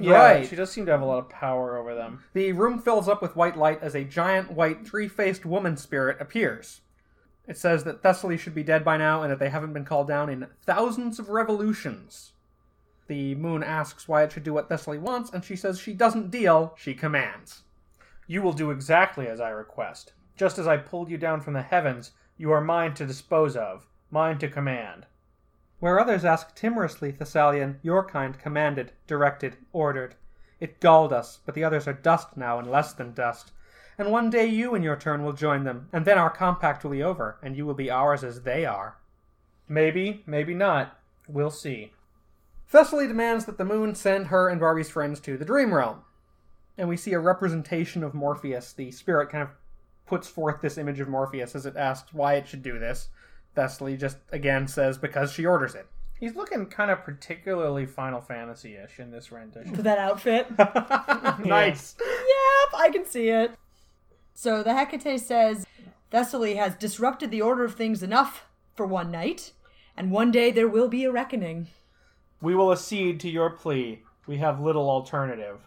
[0.00, 0.48] Yeah, Right.
[0.48, 2.24] She does seem to have a lot of power over them.
[2.32, 6.16] The room fills up with white light as a giant white three faced woman spirit
[6.18, 6.80] appears.
[7.46, 10.08] It says that Thessaly should be dead by now and that they haven't been called
[10.08, 12.31] down in thousands of revolutions.
[13.08, 16.30] The moon asks why it should do what Thessaly wants, and she says she doesn't
[16.30, 17.62] deal, she commands.
[18.26, 20.12] You will do exactly as I request.
[20.36, 23.86] Just as I pulled you down from the heavens, you are mine to dispose of,
[24.10, 25.06] mine to command.
[25.80, 30.14] Where others ask timorously, Thessalian, your kind commanded, directed, ordered.
[30.60, 33.50] It galled us, but the others are dust now and less than dust.
[33.98, 36.92] And one day you in your turn will join them, and then our compact will
[36.92, 38.96] be over, and you will be ours as they are.
[39.68, 40.98] Maybe, maybe not.
[41.26, 41.92] We'll see.
[42.72, 45.98] Thessaly demands that the moon send her and Barbie's friends to the dream realm.
[46.78, 48.72] And we see a representation of Morpheus.
[48.72, 49.50] The spirit kind of
[50.06, 53.08] puts forth this image of Morpheus as it asks why it should do this.
[53.54, 55.86] Thessaly just again says because she orders it.
[56.18, 59.74] He's looking kind of particularly Final Fantasy ish in this rendition.
[59.74, 60.46] For that outfit.
[61.44, 61.96] nice.
[62.22, 63.52] Yep, I can see it.
[64.34, 65.66] So the Hecate says
[66.10, 69.52] Thessaly has disrupted the order of things enough for one night,
[69.96, 71.66] and one day there will be a reckoning.
[72.42, 74.02] We will accede to your plea.
[74.26, 75.60] We have little alternative.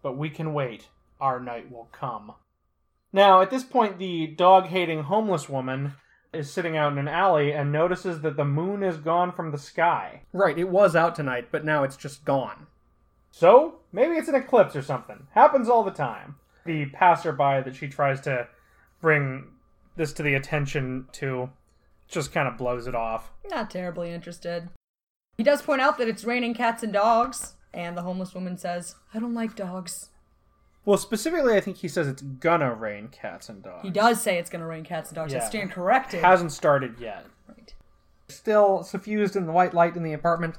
[0.00, 0.88] But we can wait.
[1.20, 2.32] Our night will come.
[3.12, 5.94] Now, at this point, the dog hating homeless woman
[6.32, 9.58] is sitting out in an alley and notices that the moon is gone from the
[9.58, 10.22] sky.
[10.32, 12.66] Right, it was out tonight, but now it's just gone.
[13.30, 15.26] So, maybe it's an eclipse or something.
[15.32, 16.36] Happens all the time.
[16.64, 18.48] The passerby that she tries to
[19.00, 19.48] bring
[19.96, 21.50] this to the attention to
[22.08, 23.32] just kind of blows it off.
[23.48, 24.68] Not terribly interested.
[25.36, 28.96] He does point out that it's raining cats and dogs, and the homeless woman says,
[29.12, 30.10] I don't like dogs.
[30.84, 33.82] Well, specifically, I think he says it's gonna rain cats and dogs.
[33.82, 35.34] He does say it's gonna rain cats and dogs.
[35.34, 36.22] I stand corrected.
[36.22, 37.26] Hasn't started yet.
[37.48, 37.74] Right.
[38.28, 40.56] Still suffused in the white light in the apartment,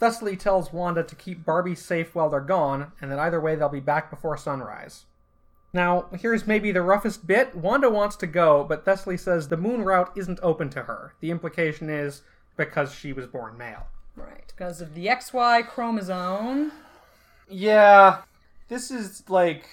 [0.00, 3.68] Thessaly tells Wanda to keep Barbie safe while they're gone, and that either way they'll
[3.68, 5.06] be back before sunrise.
[5.72, 7.54] Now, here's maybe the roughest bit.
[7.54, 11.14] Wanda wants to go, but Thessaly says the moon route isn't open to her.
[11.20, 12.22] The implication is
[12.56, 13.86] because she was born male.
[14.16, 14.44] Right.
[14.48, 16.72] Because of the XY chromosome.
[17.48, 18.22] Yeah,
[18.68, 19.68] this is like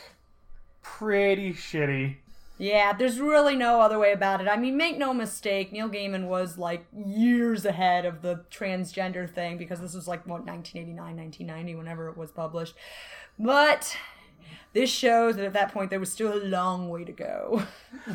[0.82, 2.18] pretty shitty.
[2.60, 4.48] Yeah, there's really no other way about it.
[4.48, 9.58] I mean, make no mistake, Neil Gaiman was like years ahead of the transgender thing
[9.58, 12.76] because this was like, what, 1989, 1990, whenever it was published.
[13.40, 13.98] But
[14.74, 17.64] this shows that at that point there was still a long way to go.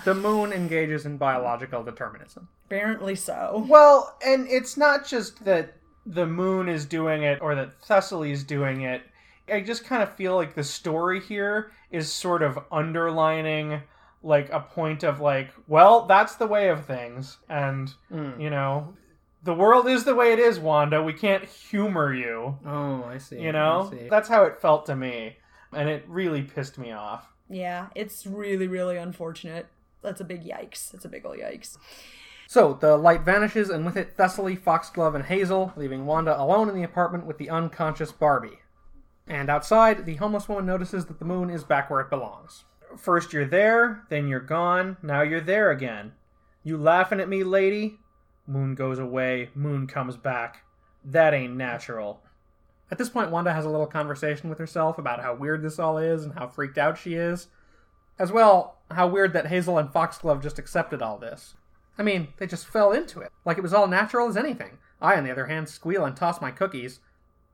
[0.04, 2.48] The moon engages in biological determinism.
[2.66, 3.66] Apparently so.
[3.68, 5.74] Well, and it's not just that
[6.08, 9.02] the moon is doing it or that Thessaly's doing it.
[9.52, 13.82] I just kind of feel like the story here is sort of underlining
[14.22, 17.38] like a point of like, well, that's the way of things.
[17.48, 18.40] And, Mm.
[18.40, 18.94] you know,
[19.44, 21.02] the world is the way it is, Wanda.
[21.02, 22.58] We can't humor you.
[22.66, 23.40] Oh, I see.
[23.40, 23.88] You know?
[23.90, 24.08] See.
[24.08, 25.36] That's how it felt to me.
[25.72, 27.28] And it really pissed me off.
[27.48, 29.66] Yeah, it's really, really unfortunate.
[30.02, 30.90] That's a big yikes.
[30.90, 31.76] That's a big ol' yikes.
[32.50, 36.74] So the light vanishes, and with it, Thessaly, Foxglove, and Hazel, leaving Wanda alone in
[36.74, 38.60] the apartment with the unconscious Barbie.
[39.26, 42.64] And outside, the homeless woman notices that the moon is back where it belongs.
[42.96, 46.12] First you're there, then you're gone, now you're there again.
[46.64, 47.98] You laughing at me, lady?
[48.46, 50.62] Moon goes away, moon comes back.
[51.04, 52.22] That ain't natural.
[52.90, 55.98] At this point, Wanda has a little conversation with herself about how weird this all
[55.98, 57.48] is and how freaked out she is.
[58.18, 61.54] As well, how weird that Hazel and Foxglove just accepted all this.
[61.98, 64.78] I mean, they just fell into it, like it was all natural as anything.
[65.00, 67.00] I, on the other hand, squeal and toss my cookies.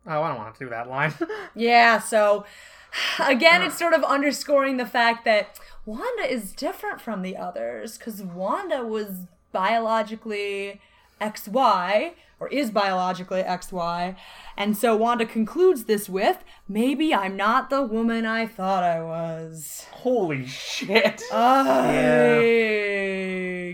[0.07, 1.15] Oh, I don't want to do that line.
[1.55, 2.45] Yeah, so
[3.21, 8.23] again, it's sort of underscoring the fact that Wanda is different from the others because
[8.23, 10.81] Wanda was biologically
[11.21, 14.17] XY, or is biologically XY.
[14.57, 19.87] And so Wanda concludes this with maybe I'm not the woman I thought I was.
[19.93, 21.23] Holy shit.
[21.31, 22.41] Yeah,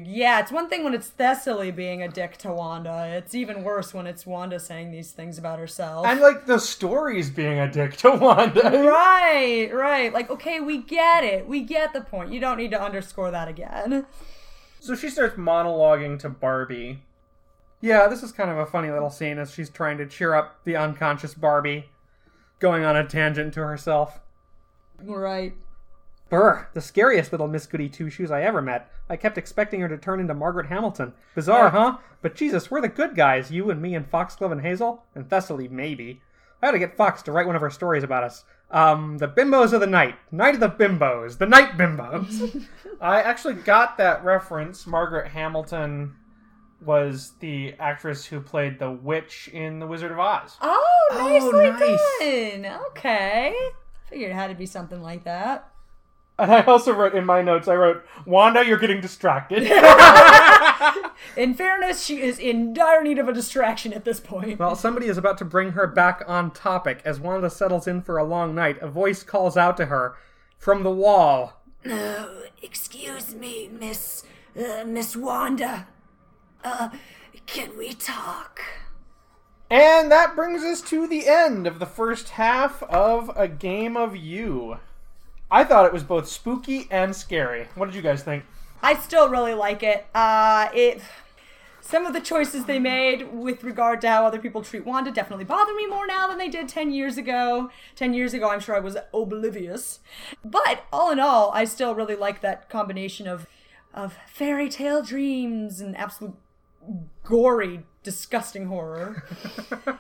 [0.07, 3.07] it's one thing when it's Thessaly being a dick to Wanda.
[3.17, 6.07] It's even worse when it's Wanda saying these things about herself.
[6.07, 8.61] And like the story's being a dick to Wanda.
[8.91, 10.13] Right, right.
[10.13, 11.47] Like, okay, we get it.
[11.47, 12.33] We get the point.
[12.33, 14.07] You don't need to underscore that again.
[14.81, 17.03] So she starts monologuing to Barbie.
[17.81, 20.65] yeah, this is kind of a funny little scene as she's trying to cheer up
[20.65, 21.87] the unconscious Barbie,
[22.59, 24.21] going on a tangent to herself.
[25.03, 25.55] Right.
[26.31, 28.91] Brr, the scariest little Miss Goody Two Shoes I ever met.
[29.09, 31.13] I kept expecting her to turn into Margaret Hamilton.
[31.35, 31.99] Bizarre, huh?
[32.23, 35.69] But Jesus, we're the good guys, you and me and Foxglove and Hazel, and Thessaly,
[35.69, 36.23] maybe.
[36.63, 38.45] I ought to get Fox to write one of her stories about us.
[38.71, 40.15] Um, the bimbos of the night.
[40.31, 41.39] Night of the bimbos.
[41.39, 42.65] The night bimbos.
[43.01, 44.87] I actually got that reference.
[44.87, 46.15] Margaret Hamilton
[46.85, 50.57] was the actress who played the witch in The Wizard of Oz.
[50.61, 52.63] Oh, nicely nice.
[52.63, 52.81] done.
[52.91, 53.55] Okay.
[54.09, 55.71] Figured it had to be something like that.
[56.41, 59.63] And I also wrote in my notes, I wrote, Wanda, you're getting distracted.
[61.37, 64.59] In fairness, she is in dire need of a distraction at this point.
[64.59, 67.03] well, somebody is about to bring her back on topic.
[67.05, 70.17] As Wanda settles in for a long night, a voice calls out to her
[70.57, 71.61] from the wall.
[71.87, 74.25] Oh, excuse me, Miss
[74.59, 75.89] uh, Miss Wanda.
[76.65, 76.89] Uh,
[77.47, 78.61] can we talk?
[79.71, 84.17] and that brings us to the end of the first half of A Game of
[84.17, 84.79] You.
[85.51, 87.69] I thought it was both spooky and scary.
[87.75, 88.45] What did you guys think?
[88.83, 90.07] I still really like it.
[90.15, 91.03] Uh, it.
[91.81, 95.45] Some of the choices they made with regard to how other people treat Wanda definitely
[95.45, 97.71] bother me more now than they did 10 years ago.
[97.97, 99.99] 10 years ago, I'm sure I was oblivious.
[100.45, 103.47] But all in all, I still really like that combination of
[103.93, 106.37] of fairy tale dreams and absolute
[107.25, 109.25] gory, disgusting horror.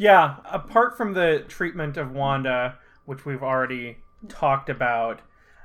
[0.00, 3.98] Yeah, apart from the treatment of Wanda, which we've already
[4.28, 5.20] talked about,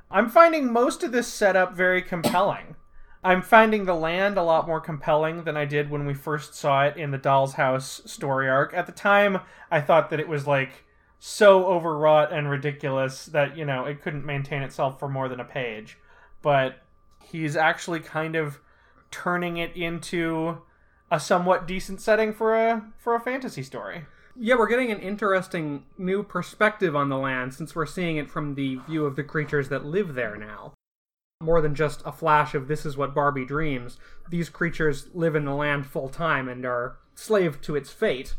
[0.10, 2.76] I'm finding most of this setup very compelling.
[3.24, 6.86] I'm finding the land a lot more compelling than I did when we first saw
[6.86, 8.74] it in the Doll's House story arc.
[8.74, 9.40] At the time,
[9.72, 10.86] I thought that it was like
[11.18, 15.46] so overwrought and ridiculous that, you know, it couldn't maintain itself for more than a
[15.46, 15.98] page.
[16.44, 16.78] But
[17.24, 18.60] he's actually kind of
[19.10, 20.62] turning it into
[21.10, 24.06] a somewhat decent setting for a for a fantasy story.
[24.38, 28.56] Yeah, we're getting an interesting new perspective on the land since we're seeing it from
[28.56, 30.74] the view of the creatures that live there now.
[31.42, 33.98] More than just a flash of this is what Barbie dreams,
[34.30, 38.36] these creatures live in the land full time and are slave to its fate.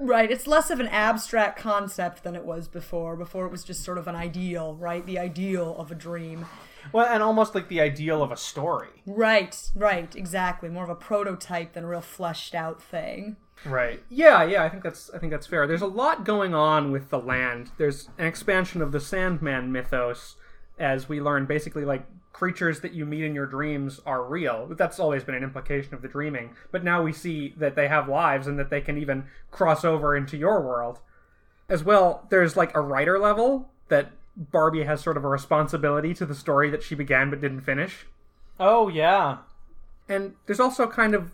[0.00, 3.16] Right, it's less of an abstract concept than it was before.
[3.16, 5.04] Before it was just sort of an ideal, right?
[5.04, 6.46] The ideal of a dream.
[6.92, 9.02] Well, and almost like the ideal of a story.
[9.06, 10.70] Right, right, exactly.
[10.70, 13.36] More of a prototype than a real fleshed out thing.
[13.64, 14.02] Right.
[14.08, 15.66] Yeah, yeah, I think that's I think that's fair.
[15.66, 17.70] There's a lot going on with the land.
[17.76, 20.36] There's an expansion of the Sandman mythos
[20.78, 24.66] as we learn basically like creatures that you meet in your dreams are real.
[24.70, 26.54] That's always been an implication of the dreaming.
[26.72, 30.16] But now we see that they have lives and that they can even cross over
[30.16, 31.00] into your world.
[31.68, 36.24] As well, there's like a writer level that Barbie has sort of a responsibility to
[36.24, 38.06] the story that she began but didn't finish.
[38.58, 39.38] Oh yeah.
[40.08, 41.32] And there's also kind of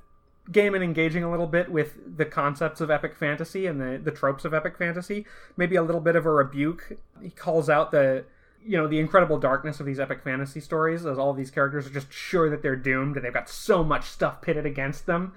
[0.50, 4.10] game and engaging a little bit with the concepts of epic fantasy and the, the
[4.10, 5.26] tropes of epic fantasy.
[5.56, 6.98] Maybe a little bit of a rebuke.
[7.22, 8.24] He calls out the
[8.64, 11.86] you know the incredible darkness of these epic fantasy stories as all of these characters
[11.86, 15.32] are just sure that they're doomed and they've got so much stuff pitted against them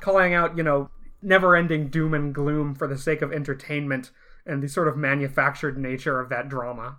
[0.00, 0.90] calling out you know
[1.22, 4.10] never ending doom and gloom for the sake of entertainment
[4.44, 6.98] and the sort of manufactured nature of that drama.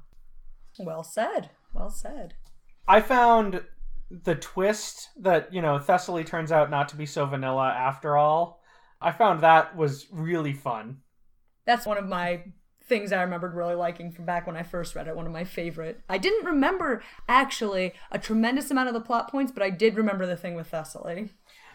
[0.77, 1.49] Well said.
[1.73, 2.33] Well said.
[2.87, 3.63] I found
[4.09, 8.61] the twist that, you know, Thessaly turns out not to be so vanilla after all.
[9.01, 10.99] I found that was really fun.
[11.65, 12.43] That's one of my
[12.87, 15.15] things I remembered really liking from back when I first read it.
[15.15, 16.01] One of my favorite.
[16.07, 20.25] I didn't remember actually a tremendous amount of the plot points, but I did remember
[20.25, 21.29] the thing with Thessaly.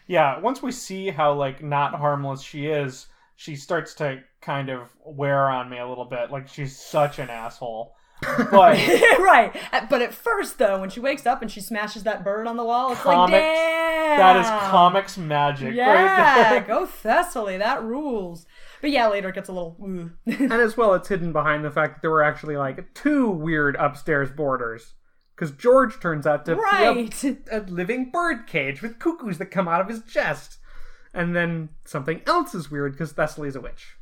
[0.07, 3.07] Yeah, once we see how like not harmless she is,
[3.37, 6.31] she starts to kind of wear on me a little bit.
[6.31, 7.95] Like she's such an asshole.
[8.23, 8.51] But
[9.19, 9.51] right.
[9.90, 12.65] But at first, though, when she wakes up and she smashes that bird on the
[12.65, 14.19] wall, it's Comics- like, damn.
[14.19, 16.61] that is comics magic right Yeah, there.
[16.62, 17.59] go Thessaly.
[17.59, 18.47] That rules.
[18.81, 19.77] But yeah, later it gets a little.
[19.82, 20.11] Ooh.
[20.27, 23.77] And as well, it's hidden behind the fact that there were actually like two weird
[23.77, 24.94] upstairs boarders.
[25.35, 27.11] Because George turns out to right.
[27.23, 30.59] be a, a living bird cage with cuckoos that come out of his chest.
[31.15, 33.97] And then something else is weird because Thessaly's a witch.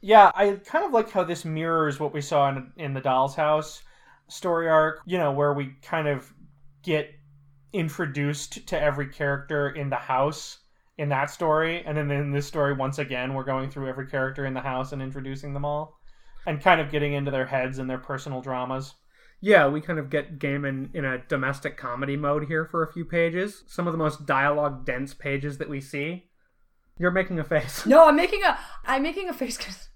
[0.00, 3.34] Yeah, I kind of like how this mirrors what we saw in, in the Doll's
[3.34, 3.82] House
[4.28, 6.32] story arc, you know, where we kind of
[6.82, 7.10] get
[7.72, 10.58] introduced to every character in the house
[10.98, 11.82] in that story.
[11.84, 14.92] And then in this story, once again, we're going through every character in the house
[14.92, 15.98] and introducing them all
[16.46, 18.94] and kind of getting into their heads and their personal dramas.
[19.40, 23.04] Yeah, we kind of get Gaiman in a domestic comedy mode here for a few
[23.04, 23.64] pages.
[23.66, 26.27] Some of the most dialogue dense pages that we see.
[26.98, 27.86] You're making a face.
[27.86, 28.58] No, I'm making a.
[28.84, 29.88] I'm making a face because.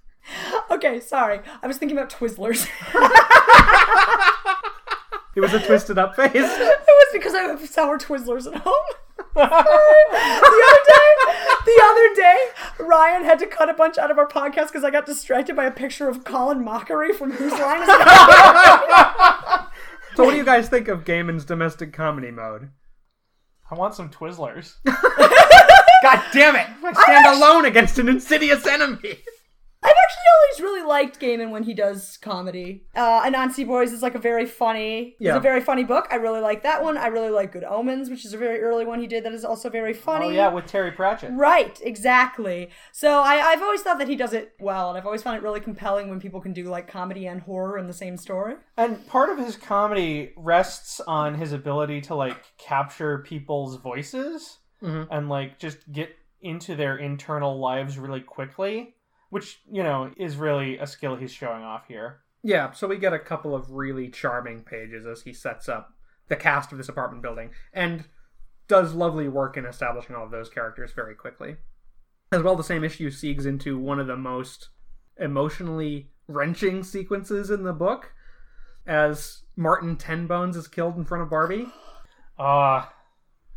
[0.71, 1.41] Okay, sorry.
[1.63, 2.69] I was thinking about Twizzlers.
[5.35, 6.31] It was a twisted up face.
[6.35, 6.37] it
[6.87, 8.85] was because I have sour Twizzlers at home.
[9.35, 11.09] the other day,
[11.65, 12.47] the other day,
[12.81, 15.65] Ryan had to cut a bunch out of our podcast because I got distracted by
[15.65, 17.97] a picture of Colin Mochrie from Whose Line Is It?
[20.17, 22.69] So, what do you guys think of Gaiman's domestic comedy mode?
[23.71, 24.75] I want some Twizzlers.
[26.03, 26.67] God damn it!
[26.85, 29.19] I stand alone against an insidious enemy.
[29.85, 32.85] I've actually always really liked Gaiman when he does comedy.
[32.95, 35.31] Uh, Anansi Boys is like a very funny, Yeah.
[35.33, 36.07] it's a very funny book.
[36.09, 36.97] I really like that one.
[36.97, 39.45] I really like Good Omens, which is a very early one he did that is
[39.45, 40.27] also very funny.
[40.27, 41.33] Oh, yeah, with Terry Pratchett.
[41.33, 42.71] Right, exactly.
[42.93, 45.43] So I, I've always thought that he does it well, and I've always found it
[45.43, 48.55] really compelling when people can do like comedy and horror in the same story.
[48.77, 55.07] And part of his comedy rests on his ability to like capture people's voices Mhm.
[55.11, 58.97] and like just get into their internal lives really quickly,
[59.31, 62.21] which, you know, is really a skill he's showing off here.
[62.43, 65.93] Yeah, so we get a couple of really charming pages as he sets up
[66.29, 68.05] the cast of this apartment building and
[68.67, 71.57] does lovely work in establishing all of those characters very quickly.
[72.33, 74.71] As well, the same issue segues into one of the most
[75.19, 78.13] emotionally wrenching sequences in the book
[78.87, 81.67] as Martin Tenbones is killed in front of Barbie.
[82.39, 82.93] Ah,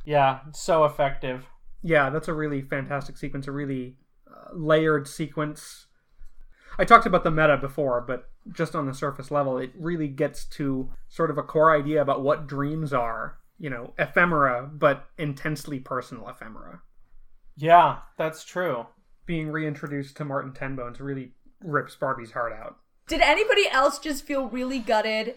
[0.06, 1.45] yeah, so effective.
[1.82, 3.98] Yeah, that's a really fantastic sequence, a really
[4.30, 5.88] uh, layered sequence.
[6.77, 10.45] I talked about the meta before, but just on the surface level, it really gets
[10.45, 13.38] to sort of a core idea about what dreams are.
[13.57, 16.82] You know, ephemera, but intensely personal ephemera.
[17.56, 18.88] Yeah, that's true.
[19.26, 22.77] Being reintroduced to Martin Tenbones really rips Barbie's heart out.
[23.07, 25.36] Did anybody else just feel really gutted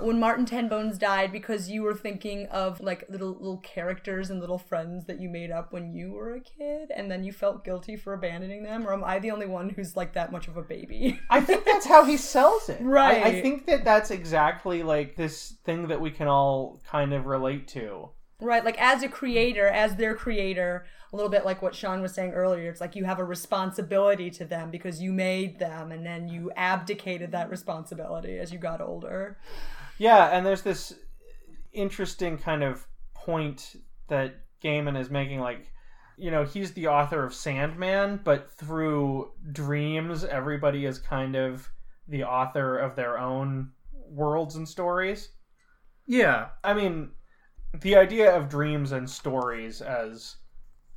[0.00, 4.58] when Martin Tenbones died because you were thinking of like little little characters and little
[4.58, 7.96] friends that you made up when you were a kid, and then you felt guilty
[7.96, 8.86] for abandoning them?
[8.86, 11.20] Or am I the only one who's like that much of a baby?
[11.30, 12.80] I think that's how he sells it.
[12.80, 13.22] Right.
[13.22, 17.26] I, I think that that's exactly like this thing that we can all kind of
[17.26, 18.10] relate to.
[18.38, 22.12] Right, like as a creator, as their creator, a little bit like what Sean was
[22.12, 26.04] saying earlier, it's like you have a responsibility to them because you made them and
[26.04, 29.38] then you abdicated that responsibility as you got older.
[29.98, 30.94] Yeah, and there's this
[31.72, 33.76] interesting kind of point
[34.08, 35.72] that Gaiman is making like
[36.16, 41.68] you know, he's the author of Sandman, but through dreams everybody is kind of
[42.08, 43.72] the author of their own
[44.08, 45.30] worlds and stories.
[46.06, 47.10] Yeah, I mean,
[47.80, 50.36] the idea of dreams and stories as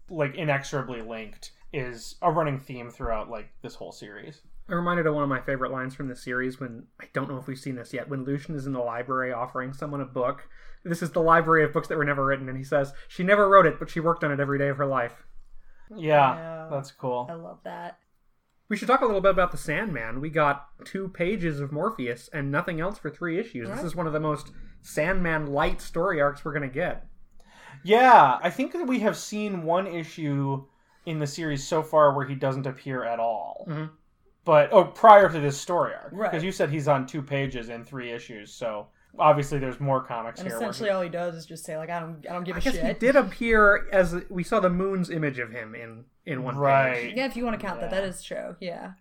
[0.10, 4.42] like inexorably linked is a running theme throughout like this whole series.
[4.70, 7.38] I'm reminded of one of my favorite lines from the series when I don't know
[7.38, 8.08] if we've seen this yet.
[8.08, 10.48] When Lucien is in the library offering someone a book,
[10.86, 13.50] this is the library of books that were never written, and he says she never
[13.50, 15.26] wrote it, but she worked on it every day of her life.
[15.96, 16.68] Yeah, Yeah.
[16.70, 17.28] that's cool.
[17.30, 17.98] I love that.
[18.70, 20.22] We should talk a little bit about the Sandman.
[20.22, 23.68] We got two pages of Morpheus and nothing else for three issues.
[23.70, 24.52] This is one of the most
[24.84, 27.08] Sandman light story arcs we're gonna get.
[27.84, 30.66] Yeah, I think that we have seen one issue
[31.08, 33.66] in the series so far where he doesn't appear at all.
[33.68, 33.90] Mhm.
[34.46, 36.32] But oh, prior to this story arc, Right.
[36.32, 38.88] Because you said he's on two pages in three issues, so
[39.18, 40.58] obviously there's more comics And here.
[40.58, 42.60] essentially he- all he does is just say like I don't I don't give a
[42.60, 42.86] I guess shit.
[42.86, 46.94] he did appear as we saw the moon's image of him in in one Right.
[46.94, 47.16] page.
[47.18, 48.56] Yeah, if you want to count that, that is true.
[48.60, 48.94] Yeah.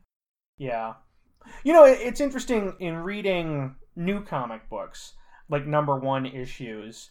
[0.56, 0.94] Yeah.
[1.62, 5.14] You know, it- it's interesting in reading new comic books,
[5.48, 7.10] like number one issues,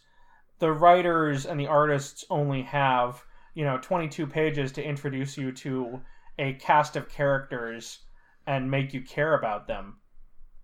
[0.58, 3.24] the writers and the artists only have,
[3.54, 6.02] you know, 22 pages to introduce you to
[6.38, 8.00] a cast of characters
[8.48, 9.98] and make you care about them.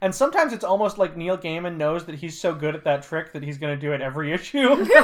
[0.01, 3.35] And sometimes it's almost like Neil Gaiman knows that he's so good at that trick
[3.35, 4.86] that he's going to do it every issue.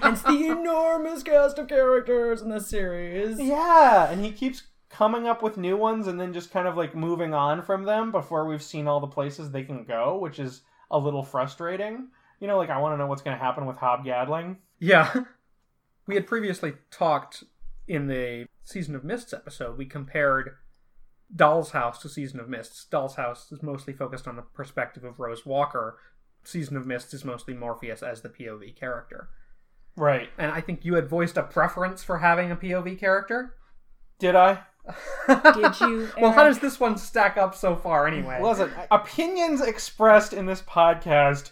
[0.00, 3.38] It's the enormous cast of characters in this series.
[3.38, 6.94] Yeah, and he keeps coming up with new ones and then just kind of like
[6.94, 10.62] moving on from them before we've seen all the places they can go, which is
[10.90, 12.08] a little frustrating.
[12.40, 14.56] You know, like I want to know what's going to happen with Hob Gadling.
[14.78, 15.12] Yeah.
[16.06, 17.44] We had previously talked
[17.86, 20.56] in the Season of Mists episode, we compared
[21.34, 22.84] Doll's House to Season of Mists.
[22.84, 25.98] Doll's House is mostly focused on the perspective of Rose Walker.
[26.44, 29.28] Season of Mists is mostly Morpheus as the POV character.
[29.96, 30.30] Right.
[30.38, 33.54] And I think you had voiced a preference for having a POV character.
[34.18, 34.60] Did I?
[35.28, 36.08] Did you?
[36.18, 38.40] well, how does this one stack up so far anyway?
[38.42, 41.50] Listen, opinions expressed in this podcast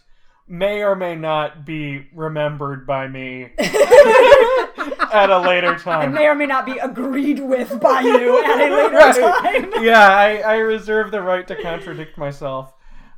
[0.48, 3.51] may or may not be remembered by me
[5.16, 6.10] at a later time.
[6.10, 9.64] It may or may not be agreed with by you at a later Right.
[9.72, 9.72] time.
[9.84, 12.72] yeah, I, I reserve the right to contradict myself.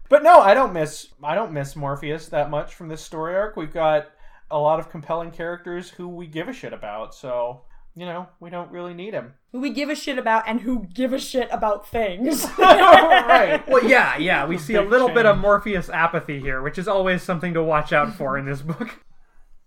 [0.08, 3.56] But no, I don't miss I don't miss Morpheus that much from this story arc.
[3.56, 4.06] We've got
[4.50, 7.62] a lot of compelling characters who we give a shit about, so
[7.94, 9.34] you know, we don't really need him.
[9.50, 12.46] Who we give a shit about and who give a shit about things.
[12.58, 13.60] right.
[13.68, 15.36] well, yeah, yeah, we see a big little bit of.
[15.38, 19.00] Morpheus apathy here, which is always something to watch out for in this book.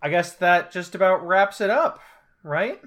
[0.01, 1.99] I guess that just about wraps it up,
[2.43, 2.79] right?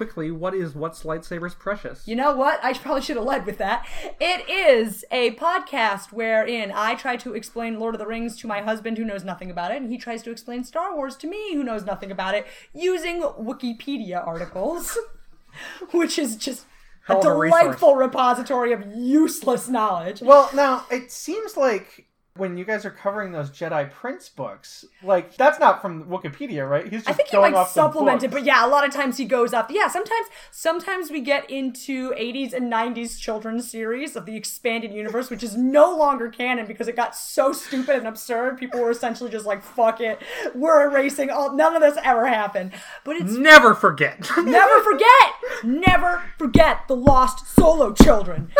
[0.00, 2.08] Quickly, what is What's Lightsabers Precious?
[2.08, 2.58] You know what?
[2.64, 3.86] I probably should have led with that.
[4.18, 8.62] It is a podcast wherein I try to explain Lord of the Rings to my
[8.62, 11.54] husband who knows nothing about it, and he tries to explain Star Wars to me
[11.54, 14.96] who knows nothing about it using Wikipedia articles,
[15.92, 16.64] which is just
[17.06, 17.60] a Hell of a resource.
[17.62, 20.22] delightful repository of useless knowledge.
[20.22, 22.06] Well, now it seems like
[22.36, 26.84] when you guys are covering those Jedi Prince books, like that's not from Wikipedia, right?
[26.84, 29.16] He's just I think he going might supplement it, but yeah, a lot of times
[29.16, 29.70] he goes up.
[29.70, 35.28] Yeah, sometimes sometimes we get into 80s and 90s children's series of the expanded universe,
[35.28, 38.58] which is no longer canon because it got so stupid and absurd.
[38.58, 40.20] People were essentially just like, "Fuck it,
[40.54, 42.72] we're erasing all." None of this ever happened,
[43.04, 44.30] but it's Never forget.
[44.38, 45.32] never forget,
[45.64, 48.50] never forget the lost solo children.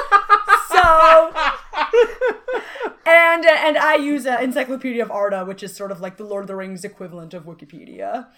[0.71, 1.33] So,
[3.07, 6.45] and and I use uh, Encyclopedia of Arda, which is sort of like the Lord
[6.45, 8.29] of the Rings equivalent of Wikipedia.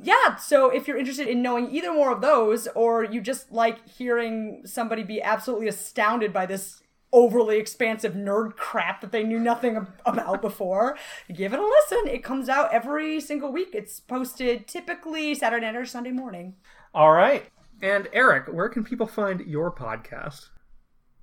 [0.00, 3.88] Yeah, so if you're interested in knowing either more of those, or you just like
[3.88, 6.82] hearing somebody be absolutely astounded by this
[7.12, 10.96] overly expansive nerd crap that they knew nothing about before,
[11.34, 12.06] give it a listen.
[12.06, 13.70] It comes out every single week.
[13.72, 16.54] It's posted typically Saturday night or Sunday morning.
[16.94, 17.46] All right,
[17.82, 20.50] and Eric, where can people find your podcast?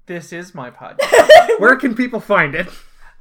[0.07, 1.29] This is my podcast.
[1.59, 2.67] Where can people find it?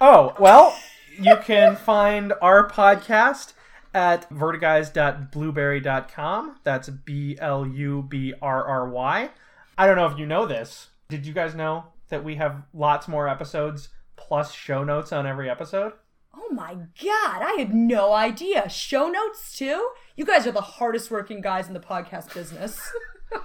[0.01, 0.77] oh well,
[1.19, 3.52] you can find our podcast
[3.94, 6.56] at vertiguys.blubrry.com.
[6.65, 9.31] That's B L U B R R Y.
[9.78, 10.89] I don't know if you know this.
[11.09, 15.48] Did you guys know that we have lots more episodes plus show notes on every
[15.48, 15.93] episode?
[16.36, 18.69] Oh my god, I had no idea.
[18.69, 19.90] Show notes too?
[20.16, 22.81] You guys are the hardest working guys in the podcast business.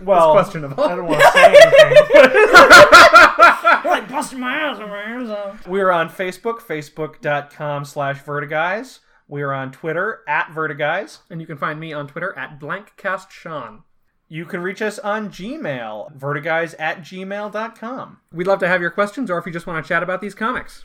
[0.00, 0.82] Well, questionable.
[0.84, 1.96] I don't want to say anything.
[3.90, 5.56] like busting my ass over here, so.
[5.66, 9.00] We're on Facebook, facebook.com slash vertiguys.
[9.26, 11.18] We're on Twitter, at vertiguys.
[11.30, 13.82] And you can find me on Twitter at blankcastsean.
[14.28, 18.18] You can reach us on Gmail, vertiguys at gmail.com.
[18.32, 20.34] We'd love to have your questions, or if you just want to chat about these
[20.34, 20.84] comics.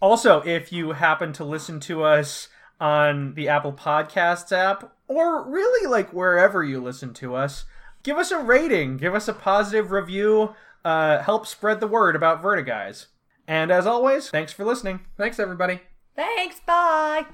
[0.00, 2.48] Also, if you happen to listen to us
[2.82, 7.64] on the Apple Podcasts app, or really like wherever you listen to us,
[8.02, 12.42] give us a rating, give us a positive review, uh, help spread the word about
[12.42, 13.06] Vertiguys.
[13.46, 15.00] And as always, thanks for listening.
[15.16, 15.80] Thanks, everybody.
[16.16, 17.24] Thanks, bye.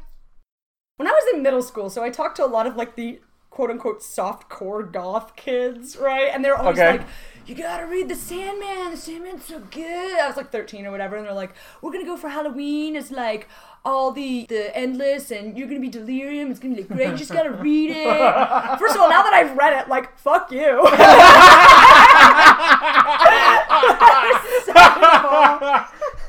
[0.97, 3.21] When I was in middle school, so I talked to a lot of like the
[3.59, 6.31] quote unquote soft core goth kids, right?
[6.33, 6.99] And they're always Okay.
[6.99, 7.03] like,
[7.45, 8.93] you gotta read The Sandman.
[8.93, 10.17] The Sandman's so good.
[10.21, 11.51] I was like 13 or whatever, and they're like,
[11.83, 12.95] we're gonna go for Halloween.
[12.95, 13.49] It's like
[13.85, 16.53] all the the endless, and you're gonna be delirium.
[16.53, 17.09] It's gonna be like great.
[17.11, 18.05] You just gotta read it.
[18.79, 20.87] First of all, now that I've read it, like fuck you.
[24.65, 25.59] Second of all,